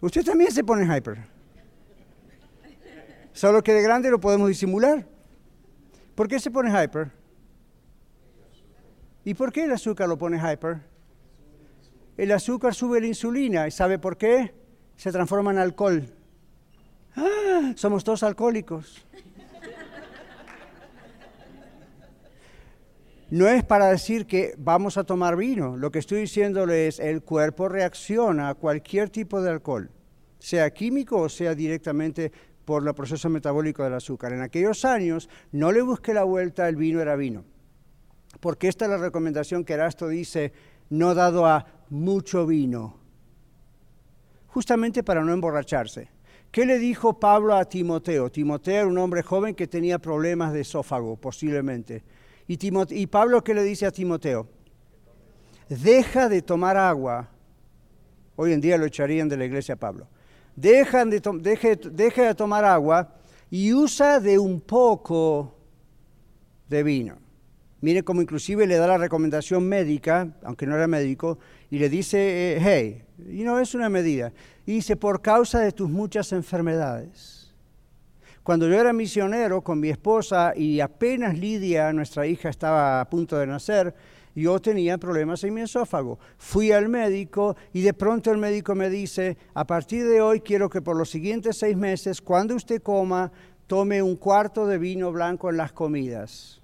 Usted 0.00 0.24
también 0.24 0.50
se 0.50 0.64
pone 0.64 0.84
hyper. 0.84 1.18
Solo 3.32 3.62
que 3.62 3.72
de 3.72 3.82
grande 3.82 4.10
lo 4.10 4.18
podemos 4.18 4.48
disimular. 4.48 5.06
¿Por 6.16 6.26
qué 6.26 6.40
se 6.40 6.50
pone 6.50 6.70
hyper? 6.70 7.12
¿Y 9.24 9.34
por 9.34 9.52
qué 9.52 9.64
el 9.64 9.72
azúcar 9.72 10.08
lo 10.08 10.18
pone 10.18 10.36
hyper? 10.36 10.80
El 12.16 12.32
azúcar 12.32 12.74
sube 12.74 13.00
la 13.00 13.06
insulina. 13.06 13.68
¿Y 13.68 13.70
sabe 13.70 14.00
por 14.00 14.16
qué? 14.16 14.52
Se 14.96 15.12
transforma 15.12 15.52
en 15.52 15.58
alcohol. 15.58 16.12
¡Ah! 17.14 17.72
Somos 17.76 18.02
todos 18.02 18.24
alcohólicos. 18.24 19.06
No 23.30 23.46
es 23.46 23.62
para 23.62 23.88
decir 23.88 24.26
que 24.26 24.54
vamos 24.56 24.96
a 24.96 25.04
tomar 25.04 25.36
vino. 25.36 25.76
Lo 25.76 25.90
que 25.90 25.98
estoy 25.98 26.22
diciéndole 26.22 26.86
es 26.86 26.98
el 26.98 27.22
cuerpo 27.22 27.68
reacciona 27.68 28.48
a 28.48 28.54
cualquier 28.54 29.10
tipo 29.10 29.42
de 29.42 29.50
alcohol, 29.50 29.90
sea 30.38 30.70
químico 30.70 31.20
o 31.20 31.28
sea 31.28 31.54
directamente 31.54 32.32
por 32.64 32.86
el 32.86 32.94
proceso 32.94 33.28
metabólico 33.28 33.84
del 33.84 33.94
azúcar. 33.94 34.32
En 34.32 34.40
aquellos 34.40 34.84
años 34.84 35.28
no 35.52 35.72
le 35.72 35.82
busqué 35.82 36.14
la 36.14 36.24
vuelta, 36.24 36.68
el 36.68 36.76
vino 36.76 37.00
era 37.00 37.16
vino. 37.16 37.44
Porque 38.40 38.68
esta 38.68 38.86
es 38.86 38.90
la 38.90 38.98
recomendación 38.98 39.64
que 39.64 39.74
Erasto 39.74 40.08
dice, 40.08 40.52
no 40.88 41.14
dado 41.14 41.46
a 41.46 41.66
mucho 41.90 42.46
vino, 42.46 42.98
justamente 44.46 45.02
para 45.02 45.22
no 45.22 45.32
emborracharse. 45.32 46.10
¿Qué 46.50 46.64
le 46.64 46.78
dijo 46.78 47.18
Pablo 47.20 47.54
a 47.54 47.66
Timoteo? 47.66 48.30
Timoteo 48.30 48.74
era 48.74 48.86
un 48.86 48.98
hombre 48.98 49.22
joven 49.22 49.54
que 49.54 49.66
tenía 49.66 49.98
problemas 49.98 50.52
de 50.52 50.60
esófago, 50.60 51.16
posiblemente. 51.16 52.02
¿Y, 52.48 53.06
Pablo 53.06 53.44
qué 53.44 53.52
le 53.52 53.62
dice 53.62 53.84
a 53.84 53.90
Timoteo? 53.90 54.48
Deja 55.68 56.30
de 56.30 56.40
tomar 56.40 56.78
agua. 56.78 57.28
Hoy 58.36 58.54
en 58.54 58.60
día 58.60 58.78
lo 58.78 58.86
echarían 58.86 59.28
de 59.28 59.36
la 59.36 59.44
iglesia 59.44 59.74
a 59.74 59.78
Pablo. 59.78 60.08
Deja 60.56 61.04
de, 61.04 61.20
deje 61.92 62.22
de 62.22 62.34
tomar 62.34 62.64
agua 62.64 63.14
y 63.50 63.74
usa 63.74 64.18
de 64.18 64.38
un 64.38 64.62
poco 64.62 65.54
de 66.68 66.82
vino. 66.82 67.18
Mire 67.82 68.02
cómo 68.02 68.22
inclusive 68.22 68.66
le 68.66 68.76
da 68.76 68.86
la 68.86 68.98
recomendación 68.98 69.68
médica, 69.68 70.34
aunque 70.42 70.66
no 70.66 70.74
era 70.74 70.86
médico, 70.86 71.38
y 71.70 71.78
le 71.78 71.88
dice, 71.88 72.56
eh, 72.56 72.58
hey, 72.60 73.04
y 73.30 73.44
no 73.44 73.60
es 73.60 73.74
una 73.74 73.88
medida. 73.88 74.32
Y 74.66 74.72
dice, 74.72 74.96
por 74.96 75.20
causa 75.20 75.60
de 75.60 75.70
tus 75.70 75.88
muchas 75.88 76.32
enfermedades. 76.32 77.47
Cuando 78.48 78.66
yo 78.66 78.80
era 78.80 78.94
misionero 78.94 79.60
con 79.60 79.78
mi 79.78 79.90
esposa 79.90 80.54
y 80.56 80.80
apenas 80.80 81.38
Lidia, 81.38 81.92
nuestra 81.92 82.26
hija, 82.26 82.48
estaba 82.48 82.98
a 82.98 83.10
punto 83.10 83.36
de 83.36 83.46
nacer, 83.46 83.94
yo 84.34 84.58
tenía 84.58 84.96
problemas 84.96 85.44
en 85.44 85.52
mi 85.52 85.60
esófago. 85.60 86.18
Fui 86.38 86.72
al 86.72 86.88
médico 86.88 87.58
y 87.74 87.82
de 87.82 87.92
pronto 87.92 88.32
el 88.32 88.38
médico 88.38 88.74
me 88.74 88.88
dice, 88.88 89.36
a 89.52 89.66
partir 89.66 90.06
de 90.06 90.22
hoy 90.22 90.40
quiero 90.40 90.70
que 90.70 90.80
por 90.80 90.96
los 90.96 91.10
siguientes 91.10 91.58
seis 91.58 91.76
meses, 91.76 92.22
cuando 92.22 92.54
usted 92.54 92.80
coma, 92.80 93.30
tome 93.66 94.00
un 94.00 94.16
cuarto 94.16 94.66
de 94.66 94.78
vino 94.78 95.12
blanco 95.12 95.50
en 95.50 95.58
las 95.58 95.72
comidas. 95.72 96.62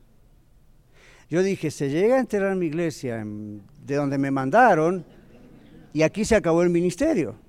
Yo 1.29 1.43
dije, 1.43 1.71
se 1.71 1.91
llega 1.91 2.17
a 2.17 2.21
enterar 2.21 2.57
mi 2.57 2.65
iglesia 2.65 3.23
de 3.27 3.95
donde 3.95 4.17
me 4.17 4.31
mandaron 4.31 5.05
y 5.93 6.01
aquí 6.01 6.25
se 6.25 6.35
acabó 6.35 6.63
el 6.63 6.71
ministerio. 6.71 7.44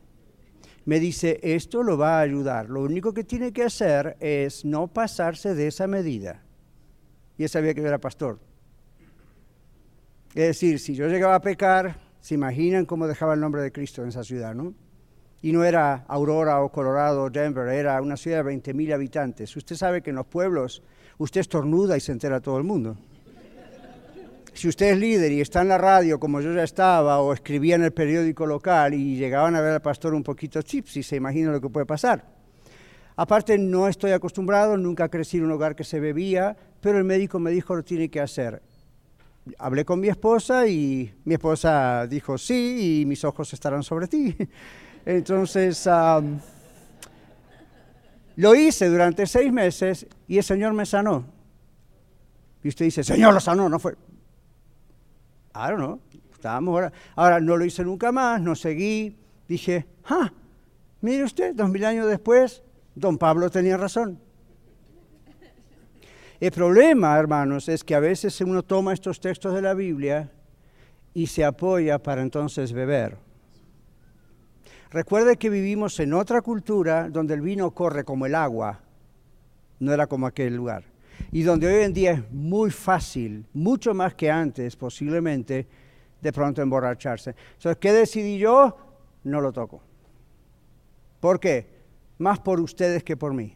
Me 0.86 0.99
dice, 0.99 1.39
esto 1.41 1.81
lo 1.81 1.97
va 1.97 2.19
a 2.19 2.21
ayudar. 2.21 2.69
Lo 2.69 2.81
único 2.81 3.13
que 3.13 3.23
tiene 3.23 3.51
que 3.51 3.63
hacer 3.63 4.17
es 4.19 4.63
no 4.63 4.88
pasarse 4.88 5.55
de 5.55 5.67
esa 5.67 5.88
medida. 5.88 6.43
Y 7.38 7.43
él 7.43 7.49
sabía 7.49 7.73
que 7.73 7.81
yo 7.81 7.88
era 7.88 7.97
pastor. 7.97 8.39
Es 10.36 10.47
decir, 10.47 10.79
si 10.79 10.93
yo 10.95 11.07
llegaba 11.07 11.36
a 11.36 11.41
pecar, 11.41 11.97
se 12.19 12.36
imaginan 12.36 12.86
cómo 12.86 13.07
dejaba 13.07 13.33
el 13.33 13.39
nombre 13.39 13.61
de 13.61 13.71
Cristo 13.71 14.03
en 14.03 14.09
esa 14.09 14.23
ciudad, 14.23 14.53
¿no? 14.53 14.73
Y 15.41 15.51
no 15.51 15.63
era 15.63 16.05
Aurora 16.07 16.61
o 16.61 16.71
Colorado 16.71 17.23
o 17.23 17.29
Denver, 17.29 17.67
era 17.67 18.01
una 18.01 18.17
ciudad 18.17 18.38
de 18.38 18.43
20 18.43 18.73
mil 18.73 18.91
habitantes. 18.93 19.55
Usted 19.55 19.75
sabe 19.75 20.01
que 20.01 20.09
en 20.09 20.17
los 20.17 20.25
pueblos 20.25 20.83
usted 21.17 21.41
estornuda 21.41 21.97
y 21.97 21.99
se 21.99 22.11
entera 22.11 22.41
todo 22.41 22.57
el 22.57 22.63
mundo. 22.63 22.97
Si 24.56 24.70
usted 24.70 24.93
es 24.93 24.97
líder 24.97 25.34
y 25.34 25.41
está 25.41 25.62
en 25.62 25.68
la 25.68 25.78
radio 25.78 26.18
como 26.18 26.39
yo 26.39 26.53
ya 26.53 26.64
estaba 26.64 27.20
o 27.20 27.34
escribía 27.34 27.76
en 27.76 27.84
el 27.84 27.91
periódico 27.91 28.45
local 28.45 28.93
y 28.93 29.18
llegaban 29.18 29.53
a 29.53 29.60
ver 29.60 29.74
al 29.74 29.82
pastor 29.82 30.14
un 30.14 30.24
poquito 30.24 30.62
chips 30.62 30.95
y 30.95 31.03
se 31.03 31.18
imagina 31.18 31.51
lo 31.51 31.60
que 31.60 31.68
puede 31.68 31.86
pasar. 31.86 32.24
Aparte 33.18 33.58
no 33.58 33.89
estoy 33.89 34.12
acostumbrado, 34.12 34.78
nunca 34.78 35.10
crecí 35.10 35.38
en 35.38 35.43
un 35.43 35.51
hogar 35.51 35.76
que 35.76 35.84
se 35.84 35.99
bebía, 35.99 36.56
pero 36.80 36.97
el 36.97 37.03
médico 37.03 37.38
me 37.38 37.51
dijo 37.51 37.76
lo 37.76 37.84
tiene 37.84 38.08
que 38.08 38.22
hacer. 38.22 38.62
Hablé 39.58 39.84
con 39.84 39.99
mi 39.99 40.08
esposa 40.08 40.66
y 40.66 41.14
mi 41.26 41.34
esposa 41.34 42.08
dijo 42.08 42.38
sí 42.38 43.01
y 43.01 43.06
mis 43.06 43.26
ojos 43.26 43.51
estarán 43.51 43.84
sobre 43.84 44.08
ti. 44.08 44.38
Entonces 45.06 45.86
lo 48.38 48.56
hice 48.56 48.88
durante 48.88 49.28
seis 49.28 49.51
meses 49.51 50.08
y 50.30 50.38
el 50.38 50.45
Señor 50.45 50.72
me 50.72 50.86
sanó. 50.86 51.26
Y 52.64 52.70
usted 52.70 52.86
dice, 52.86 53.03
Señor 53.03 53.34
lo 53.34 53.41
sanó, 53.41 53.68
no 53.68 53.80
fue. 53.80 53.95
I 55.56 55.72
don't. 55.72 56.01
Estábamos 56.34 56.74
ahora. 56.74 56.93
Ahora 57.16 57.39
no 57.39 57.58
lo 57.58 57.66
hice 57.66 57.84
nunca 57.84 58.12
más, 58.12 58.41
no 58.41 58.56
seguí. 58.56 59.18
Dije, 59.47 59.86
ah, 60.06 60.32
mire 61.01 61.24
usted, 61.24 61.56
dos 61.56 61.70
mil 61.70 61.86
años 61.86 62.08
después, 62.08 62.62
don 62.93 63.18
Pablo 63.18 63.49
tenía 63.49 63.78
razón. 63.78 64.20
El 66.39 66.51
problema, 66.51 67.18
hermanos, 67.18 67.70
es 67.70 67.84
que 67.84 67.95
a 67.95 67.99
veces 67.99 68.39
uno 68.41 68.62
toma 68.62 68.93
estos 68.93 69.20
textos 69.20 69.53
de 69.53 69.62
la 69.62 69.74
Biblia 69.74 70.32
y 71.14 71.28
se 71.28 71.45
apoya 71.45 71.97
para 71.97 72.22
entonces 72.22 72.74
beber. 72.74 73.18
Recuerde 74.91 75.38
que 75.38 75.49
vivimos 75.49 75.99
en 75.99 76.14
otra 76.14 76.41
cultura 76.41 77.10
donde 77.10 77.34
el 77.34 77.41
vino 77.41 77.72
corre 77.72 78.03
como 78.03 78.26
el 78.26 78.36
agua, 78.36 78.82
no 79.80 79.93
era 79.93 80.08
como 80.08 80.28
aquel 80.28 80.56
lugar, 80.56 80.84
y 81.32 81.43
donde 81.43 81.68
hoy 81.68 81.84
en 81.84 81.93
día 81.93 82.11
es 82.13 82.32
muy 82.32 82.72
fácil, 82.72 83.45
mucho 83.53 83.93
más 83.93 84.13
que 84.16 84.30
antes 84.30 84.76
posiblemente, 84.76 85.68
de 86.22 86.34
pronto 86.34 86.61
emborracharse. 86.61 87.36
Entonces, 87.53 87.78
¿qué 87.80 87.91
decidí 87.93 88.38
yo? 88.38 88.78
No 89.24 89.41
lo 89.41 89.51
toco. 89.51 89.82
¿Por 91.20 91.39
qué? 91.39 91.68
Más 92.18 92.39
por 92.39 92.59
ustedes 92.59 93.03
que 93.03 93.18
por 93.18 93.34
mí. 93.34 93.55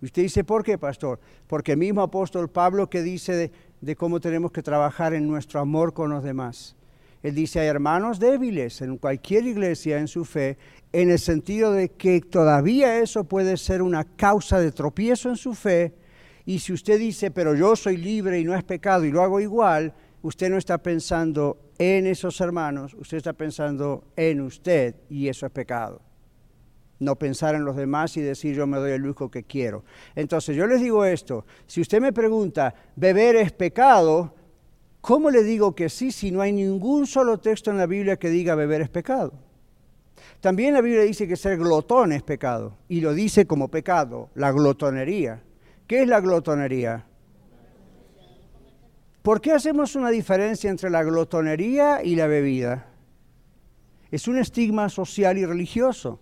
Usted 0.00 0.22
dice, 0.22 0.44
¿por 0.44 0.62
qué, 0.62 0.78
pastor? 0.78 1.18
Porque 1.46 1.72
el 1.72 1.78
mismo 1.78 2.02
apóstol 2.02 2.48
Pablo 2.48 2.88
que 2.88 3.02
dice 3.02 3.34
de, 3.34 3.52
de 3.80 3.96
cómo 3.96 4.20
tenemos 4.20 4.52
que 4.52 4.62
trabajar 4.62 5.14
en 5.14 5.26
nuestro 5.26 5.60
amor 5.60 5.92
con 5.92 6.10
los 6.10 6.22
demás. 6.22 6.76
Él 7.22 7.34
dice, 7.34 7.60
hay 7.60 7.66
hermanos 7.66 8.20
débiles 8.20 8.80
en 8.80 8.96
cualquier 8.96 9.44
iglesia 9.44 9.98
en 9.98 10.06
su 10.06 10.24
fe, 10.24 10.56
en 10.92 11.10
el 11.10 11.18
sentido 11.18 11.72
de 11.72 11.90
que 11.90 12.20
todavía 12.20 13.00
eso 13.00 13.24
puede 13.24 13.56
ser 13.56 13.82
una 13.82 14.04
causa 14.04 14.60
de 14.60 14.70
tropiezo 14.70 15.28
en 15.28 15.36
su 15.36 15.54
fe. 15.54 15.94
Y 16.48 16.60
si 16.60 16.72
usted 16.72 16.98
dice, 16.98 17.30
pero 17.30 17.54
yo 17.54 17.76
soy 17.76 17.98
libre 17.98 18.40
y 18.40 18.44
no 18.44 18.54
es 18.54 18.64
pecado 18.64 19.04
y 19.04 19.10
lo 19.10 19.20
hago 19.20 19.38
igual, 19.38 19.92
usted 20.22 20.48
no 20.48 20.56
está 20.56 20.78
pensando 20.78 21.58
en 21.76 22.06
esos 22.06 22.40
hermanos, 22.40 22.94
usted 22.94 23.18
está 23.18 23.34
pensando 23.34 24.04
en 24.16 24.40
usted 24.40 24.94
y 25.10 25.28
eso 25.28 25.44
es 25.44 25.52
pecado 25.52 26.00
no 27.00 27.16
pensar 27.16 27.54
en 27.54 27.64
los 27.64 27.76
demás 27.76 28.16
y 28.16 28.22
decir 28.22 28.56
yo 28.56 28.66
me 28.66 28.78
doy 28.78 28.92
el 28.92 29.02
lujo 29.02 29.30
que 29.30 29.44
quiero. 29.44 29.84
Entonces 30.16 30.56
yo 30.56 30.66
les 30.66 30.80
digo 30.80 31.04
esto, 31.04 31.44
si 31.66 31.82
usted 31.82 32.00
me 32.00 32.14
pregunta, 32.14 32.74
¿beber 32.96 33.36
es 33.36 33.52
pecado? 33.52 34.34
¿Cómo 35.02 35.30
le 35.30 35.44
digo 35.44 35.74
que 35.74 35.90
sí 35.90 36.10
si 36.10 36.30
no 36.30 36.40
hay 36.40 36.52
ningún 36.52 37.06
solo 37.06 37.38
texto 37.38 37.70
en 37.70 37.76
la 37.76 37.86
Biblia 37.86 38.16
que 38.16 38.30
diga 38.30 38.54
beber 38.54 38.80
es 38.80 38.88
pecado? 38.88 39.34
También 40.40 40.74
la 40.74 40.80
Biblia 40.80 41.02
dice 41.02 41.28
que 41.28 41.36
ser 41.36 41.58
glotón 41.58 42.10
es 42.12 42.22
pecado 42.22 42.78
y 42.88 43.00
lo 43.00 43.12
dice 43.12 43.46
como 43.46 43.68
pecado, 43.68 44.30
la 44.34 44.50
glotonería. 44.50 45.42
¿Qué 45.88 46.02
es 46.02 46.06
la 46.06 46.20
glotonería? 46.20 47.06
¿Por 49.22 49.40
qué 49.40 49.52
hacemos 49.52 49.96
una 49.96 50.10
diferencia 50.10 50.68
entre 50.68 50.90
la 50.90 51.02
glotonería 51.02 52.04
y 52.04 52.14
la 52.14 52.26
bebida? 52.26 52.88
Es 54.10 54.28
un 54.28 54.36
estigma 54.38 54.90
social 54.90 55.38
y 55.38 55.46
religioso. 55.46 56.20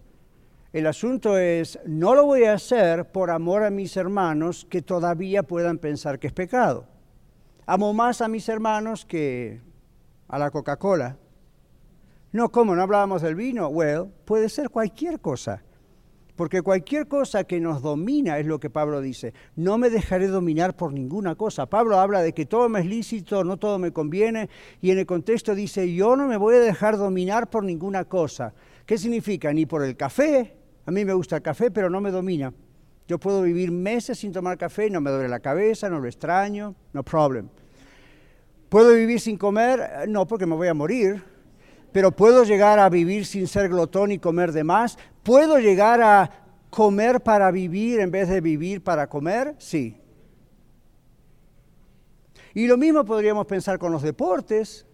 El 0.73 0.87
asunto 0.87 1.37
es, 1.37 1.81
no 1.85 2.15
lo 2.15 2.27
voy 2.27 2.45
a 2.45 2.53
hacer 2.53 3.11
por 3.11 3.29
amor 3.29 3.65
a 3.65 3.71
mis 3.71 3.97
hermanos 3.97 4.69
que 4.71 4.83
todavía 4.83 5.43
puedan 5.43 5.79
pensar 5.79 6.21
que 6.21 6.29
es 6.29 6.33
pecado. 6.33 6.87
Amo 7.67 7.93
más 7.93 8.21
a 8.21 8.29
mis 8.29 8.49
hermanos 8.49 9.05
que 9.05 9.61
a 10.29 10.39
la 10.39 10.53
Coca-Cola. 10.53 11.17
No, 12.31 12.53
¿cómo? 12.53 12.77
¿No 12.77 12.83
hablábamos 12.83 13.21
del 13.21 13.35
vino? 13.35 13.67
Well, 13.67 14.13
puede 14.25 14.49
ser 14.49 14.71
cualquier 14.71 15.19
cosa. 15.19 15.65
Porque 16.37 16.61
cualquier 16.61 17.09
cosa 17.09 17.45
que 17.45 17.59
nos 17.61 17.81
domina 17.81 18.39
es 18.39 18.47
lo 18.47 18.61
que 18.61 18.69
Pablo 18.69 19.01
dice. 19.01 19.33
No 19.57 19.79
me 19.79 19.89
dejaré 19.89 20.27
dominar 20.27 20.77
por 20.77 20.93
ninguna 20.93 21.35
cosa. 21.35 21.67
Pablo 21.67 21.99
habla 21.99 22.21
de 22.21 22.35
que 22.35 22.45
todo 22.45 22.69
me 22.69 22.81
es 22.81 22.87
lícito, 22.87 23.43
no 23.43 23.57
todo 23.57 23.79
me 23.79 23.91
conviene. 23.91 24.51
Y 24.83 24.91
en 24.91 24.99
el 24.99 25.07
contexto 25.07 25.55
dice, 25.55 25.93
yo 25.95 26.15
no 26.15 26.29
me 26.29 26.37
voy 26.37 26.57
a 26.57 26.61
dejar 26.61 26.99
dominar 26.99 27.49
por 27.49 27.65
ninguna 27.65 28.05
cosa. 28.05 28.53
¿Qué 28.85 28.99
significa? 28.99 29.51
Ni 29.53 29.65
por 29.65 29.83
el 29.83 29.97
café, 29.97 30.55
a 30.85 30.91
mí 30.91 31.05
me 31.07 31.15
gusta 31.15 31.37
el 31.37 31.43
café, 31.43 31.71
pero 31.71 31.89
no 31.89 32.03
me 32.03 32.11
domina. 32.11 32.53
Yo 33.09 33.19
puedo 33.19 33.43
vivir 33.43 33.71
meses 33.71 34.19
sin 34.19 34.33
tomar 34.33 34.59
café, 34.59 34.91
no 34.91 35.01
me 35.01 35.11
duele 35.11 35.29
la 35.29 35.41
cabeza, 35.41 35.89
no 35.89 36.01
lo 36.01 36.07
extraño, 36.07 36.75
no 36.93 37.03
problem. 37.03 37.49
¿Puedo 38.69 38.93
vivir 38.95 39.21
sin 39.21 39.39
comer? 39.39 40.09
No, 40.09 40.27
porque 40.27 40.45
me 40.45 40.55
voy 40.55 40.69
a 40.69 40.75
morir. 40.75 41.23
Pero 41.93 42.13
puedo 42.13 42.45
llegar 42.45 42.79
a 42.79 42.89
vivir 42.89 43.27
sin 43.27 43.47
ser 43.47 43.69
glotón 43.69 44.13
y 44.13 44.19
comer 44.19 44.53
de 44.53 44.65
más. 44.65 44.99
¿Puedo 45.23 45.59
llegar 45.59 46.03
a 46.03 46.31
comer 46.71 47.23
para 47.23 47.51
vivir 47.51 48.01
en 48.01 48.11
vez 48.11 48.29
de 48.29 48.41
vivir 48.41 48.83
para 48.83 49.09
comer? 49.09 49.55
Sí. 49.59 50.01
Y 52.55 52.67
lo 52.67 52.77
mismo 52.77 53.05
podríamos 53.05 53.47
pensar 53.47 53.79
con 53.79 53.93
los 53.93 54.03
deportes. 54.03 54.87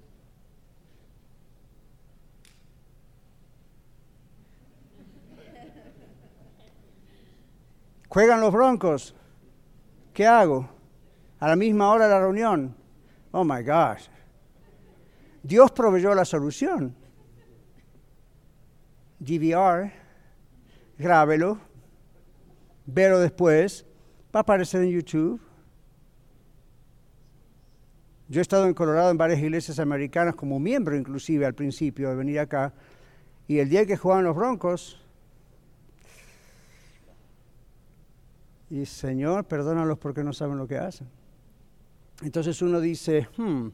Juegan 8.08 8.40
los 8.40 8.52
broncos. 8.52 9.14
¿Qué 10.12 10.26
hago? 10.26 10.68
A 11.40 11.48
la 11.48 11.56
misma 11.56 11.90
hora 11.90 12.06
de 12.06 12.10
la 12.10 12.20
reunión. 12.20 12.76
Oh 13.30 13.42
my 13.42 13.62
gosh. 13.62 14.08
Dios 15.42 15.72
proveyó 15.72 16.14
la 16.14 16.24
solución. 16.24 16.94
DVR, 19.18 19.92
grábelo, 20.98 21.58
velo 22.86 23.20
después, 23.20 23.86
va 24.34 24.40
a 24.40 24.42
aparecer 24.42 24.82
en 24.82 24.90
YouTube. 24.90 25.40
Yo 28.28 28.40
he 28.40 28.42
estado 28.42 28.66
en 28.66 28.74
Colorado 28.74 29.10
en 29.10 29.18
varias 29.18 29.40
iglesias 29.40 29.78
americanas 29.78 30.34
como 30.34 30.58
miembro 30.58 30.96
inclusive 30.96 31.44
al 31.44 31.54
principio 31.54 32.08
de 32.08 32.16
venir 32.16 32.40
acá, 32.40 32.72
y 33.46 33.58
el 33.58 33.68
día 33.68 33.84
que 33.84 33.96
jugaban 33.96 34.24
los 34.24 34.34
Broncos, 34.34 35.02
Y 38.72 38.86
Señor, 38.86 39.44
perdónalos 39.44 39.98
porque 39.98 40.24
no 40.24 40.32
saben 40.32 40.56
lo 40.56 40.66
que 40.66 40.78
hacen. 40.78 41.06
Entonces 42.22 42.62
uno 42.62 42.80
dice, 42.80 43.28
hmm, 43.36 43.68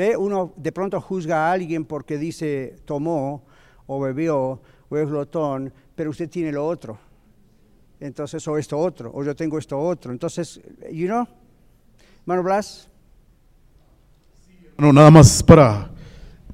ve, 0.00 0.16
uno 0.16 0.54
de 0.56 0.72
pronto 0.72 0.98
juzga 1.00 1.46
a 1.46 1.52
alguien 1.52 1.84
porque 1.84 2.16
dice 2.16 2.76
tomó 2.86 3.44
o 3.86 4.00
bebió 4.00 4.60
o 4.88 4.96
es 4.96 5.06
glotón, 5.06 5.72
pero 5.94 6.10
usted 6.10 6.28
tiene 6.28 6.50
lo 6.52 6.66
otro. 6.66 6.98
Entonces, 8.00 8.46
o 8.48 8.56
esto 8.56 8.78
otro, 8.78 9.10
o 9.14 9.22
yo 9.22 9.36
tengo 9.36 9.58
esto 9.58 9.78
otro. 9.78 10.10
Entonces, 10.10 10.58
you 10.90 11.06
know, 11.06 11.26
hermano 12.22 12.42
Blas. 12.42 12.88
Bueno, 14.78 14.94
nada 14.94 15.10
más 15.10 15.42
para, 15.42 15.90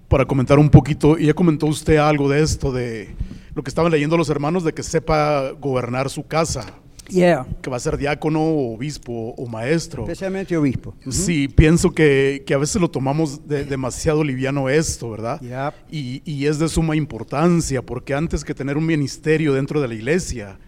para 0.09 0.25
comentar 0.25 0.59
un 0.59 0.69
poquito, 0.69 1.17
y 1.17 1.27
ya 1.27 1.35
comentó 1.35 1.67
usted 1.67 1.99
algo 1.99 2.29
de 2.29 2.43
esto, 2.43 2.73
de 2.73 3.15
lo 3.55 3.63
que 3.63 3.71
estaban 3.71 3.93
leyendo 3.93 4.17
los 4.17 4.29
hermanos, 4.29 4.65
de 4.65 4.73
que 4.73 4.83
sepa 4.83 5.53
gobernar 5.53 6.11
su 6.11 6.27
casa. 6.27 6.75
Yeah. 7.09 7.47
que 7.63 7.71
va 7.71 7.77
a 7.77 7.81
ser 7.81 7.97
diácono, 7.97 8.43
obispo 8.43 9.35
o 9.37 9.47
maestro. 9.47 10.03
Especialmente 10.03 10.57
obispo. 10.57 10.95
Sí, 11.09 11.49
pienso 11.49 11.91
que, 11.93 12.43
que 12.47 12.55
a 12.55 12.59
veces 12.59 12.81
lo 12.81 12.91
tomamos 12.91 13.47
de- 13.47 13.65
demasiado 13.65 14.25
liviano 14.25 14.69
esto, 14.69 15.11
¿verdad? 15.11 15.41
Yep. 15.41 15.75
Y, 15.93 16.23
y 16.25 16.47
es 16.47 16.59
de 16.59 16.69
suma 16.69 16.97
importancia, 16.97 17.83
porque 17.83 18.15
antes 18.15 18.45
que 18.45 18.55
tener 18.55 18.77
un 18.77 18.87
ministerio 18.87 19.55
dentro 19.55 19.81
de 19.81 19.89
la 19.89 19.95
iglesia, 19.95 20.59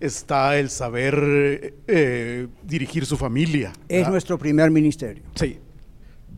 está 0.00 0.58
el 0.58 0.68
saber 0.68 1.74
eh, 1.86 2.48
dirigir 2.64 3.06
su 3.06 3.16
familia. 3.16 3.72
Es 3.88 3.98
¿verdad? 3.98 4.10
nuestro 4.10 4.38
primer 4.38 4.70
ministerio. 4.70 5.22
Sí, 5.36 5.58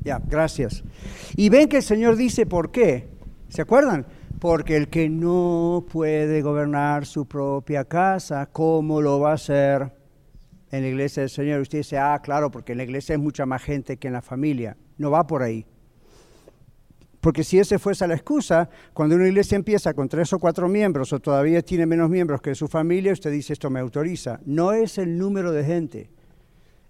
Ya, 0.05 0.21
gracias. 0.27 0.85
Y 1.35 1.49
ven 1.49 1.69
que 1.69 1.79
el 1.79 1.83
Señor 1.83 2.17
dice 2.17 2.45
por 2.47 2.71
qué. 2.71 3.09
¿Se 3.49 3.63
acuerdan? 3.63 4.07
Porque 4.39 4.77
el 4.77 4.89
que 4.89 5.09
no 5.09 5.87
puede 5.91 6.43
gobernar 6.43 7.07
su 7.07 7.27
propia 7.27 7.85
casa, 7.85 8.47
¿cómo 8.47 9.01
lo 9.01 9.21
va 9.21 9.31
a 9.31 9.35
hacer 9.35 9.93
en 10.71 10.83
la 10.83 10.89
iglesia 10.89 11.23
del 11.23 11.31
Señor? 11.31 11.61
Usted 11.61 11.79
dice, 11.79 11.99
ah, 11.99 12.21
claro, 12.23 12.51
porque 12.51 12.73
en 12.73 12.79
la 12.79 12.85
iglesia 12.85 13.15
hay 13.15 13.21
mucha 13.21 13.47
más 13.47 13.63
gente 13.63 13.97
que 13.97 14.09
en 14.09 14.13
la 14.13 14.23
familia. 14.23 14.77
No 14.99 15.11
va 15.11 15.27
por 15.27 15.43
ahí. 15.43 15.65
Porque 17.21 17.43
si 17.43 17.59
esa 17.59 17.79
fuese 17.79 18.07
la 18.07 18.15
excusa, 18.15 18.69
cuando 18.93 19.17
una 19.17 19.27
iglesia 19.27 19.57
empieza 19.57 19.95
con 19.95 20.09
tres 20.09 20.31
o 20.35 20.39
cuatro 20.39 20.69
miembros 20.69 21.13
o 21.15 21.21
todavía 21.21 21.63
tiene 21.63 21.87
menos 21.87 22.11
miembros 22.11 22.43
que 22.43 22.55
su 22.55 22.69
familia, 22.69 23.15
usted 23.15 23.31
dice, 23.31 23.55
esto 23.55 23.71
me 23.71 23.81
autoriza. 23.81 24.41
No 24.45 24.73
es 24.73 24.99
el 24.99 25.17
número 25.17 25.51
de 25.53 25.65
gente 25.65 26.11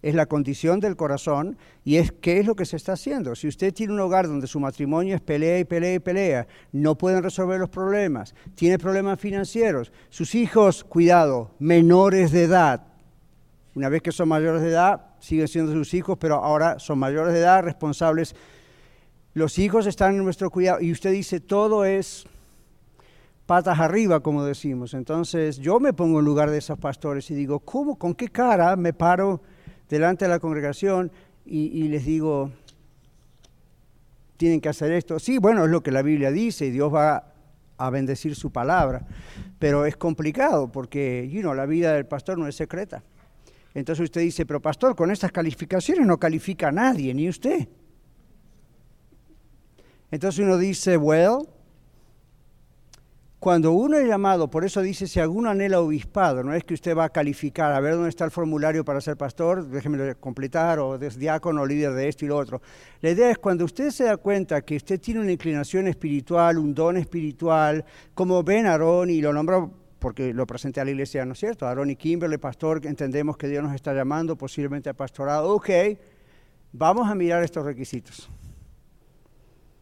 es 0.05 0.15
la 0.15 0.27
condición 0.27 0.81
del 0.81 0.97
corazón 0.97 1.57
y 1.83 1.97
es 1.97 2.13
qué 2.13 2.39
es 2.39 2.47
lo 2.47 2.55
que 2.55 2.67
se 2.67 2.77
está 2.77 2.93
haciendo. 2.93 3.35
Si 3.35 3.49
usted 3.49 3.73
tiene 3.73 3.95
un 3.95 4.01
hogar 4.01 4.29
donde 4.29 4.47
su 4.47 4.61
matrimonio 4.61 5.17
es 5.17 5.23
pelea 5.23 5.59
y 5.59 5.65
pelea 5.65 5.95
y 5.95 5.99
pelea, 5.99 6.47
no 6.73 6.95
pueden 6.99 7.23
resolver 7.23 7.59
los 7.59 7.71
problemas, 7.71 8.35
tiene 8.55 8.79
problemas 8.79 9.19
financieros, 9.19 9.93
sus 10.11 10.35
hijos, 10.35 10.85
cuidado, 10.85 11.53
menores 11.59 12.33
de 12.33 12.43
edad, 12.43 12.83
una 13.75 13.89
vez 13.89 14.03
que 14.03 14.13
son 14.13 14.29
mayores 14.29 14.61
de 14.61 14.69
edad, 14.69 15.07
siguen 15.21 15.49
siendo 15.49 15.73
sus 15.73 15.95
hijos, 15.95 16.19
pero 16.21 16.37
ahora 16.37 16.79
son 16.79 16.99
mayores 16.99 17.33
de 17.33 17.41
edad, 17.41 17.63
responsables. 17.63 18.37
Los 19.33 19.59
hijos 19.59 19.87
están 19.87 20.17
en 20.17 20.23
nuestro 20.23 20.51
cuidado 20.51 20.83
y 20.83 20.93
usted 20.93 21.13
dice, 21.13 21.41
todo 21.41 21.87
es 21.87 22.27
patas 23.47 23.81
arriba, 23.81 24.21
como 24.21 24.45
decimos. 24.45 24.93
Entonces 24.93 25.57
yo 25.57 25.81
me 25.81 25.95
pongo 25.95 26.19
en 26.19 26.27
lugar 26.27 26.51
de 26.51 26.59
esos 26.59 26.79
pastores 26.79 27.31
y 27.31 27.35
digo, 27.35 27.61
¿cómo, 27.61 27.99
con 27.99 28.15
qué 28.15 28.29
cara 28.29 28.77
me 28.77 28.93
paro? 28.93 29.41
Delante 29.89 30.25
de 30.25 30.31
la 30.31 30.39
congregación 30.39 31.13
y, 31.47 31.89
les 31.89 32.07
digo, 32.07 32.51
tienen 34.37 34.61
que 34.61 34.69
hacer 34.69 34.93
esto. 34.93 35.19
Sí, 35.19 35.39
bueno, 35.39 35.65
es 35.65 35.71
lo 35.71 35.83
que 35.83 35.91
la 35.91 36.03
Biblia 36.03 36.31
dice 36.31 36.67
y 36.67 36.71
Dios 36.71 36.93
va 36.93 37.33
a 37.77 37.91
bendecir 37.91 38.35
su 38.35 38.51
palabra, 38.51 39.07
pero 39.59 39.85
es 39.85 39.97
complicado 39.97 40.71
porque 40.71 41.29
you 41.31 41.41
know, 41.41 41.55
la 41.55 41.67
vida 41.67 41.93
del 41.93 42.07
pastor 42.07 42.39
no 42.39 42.47
es 42.47 42.55
secreta. 42.55 43.03
Entonces 43.75 44.05
usted 44.05 44.21
dice, 44.21 44.47
pero 44.47 44.63
pastor, 44.63 44.95
con 44.95 45.11
estas 45.11 45.33
calificaciones 45.33 46.07
no 46.07 46.19
califica 46.19 46.69
a 46.69 46.73
nadie, 46.73 47.13
ni 47.13 47.29
usted. 47.29 47.69
Entonces 50.11 50.45
uno 50.45 50.57
dice, 50.57 50.97
well, 50.97 51.49
cuando 53.45 53.73
uno 53.73 53.99
es 53.99 54.09
llamado, 54.09 54.49
por 54.49 54.65
eso 54.65 54.81
dice, 54.81 55.07
si 55.07 55.21
alguno 55.21 55.51
anhela 55.51 55.79
obispado, 55.79 56.43
no 56.43 56.55
es 56.55 56.65
que 56.65 56.73
usted 56.73 56.97
va 56.97 57.05
a 57.05 57.09
calificar, 57.11 57.75
a 57.75 57.81
ver 57.81 57.93
dónde 57.93 58.09
está 58.09 58.25
el 58.25 58.31
formulario 58.31 58.87
para 58.87 59.03
ser 59.03 59.19
pastor, 59.19 59.69
déjeme 59.69 60.15
completar, 60.15 60.79
o 60.79 60.95
es 60.95 61.19
diácono, 61.19 61.67
líder 61.67 61.93
de 61.93 62.09
esto 62.09 62.25
y 62.25 62.29
lo 62.29 62.39
otro. 62.39 62.63
La 63.03 63.11
idea 63.11 63.31
es 63.31 63.37
cuando 63.37 63.67
usted 63.67 63.91
se 63.91 64.05
da 64.05 64.17
cuenta 64.17 64.63
que 64.63 64.77
usted 64.77 64.99
tiene 64.99 65.21
una 65.21 65.31
inclinación 65.31 65.89
espiritual, 65.89 66.57
un 66.57 66.75
don 66.75 66.97
espiritual, 66.97 67.85
como 68.15 68.43
ven 68.43 68.65
Aarón, 68.65 69.11
y 69.11 69.21
lo 69.21 69.31
nombro 69.31 69.75
porque 69.99 70.33
lo 70.33 70.47
presenté 70.47 70.81
a 70.81 70.87
la 70.87 70.93
iglesia, 70.93 71.27
¿no 71.27 71.35
es 71.35 71.39
cierto? 71.39 71.67
Aarón 71.67 71.91
y 71.91 71.97
Kimberly, 71.97 72.39
pastor, 72.39 72.81
entendemos 72.87 73.37
que 73.37 73.47
Dios 73.47 73.63
nos 73.63 73.75
está 73.75 73.93
llamando 73.93 74.39
posiblemente 74.39 74.89
a 74.89 74.95
pastorado. 74.95 75.55
Ok, 75.55 75.69
vamos 76.73 77.11
a 77.11 77.15
mirar 77.15 77.45
estos 77.45 77.67
requisitos. 77.67 78.31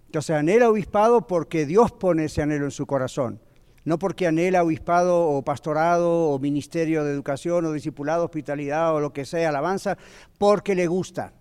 Entonces 0.07 0.35
anhela 0.35 0.69
obispado 0.69 1.29
porque 1.29 1.65
Dios 1.65 1.93
pone 1.93 2.25
ese 2.25 2.43
anhelo 2.43 2.65
en 2.65 2.73
su 2.73 2.87
corazón 2.87 3.39
no 3.85 3.99
porque 3.99 4.27
anhela 4.27 4.63
obispado 4.63 5.29
o 5.29 5.43
pastorado 5.43 6.31
o 6.31 6.39
ministerio 6.39 7.05
de 7.05 7.13
educación 7.13 7.65
o 7.65 7.73
discipulado, 7.73 8.25
hospitalidad 8.25 8.95
o 8.95 9.01
lo 9.01 9.13
que 9.13 9.25
sea, 9.25 9.49
alabanza, 9.49 9.99
porque 10.39 10.75
le 10.75 10.87
gusta, 10.87 11.33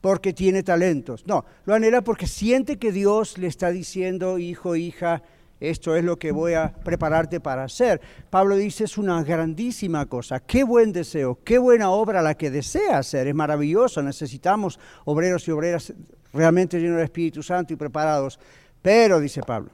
porque 0.00 0.32
tiene 0.32 0.62
talentos. 0.62 1.26
No, 1.26 1.44
lo 1.64 1.74
anhela 1.74 2.02
porque 2.02 2.26
siente 2.26 2.78
que 2.78 2.92
Dios 2.92 3.38
le 3.38 3.46
está 3.46 3.70
diciendo, 3.70 4.38
hijo, 4.38 4.76
hija, 4.76 5.22
esto 5.62 5.94
es 5.94 6.02
lo 6.02 6.18
que 6.18 6.32
voy 6.32 6.54
a 6.54 6.72
prepararte 6.72 7.38
para 7.38 7.64
hacer. 7.64 8.00
Pablo 8.30 8.56
dice, 8.56 8.84
es 8.84 8.98
una 8.98 9.22
grandísima 9.22 10.06
cosa, 10.06 10.40
qué 10.40 10.64
buen 10.64 10.92
deseo, 10.92 11.38
qué 11.44 11.58
buena 11.58 11.90
obra 11.90 12.20
la 12.20 12.34
que 12.34 12.50
desea 12.50 12.98
hacer, 12.98 13.28
es 13.28 13.34
maravilloso, 13.34 14.02
necesitamos 14.02 14.78
obreros 15.04 15.46
y 15.46 15.52
obreras 15.52 15.92
realmente 16.32 16.80
llenos 16.80 16.96
del 16.96 17.04
Espíritu 17.04 17.42
Santo 17.42 17.72
y 17.72 17.76
preparados. 17.76 18.40
Pero, 18.80 19.20
dice 19.20 19.42
Pablo, 19.42 19.70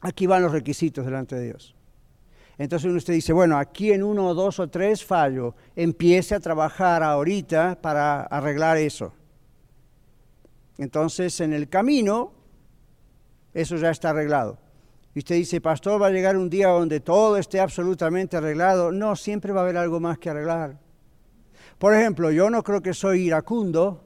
Aquí 0.00 0.26
van 0.26 0.42
los 0.42 0.52
requisitos 0.52 1.04
delante 1.04 1.36
de 1.36 1.46
Dios. 1.46 1.74
Entonces 2.58 2.92
usted 2.92 3.14
dice, 3.14 3.32
bueno, 3.32 3.58
aquí 3.58 3.90
en 3.90 4.02
uno, 4.02 4.34
dos 4.34 4.58
o 4.58 4.68
tres 4.68 5.04
fallo, 5.04 5.54
empiece 5.74 6.34
a 6.34 6.40
trabajar 6.40 7.02
ahorita 7.02 7.80
para 7.80 8.22
arreglar 8.22 8.76
eso. 8.76 9.12
Entonces 10.76 11.40
en 11.40 11.52
el 11.52 11.68
camino, 11.68 12.32
eso 13.54 13.76
ya 13.76 13.90
está 13.90 14.10
arreglado. 14.10 14.58
Y 15.14 15.20
usted 15.20 15.36
dice, 15.36 15.60
pastor, 15.60 16.00
va 16.00 16.08
a 16.08 16.10
llegar 16.10 16.36
un 16.36 16.50
día 16.50 16.68
donde 16.68 17.00
todo 17.00 17.36
esté 17.36 17.60
absolutamente 17.60 18.36
arreglado. 18.36 18.92
No, 18.92 19.16
siempre 19.16 19.52
va 19.52 19.60
a 19.60 19.64
haber 19.64 19.76
algo 19.76 19.98
más 19.98 20.18
que 20.18 20.30
arreglar. 20.30 20.78
Por 21.78 21.94
ejemplo, 21.94 22.30
yo 22.30 22.50
no 22.50 22.62
creo 22.62 22.82
que 22.82 22.94
soy 22.94 23.22
iracundo, 23.22 24.04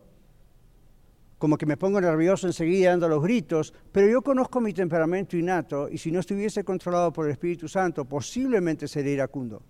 como 1.39 1.59
que 1.59 1.66
me 1.66 1.76
pongo 1.76 2.01
nervioso 2.01 2.47
enseguida 2.47 2.91
dando 2.91 3.09
los 3.09 3.22
gritos, 3.22 3.74
pero 3.93 4.09
yo 4.09 4.22
conozco 4.22 4.61
mi 4.61 4.72
temperamento 4.72 5.37
innato 5.37 5.89
y 5.89 5.99
si 5.99 6.11
no 6.11 6.20
estuviese 6.20 6.64
controlado 6.64 7.12
por 7.12 7.26
el 7.26 7.32
Espíritu 7.32 7.68
Santo, 7.68 8.05
posiblemente 8.05 8.89
sería 8.89 9.12
iracundo. 9.12 9.62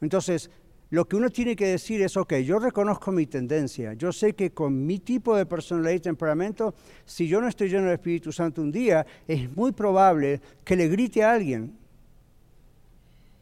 Entonces, 0.00 0.50
lo 0.90 1.06
que 1.06 1.16
uno 1.16 1.30
tiene 1.30 1.56
que 1.56 1.66
decir 1.66 2.02
es, 2.02 2.16
ok, 2.16 2.34
yo 2.34 2.58
reconozco 2.58 3.10
mi 3.10 3.26
tendencia, 3.26 3.94
yo 3.94 4.12
sé 4.12 4.34
que 4.34 4.52
con 4.52 4.86
mi 4.86 5.00
tipo 5.00 5.36
de 5.36 5.46
personalidad 5.46 5.94
y 5.94 6.00
temperamento, 6.00 6.74
si 7.04 7.26
yo 7.26 7.40
no 7.40 7.48
estoy 7.48 7.68
lleno 7.68 7.84
del 7.84 7.94
Espíritu 7.94 8.30
Santo 8.30 8.62
un 8.62 8.70
día, 8.70 9.04
es 9.26 9.50
muy 9.56 9.72
probable 9.72 10.40
que 10.62 10.76
le 10.76 10.88
grite 10.88 11.24
a 11.24 11.32
alguien. 11.32 11.76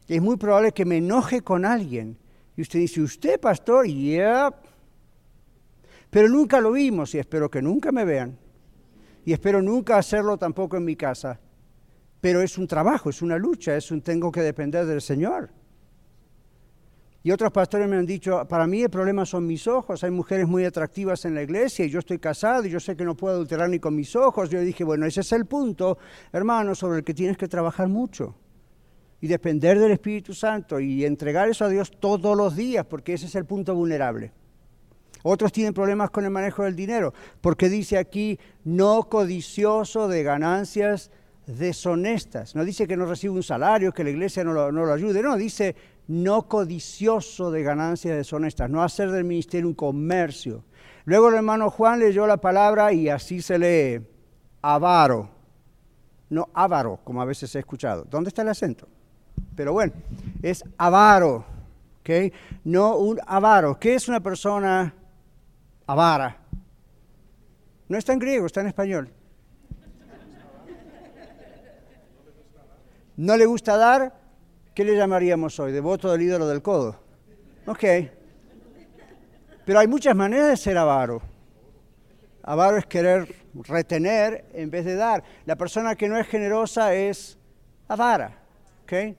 Es 0.07 0.21
muy 0.21 0.37
probable 0.37 0.71
que 0.71 0.85
me 0.85 0.97
enoje 0.97 1.41
con 1.41 1.63
alguien. 1.63 2.17
Y 2.57 2.61
usted 2.61 2.79
dice, 2.79 3.01
¿usted, 3.01 3.39
pastor? 3.39 3.85
Pero 6.13 6.29
nunca 6.29 6.61
lo 6.61 6.71
vimos 6.71 7.15
y 7.15 7.17
espero 7.17 7.49
que 7.49 7.59
nunca 7.59 7.91
me 7.91 8.05
vean. 8.05 8.37
Y 9.25 9.33
espero 9.33 9.63
nunca 9.63 9.97
hacerlo 9.97 10.37
tampoco 10.37 10.77
en 10.77 10.85
mi 10.85 10.95
casa. 10.95 11.39
Pero 12.21 12.43
es 12.43 12.59
un 12.59 12.67
trabajo, 12.67 13.09
es 13.09 13.23
una 13.23 13.35
lucha, 13.35 13.75
es 13.75 13.89
un 13.89 13.99
tengo 14.03 14.31
que 14.31 14.41
depender 14.41 14.85
del 14.85 15.01
Señor. 15.01 15.49
Y 17.23 17.31
otros 17.31 17.51
pastores 17.51 17.89
me 17.89 17.95
han 17.95 18.05
dicho, 18.05 18.47
para 18.47 18.67
mí 18.67 18.83
el 18.83 18.91
problema 18.91 19.25
son 19.25 19.47
mis 19.47 19.65
ojos, 19.65 20.03
hay 20.03 20.11
mujeres 20.11 20.47
muy 20.47 20.65
atractivas 20.65 21.25
en 21.25 21.33
la 21.33 21.41
iglesia 21.41 21.83
y 21.83 21.89
yo 21.89 21.97
estoy 21.97 22.19
casado 22.19 22.63
y 22.65 22.69
yo 22.69 22.79
sé 22.79 22.95
que 22.95 23.05
no 23.05 23.17
puedo 23.17 23.33
adulterar 23.33 23.67
ni 23.69 23.79
con 23.79 23.95
mis 23.95 24.15
ojos. 24.15 24.51
Yo 24.51 24.59
dije, 24.59 24.83
bueno, 24.83 25.07
ese 25.07 25.21
es 25.21 25.31
el 25.31 25.47
punto, 25.47 25.97
hermano, 26.31 26.75
sobre 26.75 26.99
el 26.99 27.03
que 27.03 27.15
tienes 27.15 27.37
que 27.37 27.47
trabajar 27.47 27.87
mucho 27.87 28.35
y 29.19 29.25
depender 29.25 29.79
del 29.79 29.93
Espíritu 29.93 30.35
Santo 30.35 30.79
y 30.79 31.05
entregar 31.05 31.49
eso 31.49 31.65
a 31.65 31.69
Dios 31.69 31.89
todos 31.99 32.37
los 32.37 32.55
días, 32.55 32.85
porque 32.85 33.13
ese 33.13 33.25
es 33.25 33.33
el 33.33 33.45
punto 33.45 33.73
vulnerable. 33.73 34.31
Otros 35.23 35.53
tienen 35.53 35.73
problemas 35.73 36.11
con 36.11 36.25
el 36.25 36.31
manejo 36.31 36.63
del 36.63 36.75
dinero, 36.75 37.13
porque 37.41 37.69
dice 37.69 37.97
aquí, 37.97 38.37
no 38.65 39.03
codicioso 39.09 40.09
de 40.09 40.21
ganancias 40.21 41.09
deshonestas. 41.47 42.55
No 42.55 42.65
dice 42.65 42.87
que 42.87 42.97
no 42.97 43.05
recibe 43.05 43.33
un 43.33 43.43
salario, 43.43 43.93
que 43.93 44.03
la 44.03 44.09
iglesia 44.09 44.43
no 44.43 44.71
lo, 44.71 44.93
ayude, 44.93 45.23
no, 45.23 45.37
dice 45.37 45.75
no 46.07 46.49
codicioso 46.49 47.51
de 47.51 47.63
ganancias 47.63 48.17
deshonestas, 48.17 48.69
no 48.69 48.83
hacer 48.83 49.11
del 49.11 49.23
ministerio 49.23 49.67
un 49.67 49.73
comercio. 49.73 50.65
Luego 51.05 51.29
el 51.29 51.35
hermano 51.35 51.69
Juan 51.69 51.99
leyó 51.99 52.27
la 52.27 52.37
palabra 52.37 52.91
y 52.91 53.07
así 53.07 53.41
se 53.41 53.57
lee, 53.57 54.05
avaro, 54.61 55.29
no 56.29 56.49
avaro, 56.53 56.99
como 57.05 57.21
a 57.21 57.25
veces 57.25 57.55
he 57.55 57.59
escuchado. 57.59 58.05
¿Dónde 58.09 58.27
está 58.27 58.41
el 58.41 58.49
acento? 58.49 58.89
Pero 59.55 59.71
bueno, 59.71 59.93
es 60.41 60.63
avaro, 60.77 61.45
¿ok? 62.01 62.33
No 62.65 62.97
un 62.97 63.19
avaro. 63.25 63.79
¿Qué 63.79 63.95
es 63.95 64.09
una 64.09 64.19
persona 64.19 64.93
avara. 65.87 66.37
No 67.87 67.97
está 67.97 68.13
en 68.13 68.19
griego, 68.19 68.45
está 68.45 68.61
en 68.61 68.67
español. 68.67 69.09
¿No 73.15 73.37
le 73.37 73.45
gusta 73.45 73.77
dar? 73.77 74.13
¿Qué 74.73 74.83
le 74.83 74.95
llamaríamos 74.95 75.59
hoy? 75.59 75.71
¿Devoto 75.71 76.11
del 76.11 76.23
ídolo 76.23 76.47
del 76.47 76.61
codo? 76.61 76.99
Ok. 77.67 77.83
Pero 79.65 79.79
hay 79.79 79.87
muchas 79.87 80.15
maneras 80.15 80.49
de 80.49 80.57
ser 80.57 80.77
avaro. 80.77 81.21
Avaro 82.41 82.77
es 82.77 82.85
querer 82.85 83.33
retener 83.53 84.45
en 84.53 84.69
vez 84.69 84.83
de 84.83 84.95
dar. 84.95 85.23
La 85.45 85.55
persona 85.55 85.95
que 85.95 86.09
no 86.09 86.17
es 86.17 86.27
generosa 86.27 86.93
es 86.93 87.37
avara. 87.87 88.39
¿ok? 88.83 89.15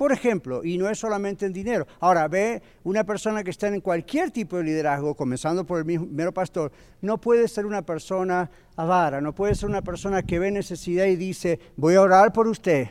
Por 0.00 0.12
ejemplo, 0.12 0.64
y 0.64 0.78
no 0.78 0.88
es 0.88 0.98
solamente 0.98 1.44
en 1.44 1.52
dinero. 1.52 1.86
Ahora, 2.00 2.26
ve 2.26 2.62
una 2.84 3.04
persona 3.04 3.44
que 3.44 3.50
está 3.50 3.68
en 3.68 3.82
cualquier 3.82 4.30
tipo 4.30 4.56
de 4.56 4.62
liderazgo, 4.62 5.14
comenzando 5.14 5.66
por 5.66 5.78
el 5.78 5.84
mismo 5.84 6.06
mero 6.10 6.32
pastor, 6.32 6.72
no 7.02 7.20
puede 7.20 7.46
ser 7.48 7.66
una 7.66 7.82
persona 7.82 8.50
avara, 8.76 9.20
no 9.20 9.34
puede 9.34 9.54
ser 9.54 9.68
una 9.68 9.82
persona 9.82 10.22
que 10.22 10.38
ve 10.38 10.50
necesidad 10.50 11.04
y 11.04 11.16
dice, 11.16 11.60
voy 11.76 11.96
a 11.96 12.00
orar 12.00 12.32
por 12.32 12.48
usted. 12.48 12.88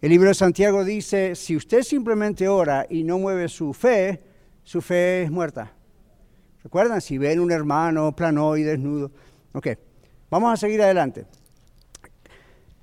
El 0.00 0.10
libro 0.10 0.28
de 0.28 0.34
Santiago 0.34 0.84
dice, 0.84 1.34
si 1.34 1.56
usted 1.56 1.82
simplemente 1.82 2.46
ora 2.46 2.86
y 2.88 3.02
no 3.02 3.18
mueve 3.18 3.48
su 3.48 3.74
fe, 3.74 4.22
su 4.62 4.80
fe 4.80 5.24
es 5.24 5.32
muerta. 5.32 5.72
¿Recuerdan? 6.62 7.00
Si 7.00 7.18
ven 7.18 7.40
un 7.40 7.50
hermano 7.50 8.14
plano 8.14 8.56
y 8.56 8.62
desnudo. 8.62 9.10
Ok, 9.52 9.66
vamos 10.30 10.52
a 10.52 10.56
seguir 10.56 10.80
adelante. 10.80 11.26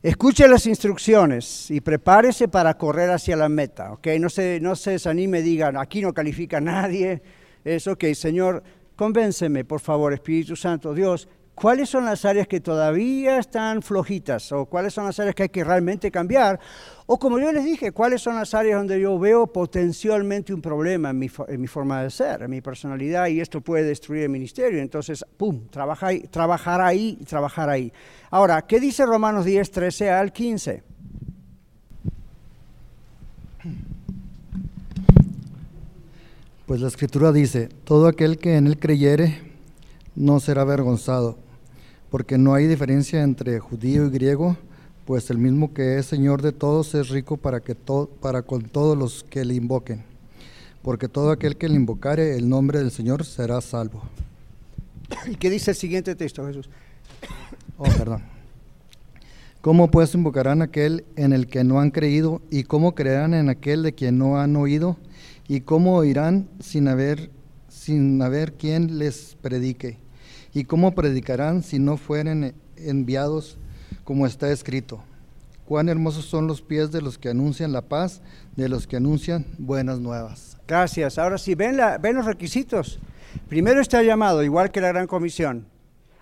Escuche 0.06 0.48
las 0.48 0.68
instrucciones 0.68 1.72
y 1.72 1.82
prepárese 1.82 2.48
para 2.48 2.78
correr 2.78 3.10
hacia 3.10 3.36
la 3.36 3.50
meta, 3.50 3.92
¿ok? 3.92 4.06
No 4.20 4.30
se, 4.30 4.60
no 4.60 4.76
se 4.76 4.92
desanime, 4.92 5.42
digan, 5.42 5.78
aquí 5.78 6.00
no 6.00 6.14
califica 6.14 6.62
nadie. 6.62 7.24
Es, 7.64 7.88
ok, 7.88 8.04
Señor, 8.14 8.62
convénceme, 8.96 9.66
por 9.66 9.80
favor, 9.80 10.14
Espíritu 10.14 10.56
Santo, 10.56 10.94
Dios, 10.94 11.28
¿cuáles 11.56 11.90
son 11.90 12.06
las 12.06 12.26
áreas 12.26 12.48
que 12.48 12.60
todavía 12.60 13.40
están 13.40 13.82
flojitas? 13.82 14.52
¿O 14.52 14.66
cuáles 14.66 14.94
son 14.94 15.06
las 15.06 15.20
áreas 15.20 15.34
que 15.34 15.44
hay 15.44 15.50
que 15.50 15.64
realmente 15.64 16.12
cambiar? 16.12 16.60
O 17.08 17.18
como 17.18 17.40
yo 17.40 17.52
les 17.52 17.64
dije, 17.64 17.92
¿cuáles 17.92 18.22
son 18.22 18.36
las 18.36 18.54
áreas 18.54 18.78
donde 18.78 19.00
yo 19.00 19.18
veo 19.18 19.48
potencialmente 19.48 20.54
un 20.54 20.62
problema 20.62 21.10
en 21.12 21.18
mi, 21.18 21.68
forma 21.68 22.04
de 22.04 22.12
ser, 22.12 22.44
en 22.44 22.52
mi 22.52 22.62
personalidad, 22.62 23.28
y 23.28 23.40
esto 23.40 23.62
puede 23.62 23.86
destruir 23.86 24.24
el 24.24 24.30
ministerio? 24.30 24.80
Entonces, 24.82 25.26
¡pum!, 25.38 25.68
trabajar 25.70 26.10
ahí, 26.10 26.20
trabajar 26.30 26.82
ahí, 26.82 27.18
trabajar 27.28 27.70
ahí. 27.70 27.92
Ahora, 28.30 28.62
¿qué 28.64 28.80
dice 28.80 29.06
Romanos 29.06 29.46
10, 29.46 29.72
13 29.72 30.10
al 30.12 30.34
15? 30.34 30.84
Pues 36.66 36.82
la 36.82 36.88
escritura 36.88 37.32
dice, 37.32 37.70
todo 37.84 38.08
aquel 38.08 38.40
que 38.40 38.58
en 38.58 38.66
él 38.66 38.80
creyere 38.80 39.40
no 40.16 40.40
será 40.40 40.64
avergonzado, 40.64 41.38
porque 42.10 42.38
no 42.38 42.54
hay 42.54 42.68
diferencia 42.68 43.24
entre 43.24 43.60
judío 43.60 44.06
y 44.06 44.10
griego, 44.10 44.58
pues 45.06 45.30
el 45.30 45.38
mismo 45.38 45.74
que 45.74 45.98
es 45.98 46.08
Señor 46.08 46.42
de 46.42 46.52
todos 46.52 46.96
es 46.96 47.10
rico 47.10 47.38
para, 47.38 47.60
que 47.60 47.76
para 48.20 48.42
con 48.42 48.64
todos 48.64 48.98
los 48.98 49.24
que 49.24 49.46
le 49.46 49.54
invoquen. 49.54 50.04
porque 50.82 51.08
todo 51.08 51.32
aquel 51.32 51.58
que 51.58 51.68
le 51.68 51.76
invocare 51.76 52.36
el 52.36 52.48
nombre 52.48 52.78
del 52.78 52.92
Señor 52.92 53.26
será 53.26 53.60
salvo. 53.60 54.04
¿Y 55.28 55.36
qué 55.36 55.50
dice 55.50 55.72
el 55.72 55.78
siguiente 55.78 56.16
texto, 56.16 56.46
Jesús? 56.46 56.70
Oh, 57.78 57.84
perdón. 57.84 58.24
¿Cómo 59.60 59.92
pues 59.92 60.14
invocarán 60.14 60.62
aquel 60.62 61.04
en 61.18 61.34
el 61.34 61.48
que 61.48 61.66
no 61.66 61.82
han 61.82 61.92
creído? 61.92 62.42
¿Y 62.50 62.64
cómo 62.64 62.96
creerán 62.96 63.34
en 63.34 63.50
aquel 63.50 63.84
de 63.84 63.94
quien 63.94 64.18
no 64.18 64.40
han 64.40 64.56
oído? 64.56 64.96
¿Y 65.50 65.62
cómo 65.62 65.96
oirán 65.98 66.48
sin 66.62 66.88
haber, 66.88 67.32
sin 67.68 68.22
haber 68.22 68.54
quien 68.54 68.98
les 68.98 69.36
predique? 69.42 69.98
¿Y 70.56 70.64
cómo 70.64 70.96
predicarán 70.96 71.64
si 71.64 71.80
no 71.80 71.98
fueren 71.98 72.56
enviados 72.78 73.58
como 74.06 74.26
está 74.26 74.50
escrito? 74.54 75.04
Cuán 75.66 75.90
hermosos 75.90 76.24
son 76.24 76.48
los 76.48 76.62
pies 76.62 76.94
de 76.94 77.02
los 77.02 77.18
que 77.18 77.28
anuncian 77.28 77.74
la 77.74 77.82
paz, 77.82 78.22
de 78.56 78.70
los 78.70 78.88
que 78.88 78.96
anuncian 78.96 79.46
buenas 79.58 80.00
nuevas. 80.00 80.58
Gracias. 80.66 81.18
Ahora 81.18 81.38
sí, 81.38 81.56
ven, 81.56 81.76
los 81.76 82.26
requisitos. 82.26 83.02
Primero 83.50 83.82
está 83.82 84.02
llamado, 84.02 84.46
igual 84.46 84.72
que 84.72 84.80
la 84.80 84.88
Gran 84.88 85.08
Comisión. 85.08 85.68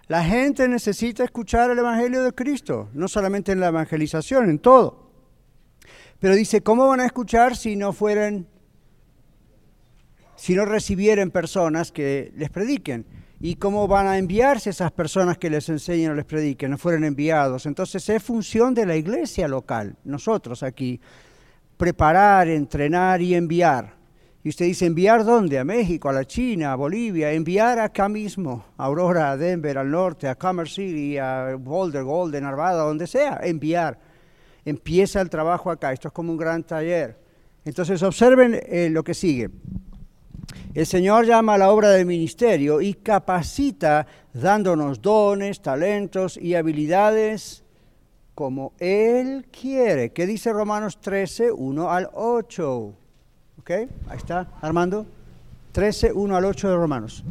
La 0.08 0.24
gente 0.24 0.68
necesita 0.68 1.24
escuchar 1.24 1.70
el 1.70 1.78
Evangelio 1.78 2.24
de 2.24 2.34
Cristo, 2.34 2.90
no 2.96 3.08
solamente 3.08 3.52
en 3.52 3.60
la 3.60 3.68
evangelización, 3.68 4.50
en 4.50 4.58
todo. 4.58 5.12
Pero 6.20 6.34
dice, 6.34 6.64
¿cómo 6.64 6.88
van 6.88 7.02
a 7.02 7.06
escuchar 7.06 7.56
si 7.56 7.76
no 7.76 7.94
fueran, 7.94 8.48
si 10.36 10.56
no 10.56 10.66
recibieren 10.66 11.30
personas 11.30 11.92
que 11.92 12.34
les 12.36 12.50
prediquen? 12.50 13.06
¿Y 13.46 13.56
cómo 13.56 13.90
van 13.90 14.08
a 14.08 14.18
enviarse 14.18 14.70
esas 14.70 14.94
personas 14.94 15.38
que 15.38 15.50
les 15.50 15.68
enseñen 15.68 16.12
o 16.12 16.16
les 16.16 16.24
prediquen? 16.24 16.72
No 16.72 16.78
fueron 16.78 17.04
enviados. 17.04 17.66
Entonces 17.66 18.08
es 18.08 18.24
función 18.24 18.74
de 18.74 18.86
la 18.86 18.96
iglesia 18.96 19.50
local, 19.50 19.98
nosotros 20.06 20.64
aquí, 20.64 21.02
preparar, 21.76 22.48
entrenar 22.48 23.22
y 23.22 23.36
enviar. 23.36 23.96
Y 24.46 24.48
usted 24.48 24.64
dice, 24.64 24.86
¿enviar 24.86 25.26
dónde? 25.26 25.60
A 25.60 25.66
México, 25.66 26.08
a 26.08 26.14
la 26.14 26.24
China, 26.24 26.72
a 26.72 26.78
Bolivia, 26.78 27.34
enviar 27.34 27.80
acá 27.80 28.08
mismo, 28.08 28.64
a 28.78 28.86
Aurora, 28.86 29.32
a 29.32 29.36
Denver, 29.36 29.78
al 29.78 29.92
norte, 29.92 30.30
a 30.30 30.36
Commerce 30.36 30.76
City, 30.76 31.18
a 31.18 31.58
Boulder, 31.60 32.06
Golden, 32.06 32.46
Arvada, 32.46 32.84
donde 32.84 33.08
sea, 33.08 33.42
enviar. 33.44 34.00
Empieza 34.64 35.20
el 35.20 35.30
trabajo 35.30 35.70
acá, 35.70 35.92
esto 35.92 36.08
es 36.08 36.14
como 36.14 36.32
un 36.32 36.38
gran 36.38 36.64
taller. 36.64 37.20
Entonces 37.66 38.02
observen 38.04 38.58
eh, 38.64 38.88
lo 38.90 39.04
que 39.04 39.14
sigue. 39.14 39.50
El 40.74 40.86
Señor 40.86 41.26
llama 41.26 41.54
a 41.54 41.58
la 41.58 41.72
obra 41.72 41.90
del 41.90 42.06
ministerio 42.06 42.82
y 42.82 42.96
capacita 42.96 44.08
dándonos 44.34 45.02
dones, 45.02 45.62
talentos 45.62 46.38
y 46.38 46.56
habilidades 46.56 47.64
como 48.34 48.74
Él 48.80 49.46
quiere. 49.52 50.12
¿Qué 50.12 50.26
dice 50.26 50.52
Romanos 50.52 51.00
13, 51.00 51.52
1 51.52 51.92
al 51.92 52.10
8? 52.14 52.94
¿Ok? 53.60 53.70
Ahí 53.70 54.18
está, 54.18 54.48
Armando. 54.62 55.06
13, 55.74 56.14
1 56.14 56.36
al 56.36 56.46
8 56.46 56.70
de 56.70 56.76
Romanos. 56.76 57.24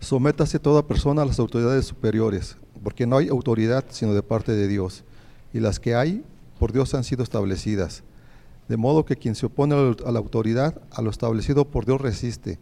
Sométase 0.00 0.58
toda 0.58 0.86
persona 0.86 1.22
a 1.22 1.26
las 1.26 1.38
autoridades 1.38 1.86
superiores, 1.86 2.56
porque 2.82 3.06
no 3.06 3.16
hay 3.16 3.28
autoridad 3.28 3.84
sino 3.90 4.14
de 4.14 4.22
parte 4.22 4.52
de 4.52 4.68
Dios, 4.68 5.04
y 5.52 5.60
las 5.60 5.80
que 5.80 5.94
hay 5.94 6.24
por 6.58 6.72
Dios 6.72 6.94
han 6.94 7.04
sido 7.04 7.22
establecidas. 7.22 8.02
De 8.68 8.76
modo 8.76 9.04
que 9.04 9.16
quien 9.16 9.34
se 9.34 9.46
opone 9.46 9.74
a 9.74 10.10
la 10.10 10.18
autoridad, 10.18 10.80
a 10.90 11.02
lo 11.02 11.10
establecido 11.10 11.66
por 11.70 11.86
Dios 11.86 12.00
resiste, 12.00 12.58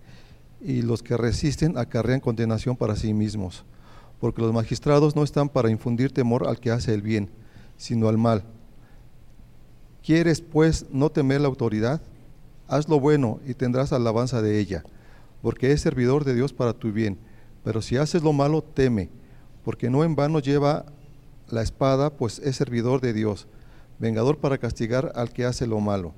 y 0.60 0.82
los 0.82 1.02
que 1.02 1.16
resisten 1.16 1.76
acarrean 1.76 2.20
condenación 2.20 2.76
para 2.76 2.96
sí 2.96 3.12
mismos, 3.12 3.64
porque 4.20 4.42
los 4.42 4.52
magistrados 4.52 5.14
no 5.14 5.22
están 5.22 5.48
para 5.48 5.70
infundir 5.70 6.12
temor 6.12 6.46
al 6.46 6.58
que 6.58 6.70
hace 6.70 6.94
el 6.94 7.02
bien, 7.02 7.30
sino 7.76 8.08
al 8.08 8.18
mal. 8.18 8.44
¿Quieres 10.02 10.40
pues 10.40 10.86
no 10.90 11.10
temer 11.10 11.40
la 11.40 11.48
autoridad? 11.48 12.02
Haz 12.68 12.88
lo 12.88 13.00
bueno 13.00 13.40
y 13.46 13.54
tendrás 13.54 13.92
alabanza 13.92 14.42
de 14.42 14.58
ella, 14.58 14.84
porque 15.42 15.72
es 15.72 15.80
servidor 15.80 16.24
de 16.24 16.34
Dios 16.34 16.52
para 16.52 16.72
tu 16.72 16.92
bien. 16.92 17.18
Pero 17.62 17.80
si 17.82 17.96
haces 17.96 18.22
lo 18.22 18.32
malo, 18.32 18.62
teme, 18.62 19.10
porque 19.64 19.90
no 19.90 20.04
en 20.04 20.16
vano 20.16 20.38
lleva 20.38 20.84
la 21.48 21.62
espada, 21.62 22.10
pues 22.10 22.38
es 22.38 22.56
servidor 22.56 23.00
de 23.00 23.12
Dios, 23.12 23.46
vengador 23.98 24.38
para 24.38 24.58
castigar 24.58 25.12
al 25.14 25.32
que 25.32 25.44
hace 25.44 25.66
lo 25.66 25.80
malo. 25.80 26.12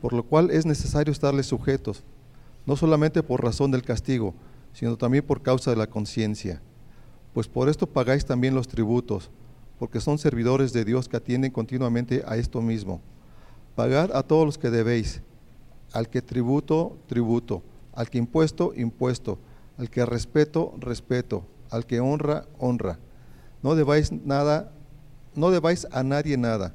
Por 0.00 0.12
lo 0.12 0.22
cual 0.22 0.50
es 0.50 0.66
necesario 0.66 1.12
estarles 1.12 1.46
sujetos, 1.46 2.04
no 2.66 2.76
solamente 2.76 3.22
por 3.22 3.42
razón 3.42 3.70
del 3.70 3.82
castigo, 3.82 4.34
sino 4.72 4.96
también 4.96 5.24
por 5.24 5.42
causa 5.42 5.70
de 5.70 5.76
la 5.76 5.86
conciencia. 5.86 6.60
Pues 7.32 7.48
por 7.48 7.68
esto 7.68 7.86
pagáis 7.86 8.24
también 8.24 8.54
los 8.54 8.68
tributos, 8.68 9.30
porque 9.78 10.00
son 10.00 10.18
servidores 10.18 10.72
de 10.72 10.84
Dios 10.84 11.08
que 11.08 11.16
atienden 11.16 11.50
continuamente 11.50 12.22
a 12.26 12.36
esto 12.36 12.60
mismo. 12.60 13.00
Pagad 13.74 14.10
a 14.14 14.22
todos 14.22 14.46
los 14.46 14.58
que 14.58 14.70
debéis, 14.70 15.22
al 15.92 16.08
que 16.08 16.22
tributo, 16.22 16.96
tributo, 17.06 17.62
al 17.92 18.08
que 18.08 18.18
impuesto, 18.18 18.72
impuesto, 18.74 19.38
al 19.78 19.90
que 19.90 20.06
respeto, 20.06 20.74
respeto, 20.78 21.44
al 21.70 21.86
que 21.86 22.00
honra, 22.00 22.46
honra. 22.58 22.98
No 23.62 23.74
debáis 23.74 24.12
nada, 24.12 24.72
no 25.34 25.50
debáis 25.50 25.86
a 25.90 26.02
nadie 26.02 26.36
nada, 26.36 26.74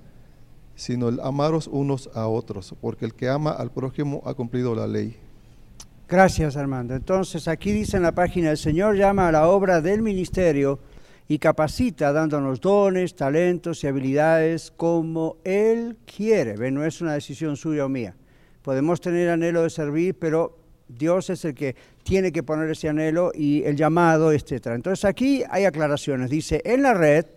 sino 0.82 1.10
el 1.10 1.20
amaros 1.20 1.68
unos 1.68 2.10
a 2.16 2.28
otros, 2.28 2.74
porque 2.82 3.06
el 3.06 3.14
que 3.14 3.30
ama 3.30 3.52
al 3.52 3.70
prójimo 3.70 4.24
ha 4.26 4.34
cumplido 4.34 4.74
la 4.74 4.88
ley. 4.88 5.16
Gracias, 6.10 6.58
Armando. 6.58 6.96
Entonces, 6.96 7.48
aquí 7.48 7.72
dice 7.72 7.98
en 7.98 8.04
la 8.04 8.14
página, 8.14 8.50
el 8.50 8.58
Señor 8.58 8.96
llama 8.96 9.28
a 9.28 9.32
la 9.32 9.48
obra 9.48 9.80
del 9.80 10.02
ministerio 10.02 10.80
y 11.28 11.38
capacita 11.38 12.12
dándonos 12.12 12.60
dones, 12.60 13.16
talentos 13.16 13.84
y 13.84 13.88
habilidades 13.88 14.74
como 14.76 15.38
Él 15.44 15.98
quiere. 16.04 16.72
No 16.72 16.84
es 16.84 17.00
una 17.00 17.14
decisión 17.14 17.56
suya 17.58 17.86
o 17.86 17.90
mía. 17.90 18.16
Podemos 18.64 19.00
tener 19.00 19.30
anhelo 19.30 19.62
de 19.62 19.70
servir, 19.70 20.18
pero 20.18 20.58
Dios 20.88 21.30
es 21.30 21.46
el 21.46 21.54
que 21.54 21.76
tiene 22.02 22.32
que 22.32 22.42
poner 22.42 22.72
ese 22.72 22.90
anhelo 22.90 23.32
y 23.36 23.62
el 23.66 23.76
llamado, 23.76 24.32
etc. 24.32 24.70
Entonces 24.74 25.06
aquí 25.06 25.44
hay 25.48 25.66
aclaraciones. 25.66 26.32
Dice, 26.32 26.60
en 26.66 26.82
la 26.82 26.96
red 26.96 27.28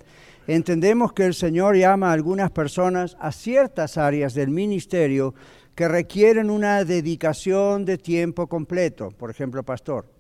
entendemos 0.47 1.13
que 1.13 1.25
el 1.25 1.35
Señor 1.35 1.77
llama 1.77 2.11
a 2.11 2.13
algunas 2.13 2.51
personas 2.51 3.17
a 3.21 3.33
ciertas 3.33 3.99
áreas 3.99 4.35
del 4.35 4.51
ministerio 4.51 5.35
que 5.75 5.89
requieren 5.89 6.51
una 6.51 6.85
dedicación 6.85 7.85
de 7.85 7.99
tiempo 7.99 8.47
completo, 8.47 9.11
por 9.11 9.31
ejemplo, 9.31 9.63
pastor 9.63 10.15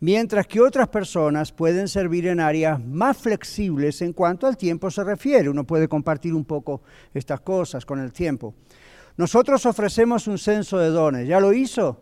mientras 0.00 0.46
que 0.46 0.60
otras 0.60 0.88
personas 0.88 1.52
pueden 1.52 1.88
servir 1.88 2.26
en 2.26 2.40
áreas 2.40 2.84
más 2.84 3.16
flexibles 3.16 4.00
en 4.02 4.12
cuanto 4.12 4.46
al 4.46 4.56
tiempo 4.56 4.90
se 4.90 5.04
refiere. 5.04 5.48
Uno 5.48 5.64
puede 5.64 5.88
compartir 5.88 6.34
un 6.34 6.44
poco 6.44 6.82
estas 7.12 7.40
cosas 7.40 7.84
con 7.84 7.98
el 8.00 8.12
tiempo. 8.12 8.54
Nosotros 9.16 9.66
ofrecemos 9.66 10.26
un 10.28 10.38
censo 10.38 10.78
de 10.78 10.90
dones. 10.90 11.26
¿Ya 11.26 11.40
lo 11.40 11.52
hizo? 11.52 12.00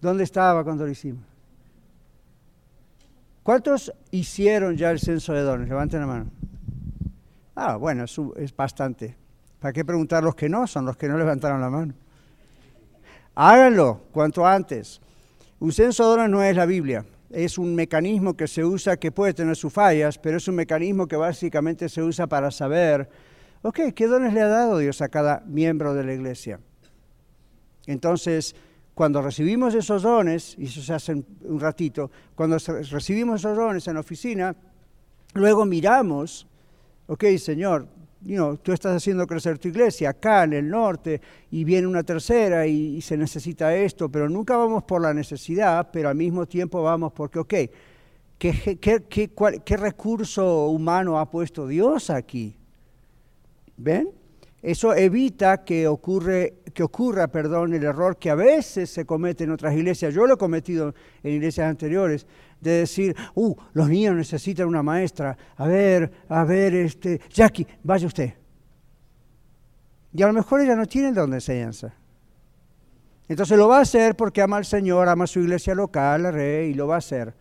¿Dónde 0.00 0.24
estaba 0.24 0.64
cuando 0.64 0.84
lo 0.84 0.90
hicimos? 0.90 1.35
¿Cuántos 3.46 3.92
hicieron 4.10 4.76
ya 4.76 4.90
el 4.90 4.98
censo 4.98 5.32
de 5.32 5.42
dones? 5.42 5.68
Levanten 5.68 6.00
la 6.00 6.06
mano. 6.08 6.26
Ah, 7.54 7.76
bueno, 7.76 8.02
es, 8.02 8.20
es 8.38 8.56
bastante. 8.56 9.16
¿Para 9.60 9.72
qué 9.72 9.84
preguntar 9.84 10.24
los 10.24 10.34
que 10.34 10.48
no? 10.48 10.66
Son 10.66 10.84
los 10.84 10.96
que 10.96 11.06
no 11.06 11.16
levantaron 11.16 11.60
la 11.60 11.70
mano. 11.70 11.94
Háganlo 13.36 14.00
cuanto 14.10 14.44
antes. 14.44 15.00
Un 15.60 15.70
censo 15.70 16.02
de 16.02 16.16
dones 16.16 16.30
no 16.30 16.42
es 16.42 16.56
la 16.56 16.66
Biblia. 16.66 17.06
Es 17.30 17.56
un 17.56 17.72
mecanismo 17.76 18.36
que 18.36 18.48
se 18.48 18.64
usa, 18.64 18.96
que 18.96 19.12
puede 19.12 19.32
tener 19.32 19.54
sus 19.54 19.72
fallas, 19.72 20.18
pero 20.18 20.38
es 20.38 20.48
un 20.48 20.56
mecanismo 20.56 21.06
que 21.06 21.14
básicamente 21.14 21.88
se 21.88 22.02
usa 22.02 22.26
para 22.26 22.50
saber, 22.50 23.08
ok, 23.62 23.78
¿qué 23.94 24.08
dones 24.08 24.34
le 24.34 24.40
ha 24.40 24.48
dado 24.48 24.78
Dios 24.78 25.00
a 25.02 25.08
cada 25.08 25.44
miembro 25.46 25.94
de 25.94 26.02
la 26.02 26.14
iglesia? 26.14 26.58
Entonces, 27.86 28.56
cuando 28.96 29.20
recibimos 29.20 29.74
esos 29.74 30.00
dones, 30.00 30.54
y 30.56 30.64
eso 30.64 30.80
se 30.80 30.94
hace 30.94 31.12
un 31.12 31.60
ratito, 31.60 32.10
cuando 32.34 32.56
recibimos 32.90 33.42
esos 33.42 33.54
dones 33.54 33.86
en 33.88 33.92
la 33.92 34.00
oficina, 34.00 34.56
luego 35.34 35.66
miramos, 35.66 36.46
ok, 37.06 37.24
Señor, 37.36 37.88
tú 38.62 38.72
estás 38.72 38.96
haciendo 38.96 39.26
crecer 39.26 39.58
tu 39.58 39.68
iglesia 39.68 40.08
acá 40.08 40.44
en 40.44 40.54
el 40.54 40.70
norte 40.70 41.20
y 41.50 41.62
viene 41.62 41.86
una 41.86 42.04
tercera 42.04 42.66
y, 42.66 43.02
se 43.02 43.18
necesita 43.18 43.76
esto, 43.76 44.08
pero 44.08 44.30
nunca 44.30 44.56
vamos 44.56 44.84
por 44.84 45.02
la 45.02 45.12
necesidad, 45.12 45.90
pero 45.92 46.08
al 46.08 46.16
mismo 46.16 46.46
tiempo 46.46 46.82
vamos 46.82 47.12
porque, 47.12 47.38
ok, 47.38 47.54
¿qué, 48.38 48.78
qué, 48.80 49.30
qué 49.62 49.76
recurso 49.76 50.68
humano 50.68 51.18
ha 51.18 51.30
puesto 51.30 51.66
Dios 51.66 52.08
aquí? 52.08 52.56
¿Ven? 53.76 54.08
Eso 54.66 54.92
evita 54.94 55.62
que, 55.62 55.86
ocurre, 55.86 56.54
que 56.74 56.82
ocurra 56.82 57.28
perdón, 57.28 57.72
el 57.72 57.84
error 57.84 58.16
que 58.16 58.30
a 58.30 58.34
veces 58.34 58.90
se 58.90 59.06
comete 59.06 59.44
en 59.44 59.52
otras 59.52 59.72
iglesias. 59.72 60.12
Yo 60.12 60.26
lo 60.26 60.34
he 60.34 60.36
cometido 60.36 60.92
en 61.22 61.34
iglesias 61.34 61.70
anteriores, 61.70 62.26
de 62.60 62.72
decir, 62.72 63.14
uh, 63.36 63.54
los 63.74 63.88
niños 63.88 64.16
necesitan 64.16 64.66
una 64.66 64.82
maestra. 64.82 65.38
A 65.54 65.68
ver, 65.68 66.10
a 66.28 66.42
ver, 66.42 66.74
este, 66.74 67.20
Jackie, 67.32 67.64
vaya 67.84 68.08
usted. 68.08 68.34
Y 70.12 70.20
a 70.24 70.26
lo 70.26 70.32
mejor 70.32 70.60
ella 70.60 70.74
no 70.74 70.86
tiene 70.86 71.12
don 71.12 71.30
de 71.30 71.36
enseñanza. 71.36 71.94
Entonces 73.28 73.56
lo 73.56 73.68
va 73.68 73.78
a 73.78 73.82
hacer 73.82 74.16
porque 74.16 74.42
ama 74.42 74.56
al 74.56 74.64
Señor, 74.64 75.08
ama 75.08 75.24
a 75.24 75.28
su 75.28 75.38
iglesia 75.38 75.76
local, 75.76 76.24
la 76.24 76.32
rey, 76.32 76.70
y 76.70 76.74
lo 76.74 76.88
va 76.88 76.96
a 76.96 76.98
hacer 76.98 77.36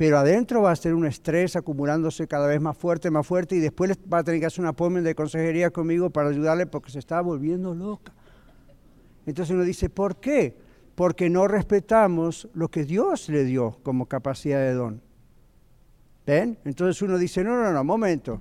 pero 0.00 0.16
adentro 0.16 0.62
va 0.62 0.70
a 0.70 0.76
ser 0.76 0.94
un 0.94 1.04
estrés 1.04 1.56
acumulándose 1.56 2.26
cada 2.26 2.46
vez 2.46 2.58
más 2.58 2.74
fuerte, 2.74 3.10
más 3.10 3.26
fuerte, 3.26 3.56
y 3.56 3.58
después 3.58 3.98
va 4.10 4.20
a 4.20 4.24
tener 4.24 4.40
que 4.40 4.46
hacer 4.46 4.62
un 4.62 4.68
appointment 4.68 5.04
de 5.04 5.14
consejería 5.14 5.68
conmigo 5.68 6.08
para 6.08 6.30
ayudarle 6.30 6.64
porque 6.64 6.90
se 6.90 6.98
está 6.98 7.20
volviendo 7.20 7.74
loca. 7.74 8.10
Entonces 9.26 9.54
uno 9.54 9.62
dice, 9.62 9.90
¿por 9.90 10.16
qué? 10.16 10.56
Porque 10.94 11.28
no 11.28 11.46
respetamos 11.46 12.48
lo 12.54 12.68
que 12.68 12.84
Dios 12.84 13.28
le 13.28 13.44
dio 13.44 13.76
como 13.82 14.06
capacidad 14.06 14.60
de 14.60 14.72
don. 14.72 15.02
¿Ven? 16.26 16.56
Entonces 16.64 17.02
uno 17.02 17.18
dice, 17.18 17.44
no, 17.44 17.62
no, 17.62 17.70
no, 17.70 17.84
momento. 17.84 18.40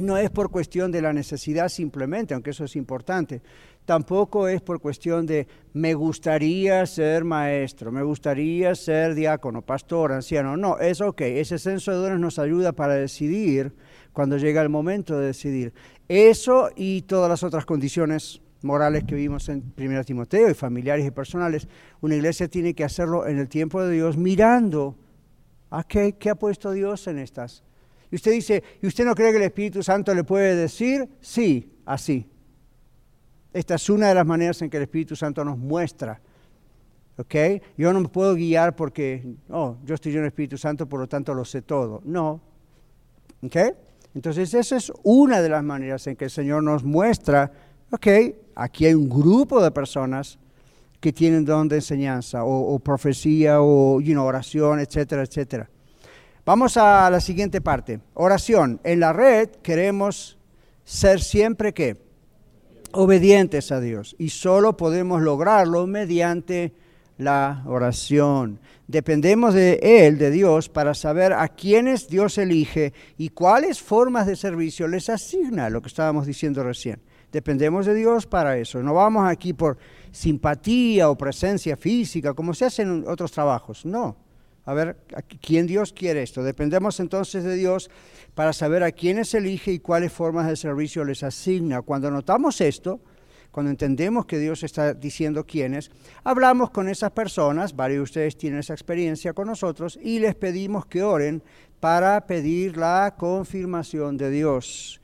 No 0.00 0.16
es 0.16 0.30
por 0.30 0.50
cuestión 0.50 0.90
de 0.90 1.02
la 1.02 1.12
necesidad 1.12 1.68
simplemente, 1.68 2.34
aunque 2.34 2.50
eso 2.50 2.64
es 2.64 2.74
importante. 2.74 3.42
Tampoco 3.84 4.48
es 4.48 4.60
por 4.60 4.80
cuestión 4.80 5.26
de 5.26 5.46
me 5.72 5.94
gustaría 5.94 6.84
ser 6.86 7.22
maestro, 7.24 7.92
me 7.92 8.02
gustaría 8.02 8.74
ser 8.74 9.14
diácono, 9.14 9.62
pastor, 9.62 10.12
anciano. 10.12 10.56
No, 10.56 10.78
es 10.78 11.00
ok. 11.00 11.20
Ese 11.20 11.58
censo 11.58 11.92
de 11.92 11.98
dones 11.98 12.18
nos 12.18 12.38
ayuda 12.38 12.72
para 12.72 12.94
decidir 12.94 13.72
cuando 14.12 14.36
llega 14.36 14.62
el 14.62 14.68
momento 14.68 15.18
de 15.18 15.26
decidir. 15.26 15.74
Eso 16.08 16.70
y 16.74 17.02
todas 17.02 17.28
las 17.28 17.42
otras 17.42 17.64
condiciones 17.64 18.40
morales 18.62 19.04
que 19.04 19.14
vimos 19.14 19.48
en 19.48 19.72
1 19.76 20.04
Timoteo 20.04 20.50
y 20.50 20.54
familiares 20.54 21.06
y 21.06 21.10
personales, 21.10 21.68
una 22.00 22.16
iglesia 22.16 22.48
tiene 22.48 22.74
que 22.74 22.84
hacerlo 22.84 23.26
en 23.26 23.38
el 23.38 23.48
tiempo 23.48 23.82
de 23.82 23.92
Dios 23.92 24.16
mirando 24.16 24.96
a 25.70 25.84
qué, 25.84 26.14
qué 26.18 26.30
ha 26.30 26.34
puesto 26.34 26.72
Dios 26.72 27.06
en 27.06 27.18
estas. 27.18 27.62
Y 28.14 28.16
usted 28.16 28.30
dice, 28.30 28.62
¿y 28.80 28.86
usted 28.86 29.04
no 29.04 29.12
cree 29.12 29.32
que 29.32 29.38
el 29.38 29.42
Espíritu 29.42 29.82
Santo 29.82 30.14
le 30.14 30.22
puede 30.22 30.54
decir? 30.54 31.08
Sí, 31.20 31.72
así. 31.84 32.30
Esta 33.52 33.74
es 33.74 33.90
una 33.90 34.06
de 34.06 34.14
las 34.14 34.24
maneras 34.24 34.62
en 34.62 34.70
que 34.70 34.76
el 34.76 34.84
Espíritu 34.84 35.16
Santo 35.16 35.44
nos 35.44 35.58
muestra. 35.58 36.20
¿Ok? 37.16 37.34
Yo 37.76 37.92
no 37.92 38.00
me 38.00 38.08
puedo 38.08 38.36
guiar 38.36 38.76
porque, 38.76 39.34
oh, 39.50 39.78
yo 39.84 39.96
estoy 39.96 40.12
lleno 40.12 40.28
Espíritu 40.28 40.56
Santo, 40.56 40.88
por 40.88 41.00
lo 41.00 41.08
tanto 41.08 41.34
lo 41.34 41.44
sé 41.44 41.62
todo. 41.62 42.02
No. 42.04 42.40
¿Ok? 43.42 43.56
Entonces, 44.14 44.54
esa 44.54 44.76
es 44.76 44.92
una 45.02 45.42
de 45.42 45.48
las 45.48 45.64
maneras 45.64 46.06
en 46.06 46.14
que 46.14 46.26
el 46.26 46.30
Señor 46.30 46.62
nos 46.62 46.84
muestra 46.84 47.50
Ok, 47.90 48.06
aquí 48.54 48.86
hay 48.86 48.94
un 48.94 49.08
grupo 49.08 49.62
de 49.62 49.70
personas 49.70 50.38
que 51.00 51.12
tienen 51.12 51.44
don 51.44 51.68
de 51.68 51.76
enseñanza 51.76 52.44
o, 52.44 52.78
profecía 52.78 53.60
o 53.60 54.00
oración, 54.18 54.80
etcétera, 54.80 55.22
etcétera. 55.22 55.70
Vamos 56.46 56.76
a 56.76 57.08
la 57.08 57.20
siguiente 57.20 57.62
parte. 57.62 58.00
Oración. 58.12 58.78
En 58.84 59.00
la 59.00 59.14
red 59.14 59.48
queremos 59.62 60.36
ser 60.84 61.22
siempre 61.22 61.72
que 61.72 61.96
obedientes 62.92 63.72
a 63.72 63.80
Dios 63.80 64.14
y 64.18 64.28
solo 64.28 64.76
podemos 64.76 65.22
lograrlo 65.22 65.86
mediante 65.86 66.74
la 67.16 67.62
oración. 67.66 68.60
Dependemos 68.86 69.54
de 69.54 69.80
Él, 69.82 70.18
de 70.18 70.30
Dios, 70.30 70.68
para 70.68 70.92
saber 70.92 71.32
a 71.32 71.48
quiénes 71.48 72.08
Dios 72.08 72.36
elige 72.36 72.92
y 73.16 73.30
cuáles 73.30 73.80
formas 73.80 74.26
de 74.26 74.36
servicio 74.36 74.86
les 74.86 75.08
asigna, 75.08 75.70
lo 75.70 75.80
que 75.80 75.88
estábamos 75.88 76.26
diciendo 76.26 76.62
recién. 76.62 77.00
Dependemos 77.32 77.86
de 77.86 77.94
Dios 77.94 78.26
para 78.26 78.58
eso. 78.58 78.82
No 78.82 78.92
vamos 78.92 79.26
aquí 79.26 79.54
por 79.54 79.78
simpatía 80.12 81.08
o 81.08 81.16
presencia 81.16 81.74
física, 81.78 82.34
como 82.34 82.52
se 82.52 82.66
hace 82.66 82.82
en 82.82 83.04
otros 83.08 83.32
trabajos. 83.32 83.86
No. 83.86 84.23
A 84.66 84.72
ver, 84.72 84.96
¿quién 85.42 85.66
Dios 85.66 85.92
quiere 85.92 86.22
esto? 86.22 86.42
Dependemos 86.42 86.98
entonces 86.98 87.44
de 87.44 87.54
Dios 87.54 87.90
para 88.34 88.52
saber 88.52 88.82
a 88.82 88.92
quiénes 88.92 89.34
elige 89.34 89.72
y 89.72 89.78
cuáles 89.78 90.12
formas 90.12 90.48
de 90.48 90.56
servicio 90.56 91.04
les 91.04 91.22
asigna. 91.22 91.82
Cuando 91.82 92.10
notamos 92.10 92.60
esto, 92.62 93.00
cuando 93.50 93.70
entendemos 93.70 94.26
que 94.26 94.38
Dios 94.38 94.62
está 94.62 94.94
diciendo 94.94 95.44
quiénes, 95.46 95.90
hablamos 96.24 96.70
con 96.70 96.88
esas 96.88 97.12
personas, 97.12 97.76
varios 97.76 97.98
de 97.98 98.02
ustedes 98.02 98.36
tienen 98.36 98.60
esa 98.60 98.72
experiencia 98.72 99.32
con 99.32 99.46
nosotros, 99.46 99.98
y 100.02 100.18
les 100.18 100.34
pedimos 100.34 100.86
que 100.86 101.02
oren 101.02 101.42
para 101.78 102.26
pedir 102.26 102.76
la 102.76 103.14
confirmación 103.16 104.16
de 104.16 104.30
Dios. 104.30 105.00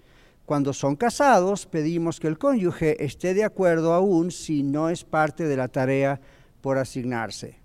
Cuando 0.46 0.72
son 0.72 0.96
casados, 0.96 1.66
pedimos 1.66 2.18
que 2.18 2.26
el 2.26 2.38
cónyuge 2.38 3.04
esté 3.04 3.34
de 3.34 3.44
acuerdo 3.44 3.92
aún 3.92 4.32
si 4.32 4.64
no 4.64 4.90
es 4.90 5.04
parte 5.04 5.44
de 5.44 5.56
la 5.56 5.68
tarea 5.68 6.20
por 6.60 6.76
asignarse. 6.78 7.59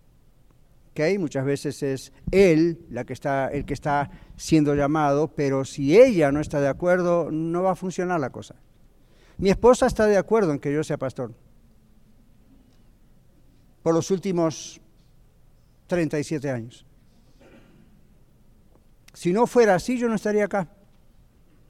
¿Okay? 0.95 1.17
Muchas 1.17 1.43
veces 1.43 1.83
es 1.83 2.13
él 2.31 2.85
la 2.89 3.03
que 3.03 3.11
está, 3.11 3.49
el 3.49 3.65
que 3.65 3.73
está 3.73 4.09
siendo 4.37 4.75
llamado, 4.75 5.27
pero 5.27 5.65
si 5.65 5.97
ella 5.99 6.31
no 6.31 6.39
está 6.39 6.61
de 6.61 6.69
acuerdo, 6.69 7.29
no 7.31 7.63
va 7.63 7.71
a 7.71 7.75
funcionar 7.75 8.17
la 8.21 8.29
cosa. 8.29 8.55
Mi 9.37 9.49
esposa 9.49 9.87
está 9.87 10.05
de 10.05 10.15
acuerdo 10.15 10.53
en 10.53 10.59
que 10.59 10.71
yo 10.71 10.85
sea 10.85 10.97
pastor. 10.97 11.33
Por 13.83 13.93
los 13.93 14.09
últimos 14.09 14.79
37 15.87 16.49
años. 16.49 16.85
Si 19.13 19.33
no 19.33 19.47
fuera 19.47 19.75
así, 19.75 19.97
yo 19.97 20.07
no 20.07 20.15
estaría 20.15 20.45
acá, 20.45 20.69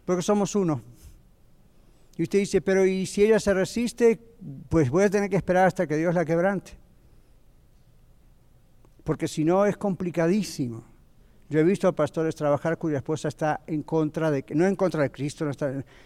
porque 0.06 0.22
somos 0.22 0.54
uno. 0.54 0.84
Y 2.16 2.22
usted 2.22 2.38
dice, 2.38 2.62
pero 2.62 2.86
¿y 2.86 3.08
si 3.08 3.24
ella 3.24 3.40
se 3.40 3.56
resiste? 3.56 4.22
Pues 4.70 4.92
voy 4.92 5.06
a 5.06 5.10
tener 5.10 5.32
que 5.32 5.36
esperar 5.36 5.66
hasta 5.66 5.88
que 5.88 5.98
Dios 5.98 6.14
la 6.14 6.26
quebrante. 6.26 6.85
Porque 9.06 9.30
si 9.30 9.46
no 9.46 9.66
es 9.66 9.78
complicadísimo. 9.78 10.84
Yo 11.48 11.60
he 11.60 11.64
visto 11.64 11.88
a 11.88 11.96
pastores 11.96 12.36
trabajar 12.36 12.78
cuya 12.78 12.98
esposa 12.98 13.28
está 13.28 13.62
en 13.68 13.84
contra 13.84 14.32
de, 14.32 14.44
no 14.50 14.66
en 14.66 14.76
contra 14.76 15.04
de 15.04 15.12
Cristo, 15.12 15.50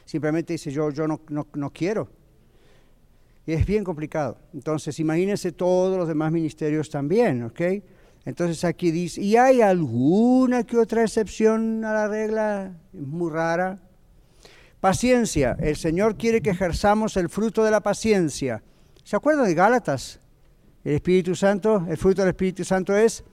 simplemente 0.03 0.53
dice 0.53 0.69
yo, 0.69 0.91
yo 0.91 1.07
no, 1.07 1.21
no, 1.29 1.47
no 1.53 1.71
quiero. 1.71 2.09
Y 3.45 3.53
es 3.53 3.65
bien 3.65 3.85
complicado. 3.85 4.37
Entonces, 4.53 4.99
imagínense 4.99 5.53
todos 5.53 5.97
los 5.97 6.09
demás 6.09 6.31
ministerios 6.33 6.89
también, 6.89 7.43
¿ok? 7.43 7.61
Entonces 8.25 8.63
aquí 8.65 8.91
dice, 8.91 9.21
¿y 9.21 9.37
hay 9.37 9.61
alguna 9.61 10.63
que 10.63 10.77
otra 10.77 11.03
excepción 11.03 11.85
a 11.85 11.93
la 11.93 12.07
regla? 12.09 12.73
Muy 12.91 13.31
rara. 13.31 13.79
Paciencia. 14.81 15.55
El 15.59 15.77
Señor 15.77 16.17
quiere 16.17 16.41
que 16.41 16.49
ejerzamos 16.49 17.15
el 17.15 17.29
fruto 17.29 17.63
de 17.63 17.71
la 17.71 17.79
paciencia. 17.79 18.61
¿Se 19.03 19.15
acuerdan 19.15 19.45
de 19.45 19.53
Gálatas? 19.53 20.19
El 20.83 20.95
Espíritu 20.95 21.35
Santo, 21.35 21.85
el 21.89 21.97
fruto 21.97 22.21
del 22.21 22.29
Espíritu 22.29 22.63
Santo 22.63 22.95
es 22.95 23.23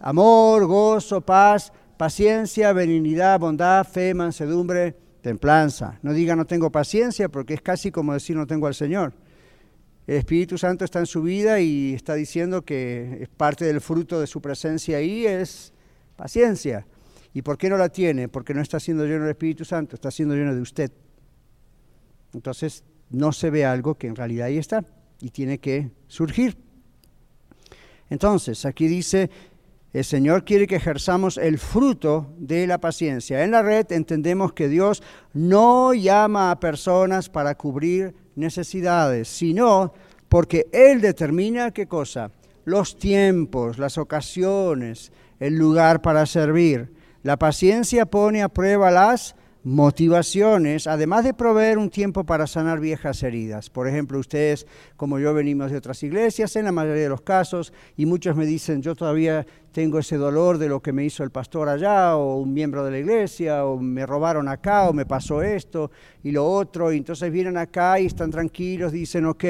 amor, 0.00 0.66
gozo, 0.66 1.20
paz, 1.20 1.72
paciencia, 1.96 2.72
benignidad, 2.72 3.40
bondad, 3.40 3.84
fe, 3.86 4.12
mansedumbre, 4.12 4.94
templanza. 5.22 5.98
No 6.02 6.12
diga 6.12 6.36
no 6.36 6.44
tengo 6.44 6.70
paciencia 6.70 7.28
porque 7.28 7.54
es 7.54 7.62
casi 7.62 7.90
como 7.90 8.12
decir 8.12 8.36
no 8.36 8.46
tengo 8.46 8.66
al 8.66 8.74
Señor. 8.74 9.14
El 10.06 10.16
Espíritu 10.16 10.58
Santo 10.58 10.84
está 10.84 10.98
en 10.98 11.06
su 11.06 11.22
vida 11.22 11.60
y 11.60 11.94
está 11.94 12.14
diciendo 12.14 12.62
que 12.62 13.18
es 13.22 13.28
parte 13.28 13.64
del 13.64 13.80
fruto 13.80 14.20
de 14.20 14.26
su 14.26 14.42
presencia 14.42 14.98
ahí 14.98 15.26
es 15.26 15.72
paciencia. 16.16 16.86
¿Y 17.32 17.42
por 17.42 17.56
qué 17.56 17.70
no 17.70 17.78
la 17.78 17.88
tiene? 17.88 18.28
Porque 18.28 18.52
no 18.52 18.60
está 18.60 18.78
siendo 18.78 19.04
lleno 19.06 19.22
del 19.22 19.30
Espíritu 19.30 19.64
Santo, 19.64 19.94
está 19.94 20.10
siendo 20.10 20.34
lleno 20.34 20.54
de 20.54 20.60
usted. 20.60 20.92
Entonces 22.34 22.84
no 23.10 23.32
se 23.32 23.50
ve 23.50 23.64
algo 23.64 23.94
que 23.94 24.08
en 24.08 24.16
realidad 24.16 24.48
ahí 24.48 24.58
está 24.58 24.84
y 25.20 25.30
tiene 25.30 25.58
que 25.58 25.90
surgir. 26.08 26.56
Entonces, 28.12 28.66
aquí 28.66 28.88
dice, 28.88 29.30
el 29.94 30.04
Señor 30.04 30.44
quiere 30.44 30.66
que 30.66 30.76
ejerzamos 30.76 31.38
el 31.38 31.56
fruto 31.56 32.34
de 32.36 32.66
la 32.66 32.78
paciencia. 32.78 33.42
En 33.42 33.52
la 33.52 33.62
red 33.62 33.90
entendemos 33.90 34.52
que 34.52 34.68
Dios 34.68 35.02
no 35.32 35.94
llama 35.94 36.50
a 36.50 36.60
personas 36.60 37.30
para 37.30 37.54
cubrir 37.54 38.14
necesidades, 38.36 39.28
sino 39.28 39.94
porque 40.28 40.66
Él 40.74 41.00
determina 41.00 41.70
qué 41.70 41.86
cosa, 41.86 42.30
los 42.66 42.98
tiempos, 42.98 43.78
las 43.78 43.96
ocasiones, 43.96 45.10
el 45.40 45.56
lugar 45.56 46.02
para 46.02 46.26
servir. 46.26 46.92
La 47.22 47.38
paciencia 47.38 48.04
pone 48.04 48.42
a 48.42 48.50
prueba 48.50 48.90
las 48.90 49.36
motivaciones, 49.64 50.86
además 50.86 51.24
de 51.24 51.34
proveer 51.34 51.78
un 51.78 51.88
tiempo 51.88 52.24
para 52.24 52.46
sanar 52.46 52.80
viejas 52.80 53.22
heridas. 53.22 53.70
Por 53.70 53.86
ejemplo, 53.86 54.18
ustedes, 54.18 54.66
como 54.96 55.18
yo, 55.18 55.32
venimos 55.34 55.70
de 55.70 55.76
otras 55.76 56.02
iglesias, 56.02 56.56
en 56.56 56.64
la 56.64 56.72
mayoría 56.72 57.04
de 57.04 57.08
los 57.08 57.20
casos, 57.20 57.72
y 57.96 58.06
muchos 58.06 58.34
me 58.34 58.44
dicen, 58.44 58.82
yo 58.82 58.96
todavía 58.96 59.46
tengo 59.70 59.98
ese 59.98 60.16
dolor 60.16 60.58
de 60.58 60.68
lo 60.68 60.82
que 60.82 60.92
me 60.92 61.04
hizo 61.04 61.22
el 61.22 61.30
pastor 61.30 61.68
allá, 61.68 62.16
o 62.16 62.38
un 62.38 62.52
miembro 62.52 62.84
de 62.84 62.90
la 62.90 62.98
iglesia, 62.98 63.64
o 63.64 63.78
me 63.78 64.04
robaron 64.04 64.48
acá, 64.48 64.88
o 64.88 64.92
me 64.92 65.06
pasó 65.06 65.42
esto 65.42 65.90
y 66.24 66.32
lo 66.32 66.44
otro, 66.44 66.92
y 66.92 66.98
entonces 66.98 67.30
vienen 67.30 67.56
acá 67.56 68.00
y 68.00 68.06
están 68.06 68.30
tranquilos, 68.30 68.92
dicen, 68.92 69.26
ok, 69.26 69.44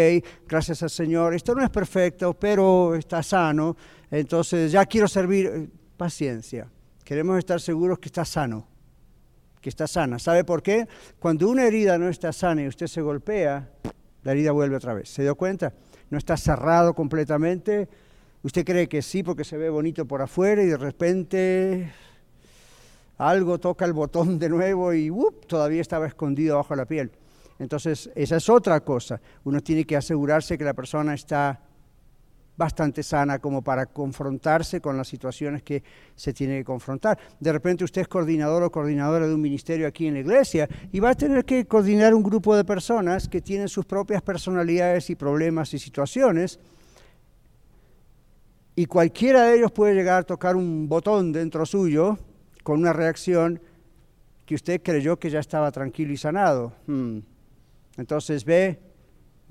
gracias 0.46 0.82
al 0.82 0.90
Señor, 0.90 1.34
esto 1.34 1.54
no 1.54 1.64
es 1.64 1.70
perfecto, 1.70 2.34
pero 2.34 2.94
está 2.94 3.22
sano, 3.22 3.76
entonces 4.10 4.70
ya 4.70 4.84
quiero 4.84 5.08
servir, 5.08 5.70
paciencia. 5.96 6.68
Queremos 7.04 7.38
estar 7.38 7.60
seguros 7.60 7.98
que 7.98 8.08
está 8.08 8.24
sano, 8.24 8.68
que 9.62 9.70
está 9.70 9.86
sana. 9.86 10.18
¿Sabe 10.18 10.44
por 10.44 10.62
qué? 10.62 10.86
Cuando 11.18 11.48
una 11.48 11.64
herida 11.64 11.96
no 11.96 12.08
está 12.08 12.32
sana 12.32 12.62
y 12.62 12.68
usted 12.68 12.88
se 12.88 13.00
golpea, 13.00 13.70
la 14.24 14.32
herida 14.32 14.52
vuelve 14.52 14.76
otra 14.76 14.92
vez. 14.92 15.08
¿Se 15.08 15.22
dio 15.22 15.36
cuenta? 15.36 15.72
No 16.10 16.18
está 16.18 16.36
cerrado 16.36 16.92
completamente. 16.94 17.88
Usted 18.42 18.64
cree 18.64 18.88
que 18.88 19.00
sí 19.00 19.22
porque 19.22 19.44
se 19.44 19.56
ve 19.56 19.70
bonito 19.70 20.04
por 20.04 20.20
afuera 20.20 20.62
y 20.62 20.66
de 20.66 20.76
repente 20.76 21.92
algo 23.16 23.58
toca 23.58 23.84
el 23.84 23.92
botón 23.92 24.38
de 24.38 24.48
nuevo 24.48 24.92
y 24.92 25.10
todavía 25.46 25.80
estaba 25.80 26.08
escondido 26.08 26.56
bajo 26.56 26.74
la 26.74 26.84
piel. 26.84 27.12
Entonces, 27.60 28.10
esa 28.16 28.36
es 28.36 28.48
otra 28.48 28.80
cosa. 28.80 29.20
Uno 29.44 29.60
tiene 29.60 29.84
que 29.84 29.96
asegurarse 29.96 30.58
que 30.58 30.64
la 30.64 30.74
persona 30.74 31.14
está 31.14 31.60
bastante 32.57 33.03
sana 33.03 33.38
como 33.38 33.62
para 33.62 33.86
confrontarse 33.86 34.80
con 34.80 34.96
las 34.96 35.09
situaciones 35.09 35.62
que 35.62 35.82
se 36.14 36.32
tiene 36.32 36.59
que 36.59 36.64
confrontar. 36.64 37.18
De 37.40 37.53
repente 37.53 37.84
usted 37.84 38.03
es 38.03 38.09
coordinador 38.09 38.62
o 38.62 38.70
coordinadora 38.70 39.26
de 39.26 39.34
un 39.34 39.40
ministerio 39.40 39.86
aquí 39.86 40.07
en 40.07 40.14
la 40.14 40.20
iglesia 40.20 40.68
y 40.92 41.00
va 41.00 41.11
a 41.11 41.14
tener 41.14 41.44
que 41.44 41.66
coordinar 41.66 42.14
un 42.14 42.22
grupo 42.22 42.55
de 42.55 42.64
personas 42.64 43.28
que 43.28 43.40
tienen 43.40 43.68
sus 43.68 43.84
propias 43.84 44.22
personalidades 44.22 45.11
y 45.11 45.14
problemas 45.14 45.72
y 45.74 45.78
situaciones. 45.78 46.59
Y 48.74 48.86
cualquiera 48.86 49.44
de 49.44 49.59
ellos 49.59 49.72
puede 49.72 49.94
llegar 49.94 50.20
a 50.20 50.22
tocar 50.22 50.57
un 50.57 50.88
botón 50.88 51.32
dentro 51.32 51.66
suyo 51.66 52.18
con 52.62 52.80
una 52.80 52.92
reacción 52.92 53.61
que 54.46 54.55
usted 54.55 54.82
creyó 54.82 55.18
que 55.18 55.30
ya 55.30 55.40
estaba 55.40 55.70
tranquilo 55.70 56.12
y 56.12 56.16
sanado. 56.16 56.72
Hmm. 56.86 57.18
Entonces 57.96 58.44
ve, 58.44 58.78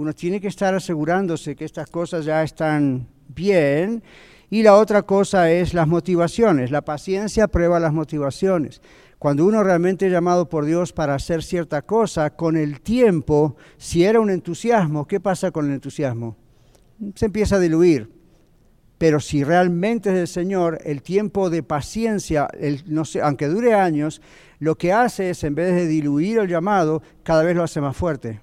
uno 0.02 0.14
tiene 0.14 0.42
que 0.42 0.48
estar 0.48 0.74
asegurándose 0.74 1.56
que 1.56 1.64
estas 1.64 1.88
cosas 1.88 2.26
ya 2.26 2.42
están 2.42 3.08
bien. 3.28 4.02
Y 4.50 4.64
la 4.64 4.76
otra 4.76 5.04
cosa 5.04 5.52
es 5.52 5.76
las 5.76 5.88
motivaciones. 5.88 6.72
La 6.72 6.82
paciencia 6.82 7.48
prueba 7.48 7.80
las 7.80 7.94
motivaciones. 7.94 8.82
Cuando 9.20 9.46
uno 9.46 9.64
realmente 9.64 10.08
es 10.08 10.12
llamado 10.12 10.50
por 10.50 10.66
Dios 10.66 10.92
para 10.92 11.14
hacer 11.14 11.44
cierta 11.44 11.84
cosa, 11.84 12.32
con 12.32 12.58
el 12.58 12.82
tiempo, 12.82 13.56
si 13.78 14.04
era 14.04 14.20
un 14.20 14.32
entusiasmo, 14.32 15.08
¿qué 15.08 15.20
pasa 15.20 15.52
con 15.52 15.68
el 15.68 15.74
entusiasmo? 15.74 16.36
Se 17.14 17.28
empieza 17.28 17.58
a 17.58 17.60
diluir. 17.60 18.10
Pero 18.98 19.20
si 19.20 19.44
realmente 19.44 20.10
es 20.10 20.16
del 20.16 20.28
Señor, 20.28 20.80
el 20.84 21.04
tiempo 21.04 21.52
de 21.52 21.62
paciencia, 21.62 22.48
aunque 23.22 23.48
dure 23.48 23.76
años, 23.76 24.20
lo 24.58 24.76
que 24.76 24.94
hace 24.94 25.30
es, 25.30 25.44
en 25.44 25.54
vez 25.54 25.76
de 25.76 25.86
diluir 25.86 26.40
el 26.40 26.48
llamado, 26.48 27.04
cada 27.22 27.44
vez 27.44 27.56
lo 27.56 27.64
hace 27.64 27.82
más 27.82 27.96
fuerte 27.96 28.42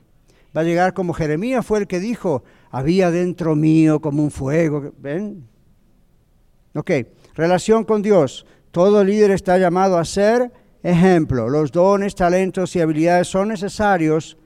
va 0.56 0.62
a 0.62 0.64
llegar 0.64 0.94
como 0.94 1.12
Jeremías 1.12 1.64
fue 1.64 1.80
el 1.80 1.86
que 1.86 2.00
dijo, 2.00 2.42
había 2.70 3.10
dentro 3.10 3.54
mío 3.54 4.00
como 4.00 4.22
un 4.22 4.30
fuego. 4.30 4.92
¿Ven? 4.98 5.46
Ok, 6.74 6.90
relación 7.34 7.84
con 7.84 8.02
Dios. 8.02 8.46
Todo 8.70 9.04
líder 9.04 9.30
está 9.30 9.58
llamado 9.58 9.98
a 9.98 10.04
ser 10.04 10.52
ejemplo. 10.82 11.48
Los 11.48 11.72
dones, 11.72 12.14
talentos 12.14 12.74
y 12.76 12.80
habilidades 12.80 13.28
son 13.28 13.48
necesarios, 13.48 14.36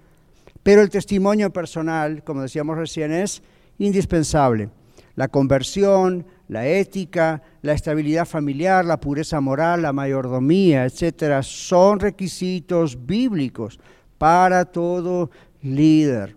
pero 0.63 0.83
el 0.83 0.91
testimonio 0.91 1.53
personal, 1.53 2.23
como 2.23 2.43
decíamos 2.43 2.77
recién, 2.77 3.13
es 3.13 3.43
indispensable. 3.79 4.71
La 5.15 5.29
conversión, 5.29 6.25
la 6.49 6.67
ética, 6.67 7.43
la 7.61 7.73
estabilidad 7.73 8.27
familiar, 8.27 8.85
la 8.85 9.01
pureza 9.01 9.41
moral, 9.41 9.83
la 9.83 9.93
mayordomía, 9.93 10.85
etcétera, 10.85 11.43
son 11.43 12.01
requisitos 12.01 13.07
bíblicos 13.07 13.79
para 14.17 14.65
todo 14.65 15.31
líder. 15.63 16.37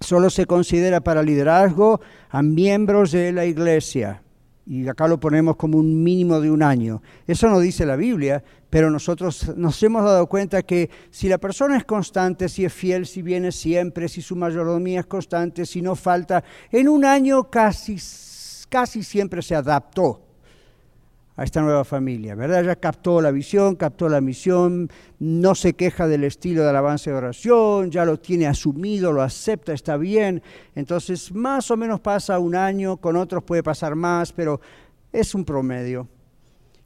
Solo 0.00 0.30
se 0.30 0.46
considera 0.46 1.00
para 1.00 1.22
liderazgo 1.22 2.00
a 2.30 2.42
miembros 2.42 3.12
de 3.12 3.32
la 3.32 3.44
iglesia. 3.46 4.22
Y 4.66 4.86
acá 4.86 5.08
lo 5.08 5.18
ponemos 5.18 5.56
como 5.56 5.78
un 5.78 6.02
mínimo 6.02 6.40
de 6.40 6.50
un 6.50 6.62
año. 6.62 7.02
Eso 7.26 7.48
no 7.48 7.58
dice 7.58 7.86
la 7.86 7.96
Biblia, 7.96 8.44
pero 8.68 8.90
nosotros 8.90 9.56
nos 9.56 9.82
hemos 9.82 10.04
dado 10.04 10.26
cuenta 10.26 10.62
que 10.62 10.90
si 11.10 11.28
la 11.28 11.38
persona 11.38 11.76
es 11.78 11.84
constante, 11.84 12.48
si 12.48 12.64
es 12.64 12.72
fiel, 12.72 13.06
si 13.06 13.22
viene 13.22 13.50
siempre, 13.50 14.08
si 14.08 14.20
su 14.20 14.36
mayordomía 14.36 15.00
es 15.00 15.06
constante, 15.06 15.64
si 15.64 15.80
no 15.80 15.96
falta, 15.96 16.44
en 16.70 16.88
un 16.88 17.04
año 17.06 17.50
casi, 17.50 17.96
casi 18.68 19.02
siempre 19.02 19.40
se 19.40 19.54
adaptó 19.54 20.27
a 21.38 21.44
esta 21.44 21.62
nueva 21.62 21.84
familia, 21.84 22.34
¿verdad? 22.34 22.64
Ya 22.64 22.74
captó 22.74 23.20
la 23.20 23.30
visión, 23.30 23.76
captó 23.76 24.08
la 24.08 24.20
misión, 24.20 24.90
no 25.20 25.54
se 25.54 25.74
queja 25.74 26.08
del 26.08 26.24
estilo 26.24 26.64
de 26.64 26.70
alabanza 26.70 27.10
y 27.10 27.12
oración, 27.12 27.92
ya 27.92 28.04
lo 28.04 28.18
tiene 28.18 28.48
asumido, 28.48 29.12
lo 29.12 29.22
acepta, 29.22 29.72
está 29.72 29.96
bien. 29.96 30.42
Entonces, 30.74 31.32
más 31.32 31.70
o 31.70 31.76
menos 31.76 32.00
pasa 32.00 32.40
un 32.40 32.56
año, 32.56 32.96
con 32.96 33.14
otros 33.14 33.44
puede 33.44 33.62
pasar 33.62 33.94
más, 33.94 34.32
pero 34.32 34.60
es 35.12 35.32
un 35.32 35.44
promedio. 35.44 36.08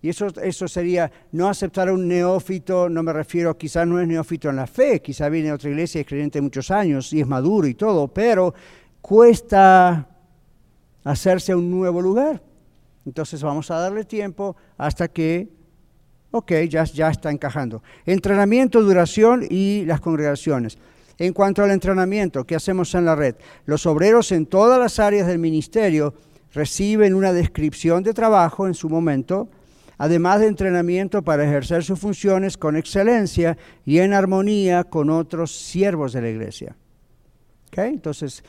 Y 0.02 0.10
eso, 0.10 0.26
eso 0.42 0.68
sería 0.68 1.10
no 1.32 1.48
aceptar 1.48 1.88
a 1.88 1.94
un 1.94 2.06
neófito, 2.06 2.90
no 2.90 3.02
me 3.02 3.14
refiero, 3.14 3.56
quizás 3.56 3.86
no 3.86 3.98
es 4.02 4.06
neófito 4.06 4.50
en 4.50 4.56
la 4.56 4.66
fe, 4.66 5.00
quizás 5.00 5.30
viene 5.30 5.46
de 5.46 5.54
otra 5.54 5.70
iglesia 5.70 6.00
y 6.00 6.02
es 6.02 6.06
creyente 6.06 6.42
muchos 6.42 6.70
años 6.70 7.10
y 7.14 7.22
es 7.22 7.26
maduro 7.26 7.66
y 7.66 7.74
todo, 7.74 8.06
pero 8.06 8.52
cuesta 9.00 10.08
hacerse 11.04 11.52
a 11.52 11.56
un 11.56 11.70
nuevo 11.70 12.02
lugar. 12.02 12.51
Entonces 13.06 13.42
vamos 13.42 13.70
a 13.70 13.78
darle 13.78 14.04
tiempo 14.04 14.56
hasta 14.76 15.08
que, 15.08 15.48
ok, 16.30 16.52
ya, 16.68 16.84
ya 16.84 17.10
está 17.10 17.30
encajando. 17.30 17.82
Entrenamiento, 18.06 18.82
duración 18.82 19.44
y 19.48 19.84
las 19.84 20.00
congregaciones. 20.00 20.78
En 21.18 21.32
cuanto 21.32 21.62
al 21.62 21.70
entrenamiento, 21.70 22.44
¿qué 22.44 22.56
hacemos 22.56 22.94
en 22.94 23.04
la 23.04 23.14
red? 23.14 23.36
Los 23.66 23.86
obreros 23.86 24.32
en 24.32 24.46
todas 24.46 24.78
las 24.78 24.98
áreas 24.98 25.26
del 25.26 25.38
ministerio 25.38 26.14
reciben 26.52 27.14
una 27.14 27.32
descripción 27.32 28.02
de 28.02 28.14
trabajo 28.14 28.66
en 28.66 28.74
su 28.74 28.88
momento, 28.88 29.48
además 29.98 30.40
de 30.40 30.46
entrenamiento 30.46 31.22
para 31.22 31.44
ejercer 31.44 31.84
sus 31.84 31.98
funciones 31.98 32.56
con 32.56 32.76
excelencia 32.76 33.56
y 33.84 33.98
en 33.98 34.12
armonía 34.12 34.84
con 34.84 35.10
otros 35.10 35.54
siervos 35.54 36.12
de 36.12 36.22
la 36.22 36.28
iglesia. 36.30 36.76
¿Okay? 37.68 37.90
Entonces, 37.90 38.42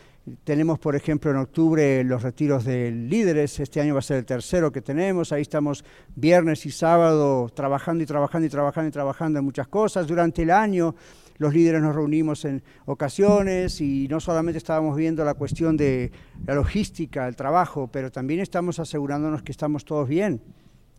tenemos, 0.44 0.80
por 0.80 0.96
ejemplo, 0.96 1.32
en 1.32 1.38
octubre 1.38 2.04
los 2.04 2.24
retiros 2.24 2.64
de 2.64 2.92
líderes. 2.92 3.60
Este 3.60 3.82
año 3.82 3.94
va 3.94 4.00
a 4.00 4.04
ser 4.04 4.18
el 4.18 4.26
tercero 4.26 4.72
que 4.72 4.82
tenemos. 4.82 5.32
Ahí 5.32 5.42
estamos 5.42 5.84
viernes 6.16 6.66
y 6.66 6.72
sábado 6.72 7.50
trabajando 7.54 8.04
y 8.04 8.08
trabajando 8.08 8.48
y 8.48 8.50
trabajando 8.50 8.88
y 8.88 8.92
trabajando 8.92 9.40
en 9.40 9.46
muchas 9.46 9.68
cosas. 9.68 10.08
Durante 10.08 10.44
el 10.44 10.52
año 10.52 10.96
los 11.38 11.54
líderes 11.54 11.82
nos 11.82 11.96
reunimos 11.96 12.46
en 12.46 12.64
ocasiones 12.86 13.82
y 13.82 14.08
no 14.08 14.20
solamente 14.20 14.60
estábamos 14.60 14.96
viendo 14.96 15.26
la 15.26 15.34
cuestión 15.34 15.76
de 15.76 16.12
la 16.46 16.56
logística, 16.56 17.28
el 17.28 17.36
trabajo, 17.36 17.90
pero 17.92 18.12
también 18.12 18.40
estamos 18.40 18.80
asegurándonos 18.80 19.44
que 19.44 19.52
estamos 19.52 19.84
todos 19.84 20.08
bien 20.08 20.42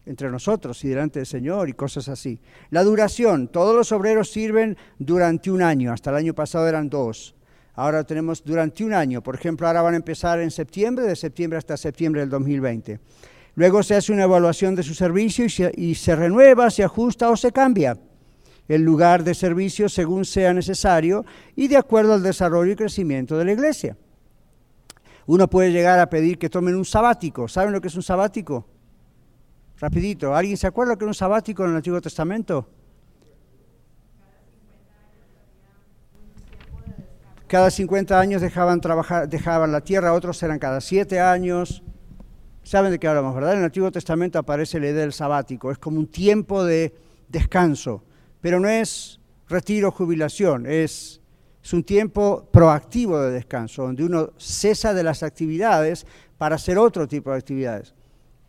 entre 0.06 0.30
nosotros 0.30 0.84
y 0.84 0.88
delante 0.88 1.20
del 1.20 1.26
Señor 1.26 1.70
y 1.70 1.72
cosas 1.72 2.08
así. 2.08 2.40
La 2.68 2.82
duración, 2.82 3.48
todos 3.48 3.74
los 3.74 3.90
obreros 3.92 4.30
sirven 4.30 4.76
durante 4.98 5.50
un 5.50 5.62
año, 5.62 5.92
hasta 5.92 6.10
el 6.10 6.16
año 6.16 6.34
pasado 6.34 6.68
eran 6.68 6.90
dos. 6.90 7.34
Ahora 7.74 8.04
tenemos 8.04 8.44
durante 8.44 8.84
un 8.84 8.92
año, 8.92 9.22
por 9.22 9.34
ejemplo, 9.34 9.66
ahora 9.66 9.82
van 9.82 9.94
a 9.94 9.96
empezar 9.96 10.40
en 10.40 10.50
septiembre, 10.50 11.06
de 11.06 11.16
septiembre 11.16 11.58
hasta 11.58 11.76
septiembre 11.76 12.20
del 12.20 12.30
2020. 12.30 13.00
Luego 13.56 13.82
se 13.82 13.96
hace 13.96 14.12
una 14.12 14.24
evaluación 14.24 14.74
de 14.74 14.82
su 14.82 14.94
servicio 14.94 15.46
y 15.76 15.94
se, 15.94 16.16
renueva, 16.16 16.70
se 16.70 16.84
ajusta 16.84 17.30
o 17.30 17.36
se 17.36 17.52
cambia 17.52 17.98
el 18.68 18.82
lugar 18.82 19.24
de 19.24 19.34
servicio 19.34 19.88
según 19.88 20.24
sea 20.24 20.54
necesario 20.54 21.24
y 21.54 21.68
de 21.68 21.76
acuerdo 21.76 22.14
al 22.14 22.22
desarrollo 22.22 22.72
y 22.72 22.76
crecimiento 22.76 23.36
de 23.36 23.44
la 23.44 23.52
iglesia. 23.52 23.96
Uno 25.26 25.48
puede 25.48 25.72
llegar 25.72 25.98
a 25.98 26.08
pedir 26.08 26.38
que 26.38 26.50
tomen 26.50 26.74
un 26.74 26.84
sabático. 26.84 27.48
¿Saben 27.48 27.72
lo 27.72 27.80
que 27.80 27.88
es 27.88 27.96
un 27.96 28.02
sabático? 28.02 28.66
Rapidito, 29.78 30.34
¿alguien 30.34 30.56
se 30.56 30.66
acuerda 30.66 30.92
lo 30.92 30.98
que 30.98 31.04
es 31.04 31.08
un 31.08 31.14
sabático 31.14 31.64
en 31.64 31.70
el 31.70 31.76
Antiguo 31.76 32.00
Testamento? 32.00 32.68
Cada 37.46 37.70
50 37.70 38.18
años 38.18 38.42
dejaban, 38.42 38.80
trabajar, 38.80 39.28
dejaban 39.28 39.72
la 39.72 39.82
tierra, 39.82 40.12
otros 40.12 40.42
eran 40.42 40.58
cada 40.58 40.80
7 40.80 41.20
años. 41.20 41.82
Saben 42.62 42.90
de 42.90 42.98
qué 42.98 43.06
hablamos, 43.06 43.34
¿verdad? 43.34 43.52
En 43.52 43.58
el 43.58 43.64
Antiguo 43.66 43.90
Testamento 43.90 44.38
aparece 44.38 44.80
la 44.80 44.88
idea 44.88 45.02
del 45.02 45.12
sabático, 45.12 45.70
es 45.70 45.78
como 45.78 45.98
un 45.98 46.06
tiempo 46.06 46.64
de 46.64 46.94
descanso, 47.28 48.02
pero 48.40 48.58
no 48.58 48.68
es 48.68 49.20
retiro, 49.48 49.90
jubilación, 49.90 50.64
es, 50.66 51.20
es 51.62 51.72
un 51.72 51.84
tiempo 51.84 52.48
proactivo 52.50 53.20
de 53.20 53.32
descanso, 53.32 53.82
donde 53.82 54.04
uno 54.04 54.30
cesa 54.38 54.94
de 54.94 55.02
las 55.02 55.22
actividades 55.22 56.06
para 56.38 56.56
hacer 56.56 56.78
otro 56.78 57.06
tipo 57.06 57.30
de 57.30 57.36
actividades. 57.36 57.94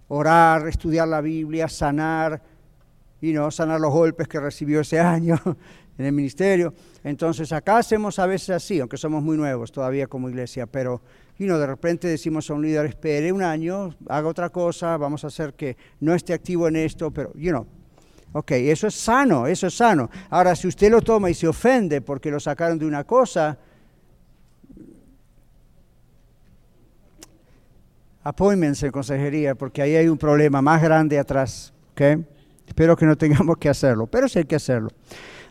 Orar, 0.07 0.67
estudiar 0.67 1.07
la 1.07 1.19
Biblia, 1.19 1.67
sanar, 1.67 2.41
y 3.21 3.33
no 3.33 3.49
sanar 3.51 3.79
los 3.79 3.91
golpes 3.91 4.27
que 4.27 4.39
recibió 4.39 4.81
ese 4.81 4.99
año, 5.01 5.39
en 5.97 6.05
el 6.05 6.11
ministerio. 6.11 6.73
Entonces 7.03 7.51
acá 7.51 7.77
hacemos 7.77 8.19
a 8.19 8.25
veces 8.25 8.49
así, 8.51 8.79
aunque 8.79 8.97
somos 8.97 9.23
muy 9.23 9.37
nuevos 9.37 9.71
todavía 9.71 10.07
como 10.07 10.29
iglesia, 10.29 10.65
pero 10.65 11.01
y 11.37 11.45
no 11.45 11.59
de 11.59 11.67
repente 11.67 12.07
decimos 12.07 12.49
a 12.49 12.53
un 12.53 12.61
líder, 12.61 12.85
espere 12.85 13.31
un 13.31 13.43
año, 13.43 13.93
haga 14.07 14.27
otra 14.27 14.49
cosa, 14.49 14.95
vamos 14.97 15.23
a 15.23 15.27
hacer 15.27 15.53
que 15.53 15.75
no 15.99 16.13
esté 16.13 16.33
activo 16.33 16.67
en 16.67 16.77
esto, 16.77 17.11
pero, 17.11 17.33
you 17.33 17.49
know, 17.49 17.67
ok, 18.31 18.51
eso 18.51 18.87
es 18.87 18.95
sano, 18.95 19.45
eso 19.45 19.67
es 19.67 19.75
sano. 19.75 20.09
Ahora, 20.29 20.55
si 20.55 20.67
usted 20.67 20.89
lo 20.89 21.01
toma 21.01 21.29
y 21.29 21.33
se 21.33 21.47
ofende 21.47 22.01
porque 22.01 22.31
lo 22.31 22.39
sacaron 22.39 22.79
de 22.79 22.85
una 22.85 23.03
cosa, 23.03 23.57
apóymense 28.23 28.85
en 28.85 28.91
consejería, 28.93 29.55
porque 29.55 29.81
ahí 29.81 29.95
hay 29.95 30.07
un 30.07 30.17
problema 30.17 30.61
más 30.61 30.81
grande 30.81 31.19
atrás, 31.19 31.73
ok. 31.91 32.01
Espero 32.65 32.95
que 32.95 33.05
no 33.05 33.15
tengamos 33.15 33.57
que 33.57 33.69
hacerlo, 33.69 34.07
pero 34.07 34.27
sí 34.27 34.39
hay 34.39 34.45
que 34.45 34.55
hacerlo. 34.55 34.89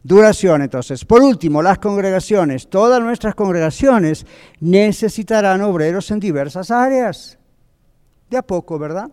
Duración, 0.05 0.61
entonces. 0.61 1.03
Por 1.07 1.23
último, 1.23 1.63
las 1.63 1.79
congregaciones. 1.79 2.69
Todas 2.69 3.01
nuestras 3.01 3.35
congregaciones 3.35 4.27
necesitarán 4.61 5.63
obreros 5.63 6.11
en 6.11 6.21
diversas 6.21 6.71
áreas. 6.71 7.39
De 8.29 8.37
a 8.37 8.43
poco, 8.43 8.79
¿verdad? 8.79 9.11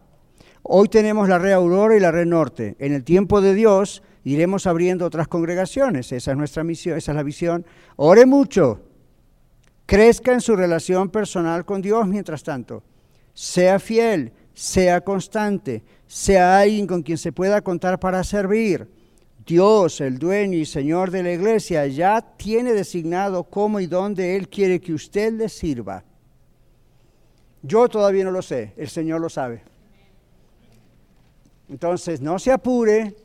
Hoy 0.63 0.89
tenemos 0.89 1.29
la 1.29 1.39
red 1.39 1.53
Aurora 1.53 1.95
y 1.95 2.01
la 2.01 2.11
red 2.11 2.25
Norte. 2.25 2.75
En 2.77 2.91
el 2.91 3.05
tiempo 3.05 3.39
de 3.39 3.53
Dios 3.53 4.03
iremos 4.25 4.67
abriendo 4.67 5.05
otras 5.05 5.29
congregaciones. 5.29 6.11
Esa 6.11 6.31
es 6.31 6.37
nuestra 6.37 6.65
misión, 6.65 6.97
esa 6.97 7.13
es 7.13 7.15
la 7.15 7.23
visión. 7.23 7.65
Ore 7.95 8.25
mucho. 8.25 8.81
Crezca 9.85 10.33
en 10.33 10.41
su 10.41 10.57
relación 10.57 11.09
personal 11.09 11.63
con 11.63 11.81
Dios 11.81 12.05
mientras 12.05 12.43
tanto. 12.43 12.83
Sea 13.33 13.79
fiel, 13.79 14.33
sea 14.53 14.99
constante, 14.99 15.85
sea 16.05 16.59
alguien 16.59 16.85
con 16.85 17.01
quien 17.01 17.17
se 17.17 17.31
pueda 17.31 17.61
contar 17.61 17.97
para 17.97 18.25
servir. 18.25 18.89
Dios, 19.45 20.01
el 20.01 20.19
dueño 20.19 20.57
y 20.57 20.65
Señor 20.65 21.09
de 21.09 21.23
la 21.23 21.31
iglesia, 21.31 21.87
ya 21.87 22.21
tiene 22.21 22.73
designado 22.73 23.43
cómo 23.43 23.79
y 23.79 23.87
dónde 23.87 24.35
Él 24.35 24.47
quiere 24.49 24.79
que 24.79 24.93
usted 24.93 25.33
le 25.33 25.49
sirva. 25.49 26.03
Yo 27.63 27.87
todavía 27.87 28.23
no 28.23 28.31
lo 28.31 28.41
sé, 28.41 28.73
el 28.77 28.89
Señor 28.89 29.21
lo 29.21 29.29
sabe. 29.29 29.63
Entonces, 31.69 32.21
no 32.21 32.37
se 32.37 32.51
apure, 32.51 33.15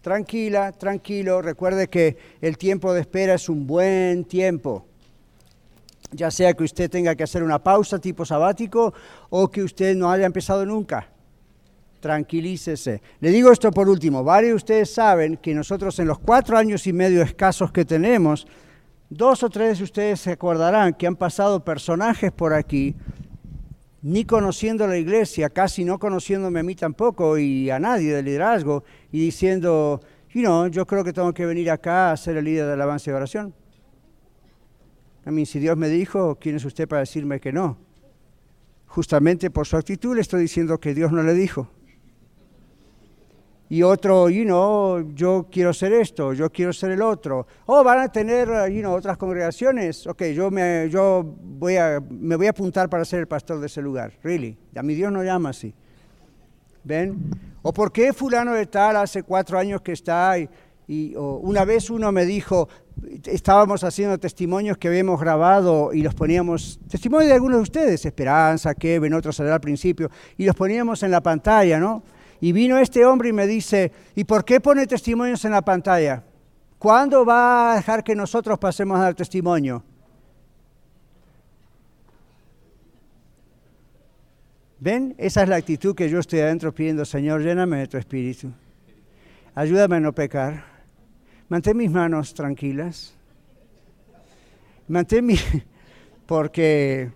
tranquila, 0.00 0.72
tranquilo. 0.72 1.42
Recuerde 1.42 1.88
que 1.88 2.16
el 2.40 2.56
tiempo 2.56 2.92
de 2.92 3.00
espera 3.00 3.34
es 3.34 3.48
un 3.48 3.66
buen 3.66 4.24
tiempo. 4.24 4.86
Ya 6.12 6.30
sea 6.30 6.54
que 6.54 6.64
usted 6.64 6.90
tenga 6.90 7.14
que 7.14 7.24
hacer 7.24 7.42
una 7.42 7.62
pausa 7.62 7.98
tipo 7.98 8.24
sabático 8.24 8.94
o 9.28 9.50
que 9.50 9.62
usted 9.62 9.94
no 9.94 10.10
haya 10.10 10.26
empezado 10.26 10.64
nunca. 10.64 11.08
Tranquilícese. 12.00 13.02
Le 13.20 13.30
digo 13.30 13.52
esto 13.52 13.70
por 13.70 13.88
último. 13.88 14.24
Varios 14.24 14.50
de 14.50 14.56
ustedes 14.56 14.94
saben 14.94 15.36
que 15.36 15.54
nosotros 15.54 15.98
en 15.98 16.08
los 16.08 16.18
cuatro 16.18 16.56
años 16.56 16.86
y 16.86 16.94
medio 16.94 17.22
escasos 17.22 17.70
que 17.72 17.84
tenemos, 17.84 18.46
dos 19.10 19.42
o 19.42 19.50
tres 19.50 19.78
de 19.78 19.84
ustedes 19.84 20.20
se 20.20 20.32
acordarán 20.32 20.94
que 20.94 21.06
han 21.06 21.16
pasado 21.16 21.62
personajes 21.62 22.32
por 22.32 22.54
aquí 22.54 22.96
ni 24.02 24.24
conociendo 24.24 24.86
la 24.86 24.96
iglesia, 24.96 25.50
casi 25.50 25.84
no 25.84 25.98
conociéndome 25.98 26.60
a 26.60 26.62
mí 26.62 26.74
tampoco 26.74 27.36
y 27.36 27.68
a 27.68 27.78
nadie 27.78 28.14
del 28.14 28.24
liderazgo, 28.24 28.82
y 29.12 29.20
diciendo, 29.20 30.00
you 30.32 30.40
know, 30.40 30.68
yo 30.68 30.86
creo 30.86 31.04
que 31.04 31.12
tengo 31.12 31.34
que 31.34 31.44
venir 31.44 31.70
acá 31.70 32.10
a 32.10 32.16
ser 32.16 32.38
el 32.38 32.46
líder 32.46 32.64
de 32.66 32.72
alabanza 32.72 33.10
y 33.10 33.12
oración. 33.12 33.54
A 35.26 35.30
mí, 35.30 35.44
si 35.44 35.58
Dios 35.58 35.76
me 35.76 35.90
dijo, 35.90 36.38
¿quién 36.40 36.56
es 36.56 36.64
usted 36.64 36.88
para 36.88 37.00
decirme 37.00 37.40
que 37.40 37.52
no? 37.52 37.76
Justamente 38.86 39.50
por 39.50 39.66
su 39.66 39.76
actitud 39.76 40.14
le 40.14 40.22
estoy 40.22 40.40
diciendo 40.40 40.80
que 40.80 40.94
Dios 40.94 41.12
no 41.12 41.22
le 41.22 41.34
dijo 41.34 41.68
y 43.72 43.84
otro, 43.84 44.28
you 44.28 44.42
know, 44.42 45.00
yo 45.14 45.46
quiero 45.48 45.72
ser 45.72 45.92
esto, 45.92 46.32
yo 46.32 46.50
quiero 46.50 46.72
ser 46.72 46.90
el 46.90 47.02
otro. 47.02 47.46
Oh, 47.66 47.84
van 47.84 48.00
a 48.00 48.10
tener, 48.10 48.48
you 48.68 48.80
know, 48.80 48.92
otras 48.92 49.16
congregaciones. 49.16 50.08
Ok, 50.08 50.24
yo 50.34 50.50
me, 50.50 50.88
yo 50.90 51.24
voy 51.40 51.76
a, 51.76 52.02
me 52.10 52.34
voy 52.34 52.48
a 52.48 52.50
apuntar 52.50 52.90
para 52.90 53.04
ser 53.04 53.20
el 53.20 53.28
pastor 53.28 53.60
de 53.60 53.66
ese 53.66 53.80
lugar. 53.80 54.12
Really, 54.24 54.58
a 54.74 54.82
mi 54.82 54.94
Dios 54.94 55.12
no 55.12 55.22
llama 55.22 55.50
así. 55.50 55.72
¿Ven? 56.82 57.30
¿O 57.62 57.72
por 57.72 57.92
qué 57.92 58.12
fulano 58.12 58.54
de 58.54 58.66
tal 58.66 58.96
hace 58.96 59.22
cuatro 59.22 59.56
años 59.56 59.80
que 59.82 59.92
está 59.92 60.36
y, 60.36 60.48
y 60.88 61.14
una 61.14 61.64
vez 61.64 61.90
uno 61.90 62.10
me 62.10 62.26
dijo, 62.26 62.68
estábamos 63.24 63.84
haciendo 63.84 64.18
testimonios 64.18 64.78
que 64.78 64.88
habíamos 64.88 65.20
grabado 65.20 65.92
y 65.92 66.02
los 66.02 66.16
poníamos, 66.16 66.80
testimonios 66.88 67.28
de 67.28 67.34
algunos 67.34 67.58
de 67.58 67.62
ustedes, 67.62 68.04
Esperanza, 68.04 68.74
Kevin, 68.74 69.14
otros 69.14 69.38
al 69.38 69.60
principio, 69.60 70.10
y 70.36 70.44
los 70.44 70.56
poníamos 70.56 71.04
en 71.04 71.12
la 71.12 71.20
pantalla, 71.20 71.78
¿no? 71.78 72.02
Y 72.40 72.52
vino 72.52 72.78
este 72.78 73.04
hombre 73.04 73.28
y 73.28 73.32
me 73.32 73.46
dice, 73.46 73.92
¿y 74.14 74.24
por 74.24 74.44
qué 74.44 74.60
pone 74.60 74.86
testimonios 74.86 75.44
en 75.44 75.52
la 75.52 75.62
pantalla? 75.62 76.24
¿Cuándo 76.78 77.24
va 77.26 77.72
a 77.72 77.76
dejar 77.76 78.02
que 78.02 78.14
nosotros 78.14 78.58
pasemos 78.58 78.98
a 78.98 79.02
dar 79.02 79.14
testimonio? 79.14 79.84
¿Ven? 84.78 85.14
Esa 85.18 85.42
es 85.42 85.48
la 85.50 85.56
actitud 85.56 85.94
que 85.94 86.08
yo 86.08 86.18
estoy 86.18 86.40
adentro 86.40 86.74
pidiendo, 86.74 87.04
Señor, 87.04 87.42
lléname 87.42 87.80
de 87.80 87.86
tu 87.86 87.98
espíritu. 87.98 88.50
Ayúdame 89.54 89.96
a 89.96 90.00
no 90.00 90.14
pecar. 90.14 90.64
Mantén 91.50 91.76
mis 91.76 91.90
manos 91.90 92.32
tranquilas. 92.32 93.12
Mantén 94.88 95.26
mi... 95.26 95.36
porque 96.26 97.12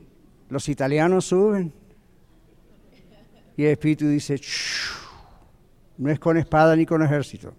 los 0.50 0.68
italianos 0.68 1.24
suben. 1.24 1.72
Y 3.56 3.64
el 3.64 3.70
espíritu 3.70 4.08
dice, 4.08 4.38
no 5.98 6.10
es 6.10 6.18
con 6.18 6.36
espada 6.36 6.76
ni 6.76 6.86
con 6.86 7.02
ejército. 7.02 7.54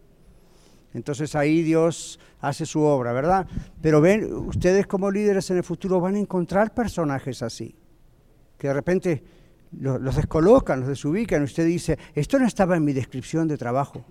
Entonces 0.94 1.36
ahí 1.36 1.62
Dios 1.62 2.20
hace 2.40 2.66
su 2.66 2.82
obra, 2.82 3.12
¿verdad? 3.12 3.48
Pero 3.82 4.00
ven, 4.00 4.34
ustedes 4.34 4.88
como 4.88 5.12
líderes 5.12 5.50
en 5.52 5.58
el 5.58 5.64
futuro 5.64 6.00
van 6.00 6.16
a 6.16 6.20
encontrar 6.20 6.74
personajes 6.74 7.42
así, 7.42 7.76
que 8.58 8.70
de 8.70 8.74
repente 8.74 9.24
los, 9.72 10.16
descolocan, 10.16 10.80
los 10.80 10.90
desubican. 10.90 11.44
Usted 11.44 11.66
dice, 11.66 11.98
esto 12.14 12.40
no 12.40 12.48
estaba 12.48 12.78
en 12.78 12.86
mi 12.86 12.94
descripción 12.94 13.48
de 13.48 13.58
trabajo. 13.58 14.06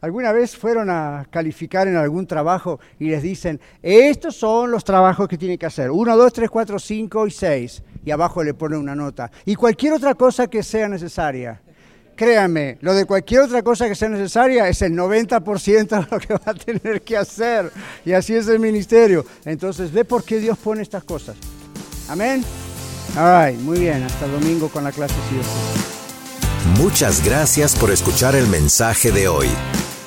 ¿Alguna 0.00 0.32
vez 0.32 0.56
fueron 0.56 0.88
a 0.88 1.26
calificar 1.28 1.86
en 1.86 1.96
algún 1.96 2.26
trabajo 2.26 2.80
y 2.98 3.10
les 3.10 3.22
dicen, 3.22 3.60
estos 3.82 4.36
son 4.36 4.70
los 4.70 4.82
trabajos 4.82 5.28
que 5.28 5.36
tienen 5.36 5.58
que 5.58 5.66
hacer? 5.66 5.90
Uno, 5.90 6.16
dos, 6.16 6.32
tres, 6.32 6.48
cuatro, 6.48 6.78
cinco 6.78 7.26
y 7.26 7.30
seis 7.30 7.82
y 8.04 8.10
abajo 8.10 8.42
le 8.42 8.54
pone 8.54 8.76
una 8.76 8.94
nota. 8.94 9.30
Y 9.44 9.54
cualquier 9.54 9.94
otra 9.94 10.14
cosa 10.14 10.46
que 10.46 10.62
sea 10.62 10.88
necesaria. 10.88 11.60
Créanme, 12.16 12.76
lo 12.82 12.92
de 12.92 13.06
cualquier 13.06 13.40
otra 13.40 13.62
cosa 13.62 13.88
que 13.88 13.94
sea 13.94 14.10
necesaria 14.10 14.68
es 14.68 14.82
el 14.82 14.92
90% 14.92 15.88
de 15.88 16.06
lo 16.10 16.18
que 16.20 16.34
va 16.34 16.42
a 16.44 16.54
tener 16.54 17.00
que 17.00 17.16
hacer. 17.16 17.72
Y 18.04 18.12
así 18.12 18.34
es 18.34 18.46
el 18.48 18.58
ministerio. 18.58 19.24
Entonces, 19.46 19.90
ve 19.90 20.04
por 20.04 20.22
qué 20.22 20.38
Dios 20.38 20.58
pone 20.58 20.82
estas 20.82 21.02
cosas. 21.04 21.36
Amén. 22.08 22.44
All 23.16 23.54
muy 23.54 23.78
bien. 23.78 24.02
Hasta 24.02 24.26
domingo 24.26 24.68
con 24.68 24.84
la 24.84 24.92
clase. 24.92 25.14
Muchas 26.76 27.24
gracias 27.24 27.74
por 27.74 27.90
escuchar 27.90 28.36
el 28.36 28.46
mensaje 28.48 29.12
de 29.12 29.28
hoy. 29.28 29.48